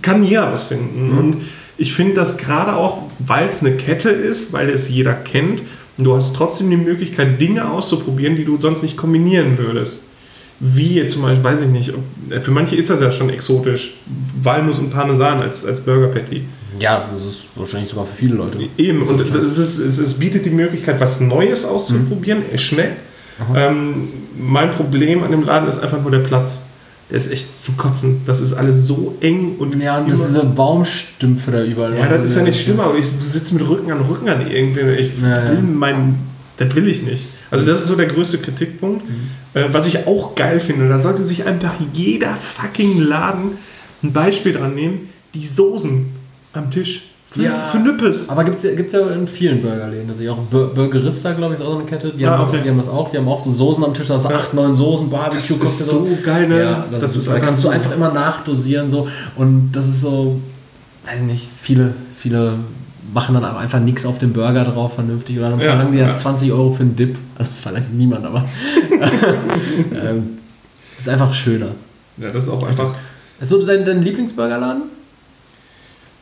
kann 0.02 0.22
jeder 0.22 0.52
was 0.52 0.62
finden. 0.64 1.18
Und 1.18 1.42
ich 1.76 1.92
finde 1.92 2.14
das 2.14 2.36
gerade 2.36 2.74
auch, 2.74 3.02
weil 3.18 3.48
es 3.48 3.60
eine 3.60 3.76
Kette 3.76 4.08
ist, 4.08 4.52
weil 4.52 4.68
es 4.70 4.88
jeder 4.88 5.14
kennt. 5.14 5.64
Du 5.98 6.14
hast 6.14 6.36
trotzdem 6.36 6.70
die 6.70 6.76
Möglichkeit, 6.76 7.40
Dinge 7.40 7.68
auszuprobieren, 7.68 8.36
die 8.36 8.44
du 8.44 8.56
sonst 8.60 8.82
nicht 8.82 8.96
kombinieren 8.96 9.58
würdest. 9.58 10.02
Wie 10.60 10.94
jetzt 10.94 11.12
zum 11.12 11.22
Beispiel, 11.22 11.44
weiß 11.44 11.62
ich 11.62 11.68
nicht, 11.68 11.94
ob- 11.94 12.42
für 12.42 12.50
manche 12.50 12.74
ist 12.74 12.90
das 12.90 13.00
ja 13.00 13.12
schon 13.12 13.30
exotisch. 13.30 13.94
Walnuss 14.42 14.78
und 14.80 14.90
Parmesan 14.90 15.40
als, 15.40 15.64
als 15.64 15.80
Burger 15.80 16.08
Patty. 16.08 16.42
Ja, 16.80 17.08
das 17.14 17.34
ist 17.34 17.42
wahrscheinlich 17.54 17.90
sogar 17.90 18.06
für 18.06 18.16
viele 18.16 18.34
Leute. 18.36 18.58
Eben, 18.76 19.02
und 19.02 19.20
es, 19.20 19.56
ist, 19.58 19.78
es, 19.78 19.98
es 19.98 20.14
bietet 20.14 20.44
die 20.46 20.50
Möglichkeit, 20.50 21.00
was 21.00 21.20
Neues 21.20 21.64
auszuprobieren. 21.64 22.42
Es 22.52 22.62
schmeckt. 22.62 23.00
Ähm, 23.54 24.08
mein 24.36 24.70
Problem 24.72 25.22
an 25.22 25.30
dem 25.30 25.44
Laden 25.44 25.68
ist 25.68 25.78
einfach 25.80 26.02
nur 26.02 26.10
der 26.10 26.18
Platz. 26.20 26.60
Der 27.10 27.18
ist 27.18 27.30
echt 27.30 27.58
zum 27.58 27.76
Kotzen. 27.76 28.20
Das 28.26 28.40
ist 28.40 28.52
alles 28.52 28.86
so 28.86 29.14
eng 29.20 29.54
und 29.58 29.80
Ja, 29.80 29.98
und 29.98 30.10
das 30.10 30.18
ist 30.20 30.28
diese 30.28 30.44
Baumstümpfe 30.44 31.50
da 31.52 31.62
überall. 31.64 31.96
ja, 31.96 32.08
das 32.08 32.30
ist 32.30 32.36
ja 32.36 32.42
nicht 32.42 32.60
schlimmer, 32.60 32.84
aber 32.84 32.98
ich, 32.98 33.06
du 33.06 33.24
sitzt 33.24 33.52
mit 33.52 33.66
Rücken 33.66 33.90
an 33.92 34.00
Rücken 34.00 34.28
an 34.28 34.44
irgendwie. 34.50 34.80
Ich 35.00 35.22
will 35.22 35.30
ja. 35.30 35.52
mein, 35.62 36.16
das 36.58 36.74
will 36.74 36.88
ich 36.88 37.02
nicht. 37.02 37.24
Also 37.50 37.64
das 37.64 37.80
ist 37.80 37.88
so 37.88 37.96
der 37.96 38.06
größte 38.06 38.38
Kritikpunkt. 38.38 39.08
Äh, 39.08 39.12
was 39.54 39.86
ich 39.86 40.06
auch 40.06 40.34
geil 40.34 40.60
finde, 40.60 40.88
da 40.88 41.00
sollte 41.00 41.24
sich 41.24 41.46
einfach 41.46 41.74
jeder 41.92 42.34
fucking 42.34 43.00
Laden 43.00 43.52
ein 44.02 44.12
Beispiel 44.12 44.52
dran 44.52 44.74
nehmen, 44.74 45.08
die 45.34 45.46
Soßen 45.46 46.06
am 46.52 46.70
Tisch. 46.70 47.04
Für, 47.30 47.42
Ja. 47.42 47.66
für 47.66 47.76
Nüppes. 47.78 48.30
Aber 48.30 48.42
gibt 48.42 48.56
es 48.58 48.64
ja, 48.64 48.74
gibt's 48.74 48.94
ja 48.94 49.06
in 49.10 49.28
vielen 49.28 49.60
Burgerläden. 49.60 50.08
Also 50.08 50.30
auch 50.32 50.38
Bur- 50.50 50.72
Burgerista, 50.74 51.32
glaube 51.32 51.52
ich, 51.54 51.60
ist 51.60 51.66
auch 51.66 51.72
so 51.72 51.78
eine 51.80 51.86
Kette. 51.86 52.10
Die, 52.16 52.24
Ah, 52.26 52.30
haben 52.38 52.44
okay. 52.44 52.52
das, 52.56 52.62
die 52.64 52.70
haben 52.70 52.76
das 52.78 52.88
auch. 52.88 53.10
Die 53.10 53.18
haben 53.18 53.28
auch 53.28 53.38
so 53.38 53.52
Soßen 53.52 53.84
am 53.84 53.92
Tisch. 53.92 54.06
Da 54.06 54.14
hast 54.14 54.24
du 54.24 54.30
Ja. 54.30 54.36
acht, 54.36 54.54
neun 54.54 54.74
Soßen, 54.74 55.10
Barbecue, 55.10 55.36
Das 55.58 55.80
ist 55.80 55.86
so 55.90 56.08
geil, 56.24 56.48
ne? 56.48 56.58
Ja, 56.62 56.86
das, 56.90 57.02
Das 57.02 57.10
ist, 57.10 57.16
ist 57.18 57.28
da 57.28 57.38
kannst 57.38 57.64
du 57.64 57.68
einfach 57.68 57.92
immer 57.94 58.10
nachdosieren. 58.12 58.88
So. 58.88 59.08
Und 59.36 59.72
das 59.72 59.88
ist 59.88 60.00
so, 60.00 60.40
weiß 61.04 61.20
nicht, 61.20 61.50
viele, 61.60 61.92
viele 62.16 62.54
machen 63.12 63.34
dann 63.34 63.44
aber 63.44 63.58
einfach 63.58 63.80
nichts 63.80 64.04
auf 64.06 64.18
dem 64.18 64.32
Burger 64.32 64.64
drauf 64.64 64.94
vernünftig. 64.94 65.38
Oder 65.38 65.50
dann 65.50 65.60
Ja, 65.60 65.66
verlangen 65.70 65.92
die 65.92 65.98
ja 65.98 66.08
ja. 66.08 66.14
20 66.14 66.52
Euro 66.52 66.70
für 66.70 66.82
einen 66.82 66.96
Dip. 66.96 67.16
Also 67.36 67.50
verlangt 67.60 67.94
niemand, 67.94 68.24
aber 68.26 68.44
ähm, 69.92 70.38
ist 70.98 71.08
einfach 71.08 71.32
schöner. 71.32 71.68
Ja, 72.16 72.28
das 72.28 72.44
ist 72.44 72.48
auch 72.48 72.62
einfach. 72.66 72.94
Ist 73.40 73.50
so 73.50 73.64
dein, 73.64 73.84
dein 73.84 74.02
Lieblingsburgerladen? 74.02 74.82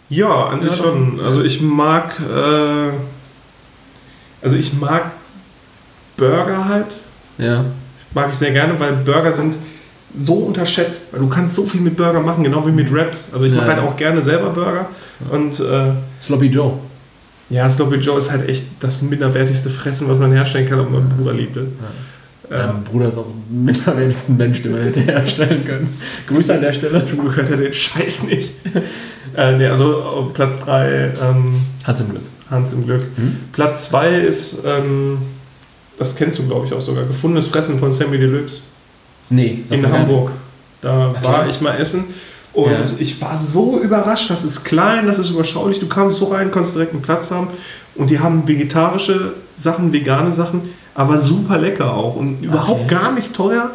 Ja, 0.09 0.47
an 0.49 0.61
sich 0.61 0.71
Ja, 0.71 0.77
schon. 0.77 1.21
Also 1.21 1.43
ich 1.43 1.61
mag, 1.63 2.15
äh, 2.21 2.91
also 4.43 4.57
ich 4.57 4.73
mag 4.75 5.11
Burger 6.17 6.69
halt. 6.69 6.87
Ja. 7.39 7.65
Mag 8.15 8.29
ich 8.31 8.39
sehr 8.39 8.53
gerne, 8.53 8.79
weil 8.79 8.93
Burger 8.93 9.33
sind 9.33 9.57
so 10.17 10.35
unterschätzt. 10.35 11.09
Weil 11.13 11.21
du 11.21 11.29
kannst 11.29 11.55
so 11.55 11.67
viel 11.67 11.81
mit 11.81 11.97
Burger 11.97 12.21
machen, 12.21 12.45
genau 12.45 12.67
wie 12.67 12.71
mit 12.71 12.93
Wraps. 12.93 13.31
Also 13.33 13.47
ich 13.47 13.53
Ja, 13.53 13.59
mache 13.59 13.69
halt 13.69 13.79
ja. 13.79 13.85
auch 13.85 13.97
gerne 13.97 14.23
selber 14.23 14.51
Burger. 14.51 14.87
Und 15.31 15.61
äh, 15.61 15.91
Sloppy 16.21 16.47
Joe. 16.47 16.73
ja, 17.51 17.69
Sloppy 17.71 17.97
Joe 17.97 18.19
ist 18.19 18.31
halt 18.31 18.49
echt 18.49 18.65
das 18.81 19.03
minderwertigste 19.03 19.71
Fressen, 19.71 20.09
was 20.09 20.19
man 20.19 20.33
herstellen 20.33 20.69
kann, 20.69 20.81
ob 20.81 20.91
mein 20.91 21.09
Bruder 21.09 21.33
liebt. 21.33 21.57
es. 21.57 21.65
Ja. 22.51 22.73
Mein 22.73 22.85
Bruder 22.85 23.09
ist 23.09 23.19
auch 23.19 23.27
der 23.27 23.57
minderwertigste 23.59 24.33
Mensch, 24.33 24.63
den 24.63 24.77
wir 24.77 24.85
hätte 24.85 25.01
herstellen 25.01 25.65
können. 25.65 25.97
Grüße 26.29 26.55
an 26.55 26.61
der 26.61 26.73
Stelle. 26.73 27.05
Zum 27.05 27.21
Glück 27.21 27.37
hört 27.37 27.51
er 27.51 27.57
den 27.57 27.73
Scheiß 27.73 28.25
nicht. 28.25 28.53
äh, 29.37 29.57
nee, 29.57 29.67
also 29.67 30.03
auf 30.03 30.33
Platz 30.33 30.61
3 30.61 31.13
ähm, 31.21 31.61
Hat's 31.85 32.01
im 32.01 32.11
Glück. 32.11 32.23
Hans 32.51 32.73
im 32.73 32.85
Glück. 32.85 33.03
Mhm. 33.17 33.39
Platz 33.53 33.89
2 33.91 34.19
ist, 34.21 34.59
ähm, 34.65 35.19
das 35.99 36.15
kennst 36.15 36.39
du 36.39 36.47
glaube 36.47 36.67
ich 36.67 36.73
auch 36.73 36.81
sogar, 36.81 37.05
gefundenes 37.05 37.49
Fressen 37.49 37.79
von 37.79 37.93
Sammy 37.93 38.19
Deluxe 38.19 38.63
Nee, 39.29 39.65
in 39.71 39.91
Hamburg. 39.91 40.31
Da 40.81 41.13
war 41.23 41.49
ich 41.49 41.61
mal 41.61 41.77
essen 41.77 42.05
und 42.57 42.71
Ja. 42.73 42.83
ich 42.99 43.21
war 43.21 43.39
so 43.39 43.79
überrascht, 43.81 44.31
das 44.31 44.43
ist 44.43 44.65
klein, 44.65 45.07
das 45.07 45.19
ist 45.19 45.31
überschaulich, 45.31 45.79
du 45.79 45.87
kamst 45.87 46.19
so 46.19 46.25
rein, 46.27 46.51
konntest 46.51 46.75
direkt 46.75 46.93
einen 46.95 47.03
Platz 47.03 47.31
haben 47.31 47.49
und 47.95 48.11
die 48.11 48.19
haben 48.19 48.49
vegetarische 48.49 49.35
Sachen, 49.57 49.93
vegane 49.93 50.33
Sachen, 50.33 50.63
aber 50.95 51.19
super 51.19 51.59
lecker 51.59 51.95
auch 51.95 52.17
und 52.17 52.43
überhaupt 52.43 52.87
Okay. 52.87 52.95
gar 52.95 53.13
nicht 53.13 53.35
teuer. 53.35 53.71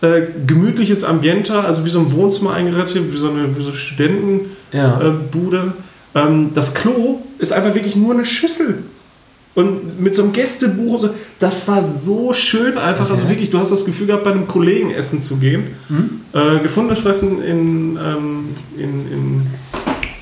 Äh, 0.00 0.22
gemütliches 0.46 1.04
Ambiente, 1.04 1.60
also 1.60 1.84
wie 1.84 1.90
so 1.90 2.00
ein 2.00 2.10
Wohnzimmer 2.12 2.54
eingerichtet, 2.54 3.12
wie 3.12 3.16
so 3.18 3.30
eine 3.30 3.56
wie 3.56 3.62
so 3.62 3.72
Studentenbude. 3.72 5.74
Ja. 6.14 6.20
Äh, 6.20 6.26
ähm, 6.26 6.50
das 6.54 6.74
Klo 6.74 7.20
ist 7.38 7.52
einfach 7.52 7.74
wirklich 7.74 7.96
nur 7.96 8.14
eine 8.14 8.24
Schüssel. 8.24 8.82
Und 9.54 10.00
mit 10.00 10.14
so 10.14 10.22
einem 10.22 10.32
Gästebuch, 10.32 10.94
und 10.94 11.00
so, 11.00 11.10
das 11.38 11.68
war 11.68 11.84
so 11.84 12.32
schön 12.32 12.78
einfach. 12.78 13.10
Also 13.10 13.22
Okay. 13.22 13.28
wirklich, 13.28 13.50
du 13.50 13.58
hast 13.58 13.70
das 13.70 13.84
Gefühl 13.84 14.06
gehabt, 14.06 14.24
bei 14.24 14.30
einem 14.32 14.48
Kollegen 14.48 14.90
essen 14.92 15.20
zu 15.22 15.36
gehen. 15.38 15.64
Äh, 16.32 16.60
gefundenes 16.62 17.02
Fressen 17.02 17.42
in, 17.42 17.98
ähm, 18.02 18.44
in, 18.78 19.12
in 19.12 19.46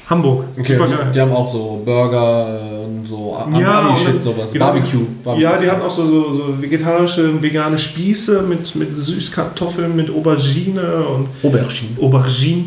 Hamburg. 0.09 0.45
Okay, 0.59 0.77
die, 0.77 1.13
die 1.15 1.21
haben 1.21 1.31
auch 1.33 1.51
so 1.53 1.81
Burger 1.85 2.61
äh, 2.61 2.80
so 3.11 3.37
Ja, 3.61 3.89
und- 3.89 4.23
sowas. 4.23 4.53
genau. 4.53 4.67
Barbecue. 4.67 5.01
Barbecue. 5.25 5.43
Ja, 5.43 5.59
die 5.59 5.69
hatten 5.69 5.83
auch 5.83 5.91
so, 5.91 6.05
so, 6.07 6.31
so 6.31 6.63
vegetarische, 6.63 7.43
vegane 7.43 7.79
Spieße 7.79 8.43
mit, 8.43 8.75
mit 8.77 8.95
Süßkartoffeln, 8.95 9.95
mit 9.97 10.09
Aubergine 10.11 10.83
und 11.15 11.29
Aubergine. 11.43 11.91
Aubergine. 12.01 12.65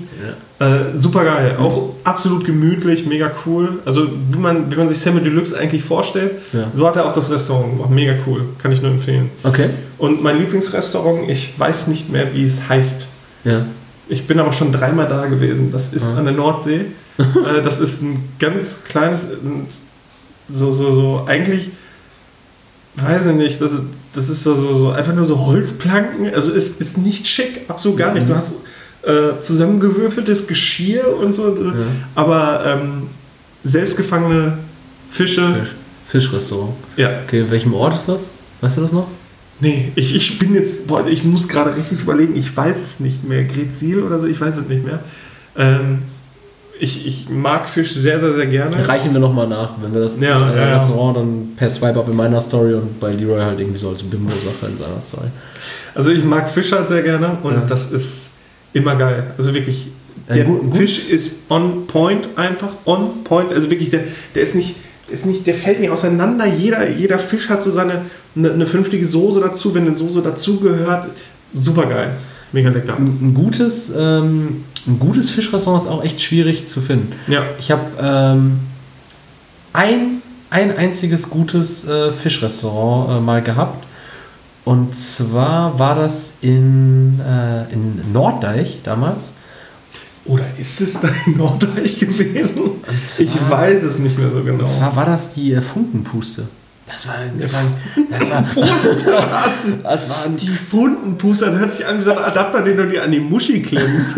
Ja. 0.60 0.66
Äh, 0.66 0.98
super 0.98 1.24
geil. 1.26 1.56
Auch 1.60 1.90
absolut 2.04 2.46
gemütlich, 2.46 3.06
mega 3.06 3.32
cool. 3.46 3.80
Also, 3.86 4.08
wie 4.32 4.38
man, 4.40 4.72
wie 4.72 4.76
man 4.76 4.88
sich 4.88 5.00
Sammy 5.00 5.22
Deluxe 5.22 5.58
eigentlich 5.58 5.84
vorstellt, 5.84 6.32
Ja. 6.54 6.68
so 6.74 6.88
hat 6.88 6.96
er 6.96 7.06
auch 7.06 7.14
das 7.14 7.32
Restaurant 7.32 7.72
gemacht. 7.74 7.90
Mega 7.90 8.14
cool. 8.28 8.42
Kann 8.62 8.72
ich 8.72 8.82
nur 8.82 8.92
empfehlen. 8.92 9.30
Okay. 9.44 9.72
Und 9.98 10.22
mein 10.24 10.38
Lieblingsrestaurant, 10.40 11.30
ich 11.30 11.58
weiß 11.58 11.88
nicht 11.88 12.10
mehr, 12.12 12.34
wie 12.34 12.46
es 12.46 12.68
heißt. 12.70 13.08
Ja. 13.46 13.66
Ich 14.10 14.28
bin 14.28 14.40
aber 14.40 14.52
schon 14.52 14.72
dreimal 14.72 15.08
da 15.08 15.26
gewesen. 15.26 15.72
Das 15.72 15.94
ist 15.94 16.14
Ah. 16.16 16.20
an 16.20 16.26
der 16.26 16.34
Nordsee. 16.34 16.82
äh, 17.20 17.62
das 17.64 17.80
ist 17.80 18.02
ein 18.02 18.24
ganz 18.40 18.84
kleines, 18.86 19.30
ein 19.32 19.68
so, 20.50 20.72
so, 20.72 20.94
so, 20.94 21.24
eigentlich, 21.28 21.72
weiß 22.96 23.26
ich 23.28 23.34
nicht, 23.36 23.62
das, 23.62 23.72
ist- 23.72 23.84
das 24.14 24.30
ist 24.30 24.44
so, 24.44 24.56
so, 24.56 24.74
so, 24.78 24.90
einfach 24.92 25.14
nur 25.16 25.26
so 25.26 25.46
Holzplanken. 25.46 26.34
Also 26.34 26.52
ist, 26.52 26.80
ist 26.80 26.98
nicht 26.98 27.28
schick, 27.28 27.62
absolut 27.68 27.98
gar 27.98 28.14
nicht. 28.14 28.30
Du 28.30 28.36
hast 28.36 28.56
äh, 29.04 29.40
zusammengewürfeltes 29.42 30.46
Geschirr 30.48 31.18
und 31.20 31.34
so, 31.34 31.74
aber 32.16 32.64
ähm, 32.66 33.04
selbstgefangene 33.64 34.58
Fische. 35.12 35.54
Fisch. 35.56 35.74
Fischrestaurant. 36.08 36.74
Ja. 36.96 37.10
Okay, 37.26 37.40
in 37.42 37.50
welchem 37.50 37.74
Ort 37.74 37.96
ist 37.96 38.08
das? 38.08 38.30
Weißt 38.62 38.78
du 38.78 38.82
das 38.82 38.92
noch? 38.92 39.08
Nee, 39.60 39.92
ich, 39.96 40.14
ich 40.16 40.38
bin 40.40 40.54
jetzt, 40.54 40.86
boah, 40.88 41.08
ich 41.08 41.24
muss 41.24 41.48
gerade 41.48 41.76
richtig 41.76 42.02
überlegen, 42.02 42.36
ich 42.36 42.56
weiß 42.56 42.82
es 42.82 43.00
nicht 43.00 43.24
mehr. 43.24 43.44
Grezil 43.46 44.04
oder 44.04 44.20
so, 44.20 44.28
ich 44.28 44.40
weiß 44.40 44.58
es 44.58 44.68
nicht 44.68 44.86
mehr. 44.86 45.00
Ähm, 45.58 46.00
ich, 46.80 47.06
ich 47.08 47.30
mag 47.30 47.68
Fisch 47.70 47.94
sehr, 47.94 48.20
sehr, 48.20 48.34
sehr 48.34 48.48
gerne. 48.48 48.88
Reichen 48.88 49.14
wir 49.14 49.20
nochmal 49.20 49.48
nach, 49.48 49.74
wenn 49.82 49.94
wir 49.94 50.02
das 50.02 50.20
Ja, 50.20 50.52
äh, 50.52 50.56
ja, 50.58 50.68
ja. 50.70 50.78
Restaurant 50.78 51.18
dann 51.18 51.48
per 51.56 51.70
Swipe-Up 51.70 52.08
in 52.10 52.16
meiner 52.16 52.42
Story 52.42 52.74
und 52.74 53.00
bei 53.00 53.12
Leroy 53.14 53.40
halt 53.42 53.60
irgendwie 53.60 53.78
so 53.80 53.90
als 53.90 54.04
Bimbo-Sache 54.04 54.72
in 54.72 54.78
seiner 54.78 55.00
Story. 55.00 55.28
Also 55.96 56.12
ich 56.12 56.24
mag 56.24 56.50
Fisch 56.50 56.72
halt 56.72 56.88
sehr 56.88 57.04
gerne 57.04 57.38
und 57.44 57.54
Ja. 57.54 57.62
das 57.68 57.92
ist 57.92 58.30
immer 58.74 58.96
geil. 58.96 59.24
Also 59.38 59.54
wirklich, 59.54 59.88
der 60.28 60.44
gut- 60.46 60.62
gut. 60.64 60.78
Fisch 60.78 61.10
ist 61.10 61.42
on 61.50 61.86
point 61.88 62.28
einfach, 62.36 62.70
on 62.86 63.24
point. 63.24 63.54
Also 63.54 63.70
wirklich, 63.70 63.90
der, 63.92 64.02
der 64.34 64.42
ist 64.44 64.56
nicht, 64.56 64.78
der 65.10 65.16
ist 65.16 65.26
nicht, 65.26 65.46
der 65.46 65.54
fällt 65.54 65.80
nicht 65.80 65.92
auseinander. 65.92 66.46
Jeder, 66.48 66.90
jeder 66.90 67.20
Fisch 67.20 67.50
hat 67.50 67.62
so 67.64 67.70
seine 67.72 68.02
eine, 68.36 68.52
eine 68.52 68.66
vernünftige 68.66 69.06
Soße 69.06 69.40
dazu, 69.42 69.76
wenn 69.76 69.86
eine 69.86 69.94
Soße 69.96 70.22
dazugehört. 70.24 71.08
Super 71.54 71.86
geil. 71.86 72.10
Mega 72.54 72.70
lecker. 72.70 72.96
Ein, 72.96 73.18
ein, 73.22 73.34
gutes, 73.34 73.92
ähm, 73.98 74.64
ein 74.88 75.00
gutes 75.00 75.30
Fischrestaurant 75.32 75.84
ist 75.84 75.90
auch 75.90 76.04
echt 76.04 76.22
schwierig 76.22 76.68
zu 76.68 76.80
finden. 76.82 77.12
Ja. 77.28 77.44
Ich 77.60 77.70
habe 77.72 77.82
ähm, 78.00 78.60
ein, 79.74 80.22
ein 80.50 80.78
einziges 80.78 81.30
gutes 81.30 81.88
äh, 81.88 82.12
Fischrestaurant 82.12 83.10
äh, 83.18 83.20
mal 83.22 83.42
gehabt. 83.42 83.86
Und 84.66 84.96
zwar 84.96 85.78
war 85.78 85.96
das 85.96 86.34
in, 86.42 87.20
äh, 87.20 87.64
in 87.74 88.14
Norddeich 88.14 88.80
damals. 88.84 89.32
Oder 90.26 90.46
ist 90.58 90.80
es 90.80 91.02
da 91.02 91.10
in 91.26 91.36
Norddeich 91.38 92.00
gewesen? 92.00 92.56
zwar- 93.06 93.26
ich 93.26 93.50
weiß 93.50 93.84
es 93.84 94.00
nicht 94.00 94.18
mehr 94.18 94.30
so 94.32 94.42
genau. 94.42 94.60
Und 94.60 94.70
zwar 94.70 94.96
war 94.96 95.06
das 95.06 95.34
die 95.34 95.52
äh, 95.54 95.62
Funkenpuste. 95.62 96.48
Das 96.86 97.08
war, 97.08 97.16
das 97.40 97.54
war, 97.54 97.62
das 98.10 98.30
war, 98.30 98.42
Puste. 98.54 99.14
das 99.84 100.10
war 100.10 100.24
ein 100.26 100.36
Die 100.36 100.48
Fundenpuste, 100.50 101.46
das 101.46 101.56
hört 101.60 101.74
sich 101.74 101.86
an 101.86 101.98
wie 101.98 102.04
so 102.04 102.12
ein 102.12 102.18
Adapter, 102.18 102.62
den 102.62 102.76
du 102.78 102.88
dir 102.88 103.04
an 103.04 103.12
die 103.12 103.20
Muschi 103.22 103.62
klemmst. 103.62 104.18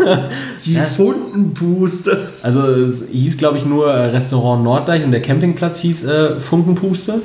Die 0.64 0.74
Ja. 0.74 0.82
Fundenpuste. 0.82 2.30
Also 2.42 2.62
es 2.66 3.04
hieß, 3.10 3.38
glaube 3.38 3.58
ich, 3.58 3.64
nur 3.64 3.88
äh, 3.90 4.06
Restaurant 4.06 4.64
Norddeich 4.64 5.04
und 5.04 5.12
der 5.12 5.22
Campingplatz 5.22 5.78
hieß 5.78 6.04
äh, 6.04 6.40
Funkenpuste. 6.40 7.20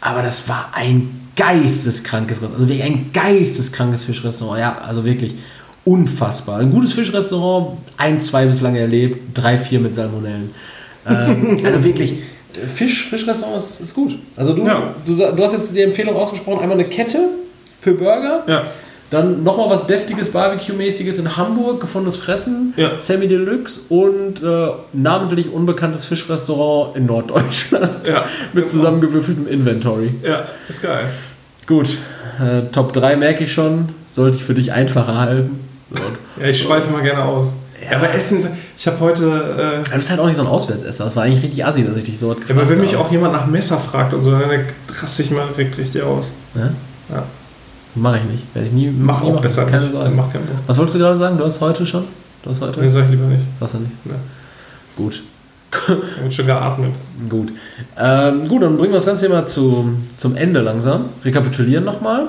Aber 0.00 0.22
das 0.22 0.48
war 0.48 0.70
ein 0.74 1.10
geisteskrankes 1.36 2.36
Restaurant. 2.38 2.56
Also 2.60 2.68
wirklich 2.68 2.84
ein 2.84 3.10
geisteskrankes 3.12 4.04
Fischrestaurant. 4.04 4.60
Ja, 4.60 4.78
also 4.78 5.04
wirklich 5.04 5.34
unfassbar. 5.84 6.58
Ein 6.58 6.70
gutes 6.70 6.92
Fischrestaurant, 6.92 7.78
ein, 7.96 8.20
zwei 8.20 8.46
bislang 8.46 8.76
erlebt, 8.76 9.36
drei, 9.36 9.56
vier 9.56 9.80
mit 9.80 9.94
Salmonellen. 9.94 10.50
Ähm, 11.08 11.56
also 11.64 11.82
wirklich, 11.84 12.14
Fisch, 12.66 13.08
Fischrestaurant 13.08 13.56
ist, 13.56 13.80
ist 13.80 13.94
gut. 13.94 14.18
Also 14.36 14.52
du, 14.52 14.64
Ja. 14.66 14.82
du, 15.04 15.14
du 15.14 15.42
hast 15.42 15.52
jetzt 15.52 15.74
die 15.74 15.82
Empfehlung 15.82 16.16
ausgesprochen, 16.16 16.60
einmal 16.60 16.78
eine 16.78 16.88
Kette 16.88 17.18
für 17.80 17.92
Burger. 17.92 18.42
Ja. 18.46 18.64
Dann 19.10 19.42
nochmal 19.42 19.70
was 19.70 19.86
deftiges, 19.86 20.30
Barbecue-mäßiges 20.32 21.18
in 21.18 21.34
Hamburg, 21.38 21.80
gefundenes 21.80 22.18
Fressen, 22.18 22.74
Ja. 22.76 22.92
Sammy 22.98 23.26
Deluxe 23.26 23.80
und 23.88 24.42
äh, 24.42 24.68
namentlich 24.92 25.50
unbekanntes 25.50 26.04
Fischrestaurant 26.04 26.94
in 26.94 27.06
Norddeutschland 27.06 28.06
Ja. 28.06 28.24
mit 28.52 28.70
zusammengewürfeltem 28.70 29.48
Inventory. 29.48 30.10
Ja, 30.22 30.44
ist 30.68 30.82
geil. 30.82 31.06
Gut, 31.66 31.96
äh, 32.38 32.62
Top 32.70 32.92
3 32.92 33.16
merke 33.16 33.44
ich 33.44 33.52
schon, 33.52 33.88
sollte 34.10 34.36
ich 34.36 34.44
für 34.44 34.54
dich 34.54 34.72
einfacher 34.72 35.18
halten. 35.18 35.58
Ja, 36.38 36.46
ich 36.46 36.60
schweife 36.60 36.90
mal 36.90 37.02
gerne 37.02 37.24
aus. 37.24 37.48
Ja. 37.90 37.96
Aber 37.96 38.12
Essen 38.12 38.38
ist. 38.38 38.48
Ich 38.76 38.86
habe 38.86 39.00
heute. 39.00 39.82
Äh, 39.84 39.90
Du 39.90 39.96
bist 39.96 40.10
halt 40.10 40.20
auch 40.20 40.26
nicht 40.26 40.36
so 40.36 40.42
ein 40.42 40.48
Auswärtsesser. 40.48 41.04
Das 41.04 41.16
war 41.16 41.24
eigentlich 41.24 41.42
richtig 41.42 41.64
assi, 41.64 41.84
dass 41.84 41.96
ich 41.96 42.04
dich 42.04 42.18
so 42.18 42.32
aber 42.32 42.68
wenn 42.68 42.80
mich 42.80 42.94
habe. 42.94 43.04
auch 43.04 43.10
jemand 43.10 43.32
nach 43.32 43.46
Messer 43.46 43.78
fragt 43.78 44.12
und 44.14 44.22
so, 44.22 44.30
dann 44.32 44.42
raste 45.02 45.22
ich 45.22 45.30
mal 45.30 45.46
richtig 45.56 46.02
aus. 46.02 46.32
Ja? 46.54 46.70
Ja. 47.14 47.22
Mache 47.94 48.18
ich 48.18 48.24
nicht. 48.32 48.54
Werde 48.54 48.68
ich 48.68 48.74
nie, 48.74 48.90
Mach 48.96 49.20
nie 49.22 49.28
auch 49.28 49.32
machen. 49.34 49.42
besser 49.42 49.64
Keine 49.66 49.82
nicht. 49.82 49.92
Sorge. 49.92 50.10
Mach 50.10 50.32
keinen 50.32 50.46
Bock. 50.46 50.56
Was 50.66 50.76
wolltest 50.78 50.94
du 50.96 50.98
gerade 51.00 51.18
sagen? 51.18 51.38
Du 51.38 51.44
hast 51.44 51.60
heute 51.60 51.84
schon? 51.86 52.04
Du 52.42 52.50
hast 52.50 52.60
heute? 52.60 52.80
Nee, 52.80 52.88
sag 52.88 53.04
ich 53.06 53.10
lieber 53.10 53.24
nicht. 53.26 53.42
Sagst 53.58 53.74
du 53.74 53.78
nicht? 53.78 53.92
Ja. 54.04 54.12
Gut. 54.96 55.22
Da 55.70 55.78
wird 56.22 56.34
schon 56.34 56.46
geatmet. 56.46 56.92
Gut. 57.28 57.48
Ähm, 57.98 58.48
gut, 58.48 58.62
dann 58.62 58.76
bringen 58.76 58.92
wir 58.92 58.96
das 58.98 59.06
Ganze 59.06 59.28
mal 59.28 59.46
zu, 59.46 59.90
zum 60.16 60.36
Ende 60.36 60.60
langsam. 60.60 61.06
Rekapitulieren 61.24 61.84
nochmal. 61.84 62.28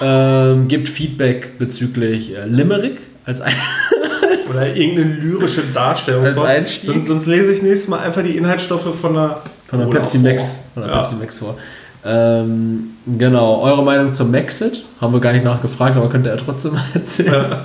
Ähm, 0.00 0.68
gibt 0.68 0.88
Feedback 0.88 1.58
bezüglich 1.58 2.36
äh, 2.36 2.44
Limerick 2.46 2.98
als 3.24 3.40
ein 3.40 3.52
Oder 4.50 4.74
irgendeine 4.74 5.14
lyrische 5.14 5.62
Darstellung. 5.74 6.24
Als 6.24 6.38
Einstieg? 6.38 6.86
Sonst, 6.90 7.06
sonst 7.08 7.26
lese 7.26 7.52
ich 7.52 7.62
nächstes 7.62 7.88
Mal 7.88 8.00
einfach 8.00 8.22
die 8.22 8.36
Inhaltsstoffe 8.36 8.94
von 9.00 9.14
der, 9.14 9.40
von 9.68 9.78
der 9.80 9.88
Cola 9.88 10.00
Pepsi. 10.00 10.18
Max, 10.18 10.64
von 10.74 10.82
der 10.82 10.92
ja. 10.92 10.98
Pepsi 11.00 11.14
Max 11.16 11.38
vor. 11.38 11.56
Ähm, 12.04 12.90
genau, 13.18 13.60
eure 13.62 13.82
Meinung 13.82 14.14
zum 14.14 14.30
Maxit? 14.30 14.84
Haben 15.00 15.12
wir 15.12 15.20
gar 15.20 15.32
nicht 15.32 15.44
nachgefragt, 15.44 15.96
aber 15.96 16.08
könnt 16.08 16.26
ihr 16.26 16.30
ja 16.34 16.36
trotzdem 16.42 16.72
mal 16.74 16.84
erzählen. 16.94 17.56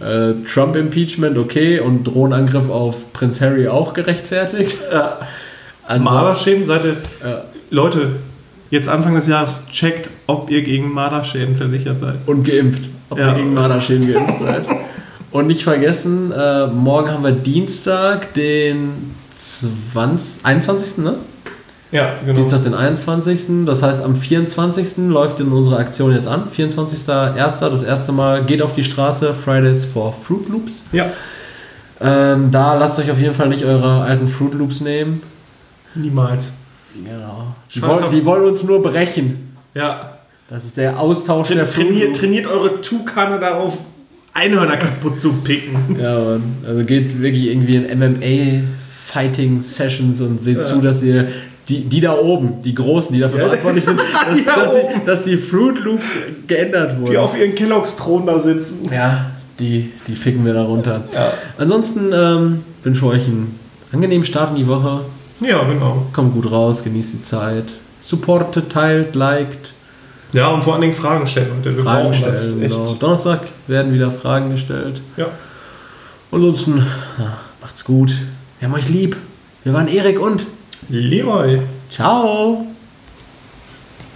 Äh, 0.00 0.32
Trump 0.52 0.76
Impeachment 0.76 1.38
okay 1.38 1.78
und 1.80 2.04
Drohnenangriff 2.04 2.68
auf 2.68 3.12
Prinz 3.12 3.40
Harry 3.40 3.68
auch 3.68 3.92
gerechtfertigt. 3.94 4.76
Ja. 4.92 5.18
Ansonsten- 5.86 6.04
Marderschäden, 6.14 6.64
Seite. 6.64 6.96
Ja. 7.24 7.42
Leute, 7.70 8.10
jetzt 8.70 8.88
Anfang 8.88 9.14
des 9.14 9.26
Jahres 9.26 9.66
checkt, 9.72 10.08
ob 10.26 10.50
ihr 10.50 10.62
gegen 10.62 10.92
Marderschäden 10.92 11.56
versichert 11.56 11.98
seid. 11.98 12.16
Und 12.26 12.44
geimpft. 12.44 12.82
Ob 13.08 13.18
Ja. 13.18 13.28
ihr 13.30 13.34
gegen 13.38 13.54
Marderschäden 13.54 14.12
geimpft 14.12 14.38
seid. 14.40 14.62
Und 15.32 15.46
nicht 15.46 15.62
vergessen, 15.62 16.32
äh, 16.32 16.66
morgen 16.66 17.10
haben 17.10 17.22
wir 17.22 17.30
Dienstag, 17.32 18.34
den 18.34 19.14
20, 19.36 20.44
21. 20.44 20.98
Ne? 20.98 21.16
Ja, 21.92 22.14
genau. 22.24 22.38
Dienstag, 22.38 22.62
den 22.64 22.74
21. 22.74 23.64
Das 23.66 23.82
heißt, 23.82 24.02
am 24.02 24.16
24. 24.16 25.08
läuft 25.08 25.38
in 25.40 25.48
unsere 25.52 25.76
Aktion 25.76 26.12
jetzt 26.14 26.26
an. 26.26 26.48
24.01. 26.56 27.70
Das 27.70 27.82
erste 27.82 28.12
Mal 28.12 28.44
geht 28.44 28.60
auf 28.62 28.74
die 28.74 28.84
Straße 28.84 29.32
Fridays 29.34 29.84
for 29.84 30.12
Fruit 30.12 30.48
Loops. 30.48 30.84
Ja, 30.92 31.06
Ähm, 32.02 32.50
da 32.50 32.74
lasst 32.78 32.98
euch 32.98 33.10
auf 33.10 33.18
jeden 33.18 33.34
Fall 33.34 33.48
nicht 33.50 33.64
eure 33.64 34.00
alten 34.02 34.26
Fruit 34.26 34.54
Loops 34.54 34.80
nehmen. 34.80 35.22
niemals. 35.94 36.52
Genau. 37.04 37.54
Die 37.74 37.82
wollen, 37.82 38.04
die 38.12 38.24
wollen 38.24 38.44
uns 38.44 38.62
nur 38.62 38.82
brechen. 38.82 39.54
Ja. 39.74 40.12
Das 40.48 40.64
ist 40.64 40.76
der 40.76 40.98
Austausch 40.98 41.48
der 41.48 41.58
Tra 41.58 41.66
Fruit 41.66 41.86
trainiert, 41.88 42.06
Loops. 42.08 42.18
trainiert 42.18 42.46
eure 42.46 42.80
Tukane 42.80 43.38
darauf, 43.38 43.76
Einhörner 44.34 44.76
kaputt 44.76 45.18
zu 45.20 45.32
picken. 45.34 45.96
Ja, 46.00 46.18
Mann. 46.20 46.42
Also 46.66 46.84
geht 46.84 47.20
wirklich 47.20 47.46
irgendwie 47.48 47.76
in 47.76 47.98
MMA-Fighting-Sessions 47.98 50.20
und 50.20 50.42
seht 50.42 50.58
Ja. 50.58 50.62
zu, 50.62 50.80
dass 50.80 51.02
ihr 51.02 51.28
die, 51.68 51.84
die 51.84 52.00
da 52.00 52.14
oben, 52.16 52.62
die 52.64 52.74
Großen, 52.74 53.12
die 53.14 53.20
dafür 53.20 53.38
Ja. 53.40 53.44
verantwortlich 53.46 53.84
sind, 53.84 54.00
dass, 54.26 54.36
Die 54.36 54.44
da 54.44 54.56
dass, 54.56 54.72
die, 54.72 55.06
dass 55.06 55.22
die 55.24 55.36
Fruit 55.36 55.78
Loops 55.84 56.06
geändert 56.46 56.98
wurden. 56.98 57.10
Die 57.12 57.18
auf 57.18 57.38
ihren 57.38 57.54
Kelloggs-Thron 57.54 58.26
da 58.26 58.40
sitzen. 58.40 58.88
ja, 58.92 59.26
die, 59.58 59.90
die 60.08 60.16
ficken 60.16 60.44
wir 60.44 60.54
da 60.54 60.64
runter. 60.64 61.04
Ja. 61.12 61.32
Ansonsten 61.58 62.10
ähm, 62.12 62.62
wünsche 62.82 63.04
ich 63.06 63.12
euch 63.12 63.24
einen 63.26 63.54
angenehmen 63.92 64.24
Start 64.24 64.50
in 64.50 64.56
die 64.56 64.66
Woche. 64.66 65.00
Ja, 65.40 65.62
genau. 65.64 66.06
Kommt 66.12 66.34
gut 66.34 66.50
raus, 66.50 66.82
genießt 66.82 67.12
die 67.14 67.22
Zeit. 67.22 67.64
Supportet, 68.00 68.70
teilt, 68.70 69.14
liked, 69.14 69.72
Ja, 70.32 70.48
und 70.48 70.62
vor 70.62 70.74
allen 70.74 70.82
Dingen 70.82 70.94
Fragen 70.94 71.26
stellen, 71.26 71.48
Leute. 71.56 71.76
Wir 71.76 71.82
Fragen 71.82 72.10
brauchen 72.10 72.24
das 72.24 72.52
stellen. 72.52 72.60
Genau. 72.60 72.94
Donnerstag 72.94 73.40
werden 73.66 73.92
wieder 73.92 74.10
Fragen 74.10 74.50
gestellt. 74.50 75.00
Ja. 75.16 75.26
Ansonsten, 76.30 76.86
macht's 77.60 77.84
gut. 77.84 78.14
Wir 78.58 78.68
haben 78.68 78.74
euch 78.74 78.88
lieb. 78.88 79.16
Wir 79.64 79.72
waren 79.72 79.88
Erik 79.88 80.20
und 80.20 80.46
Leroy. 80.88 81.60
Ciao. 81.88 82.66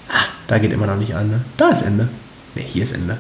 Ah, 0.08 0.24
da 0.46 0.58
geht 0.58 0.72
immer 0.72 0.86
noch 0.86 0.96
nicht 0.96 1.14
an, 1.14 1.28
ne? 1.28 1.40
Da 1.56 1.70
ist 1.70 1.82
Ende. 1.82 2.08
Ne, 2.54 2.62
hier 2.62 2.82
ist 2.82 2.92
Ende. 2.92 3.16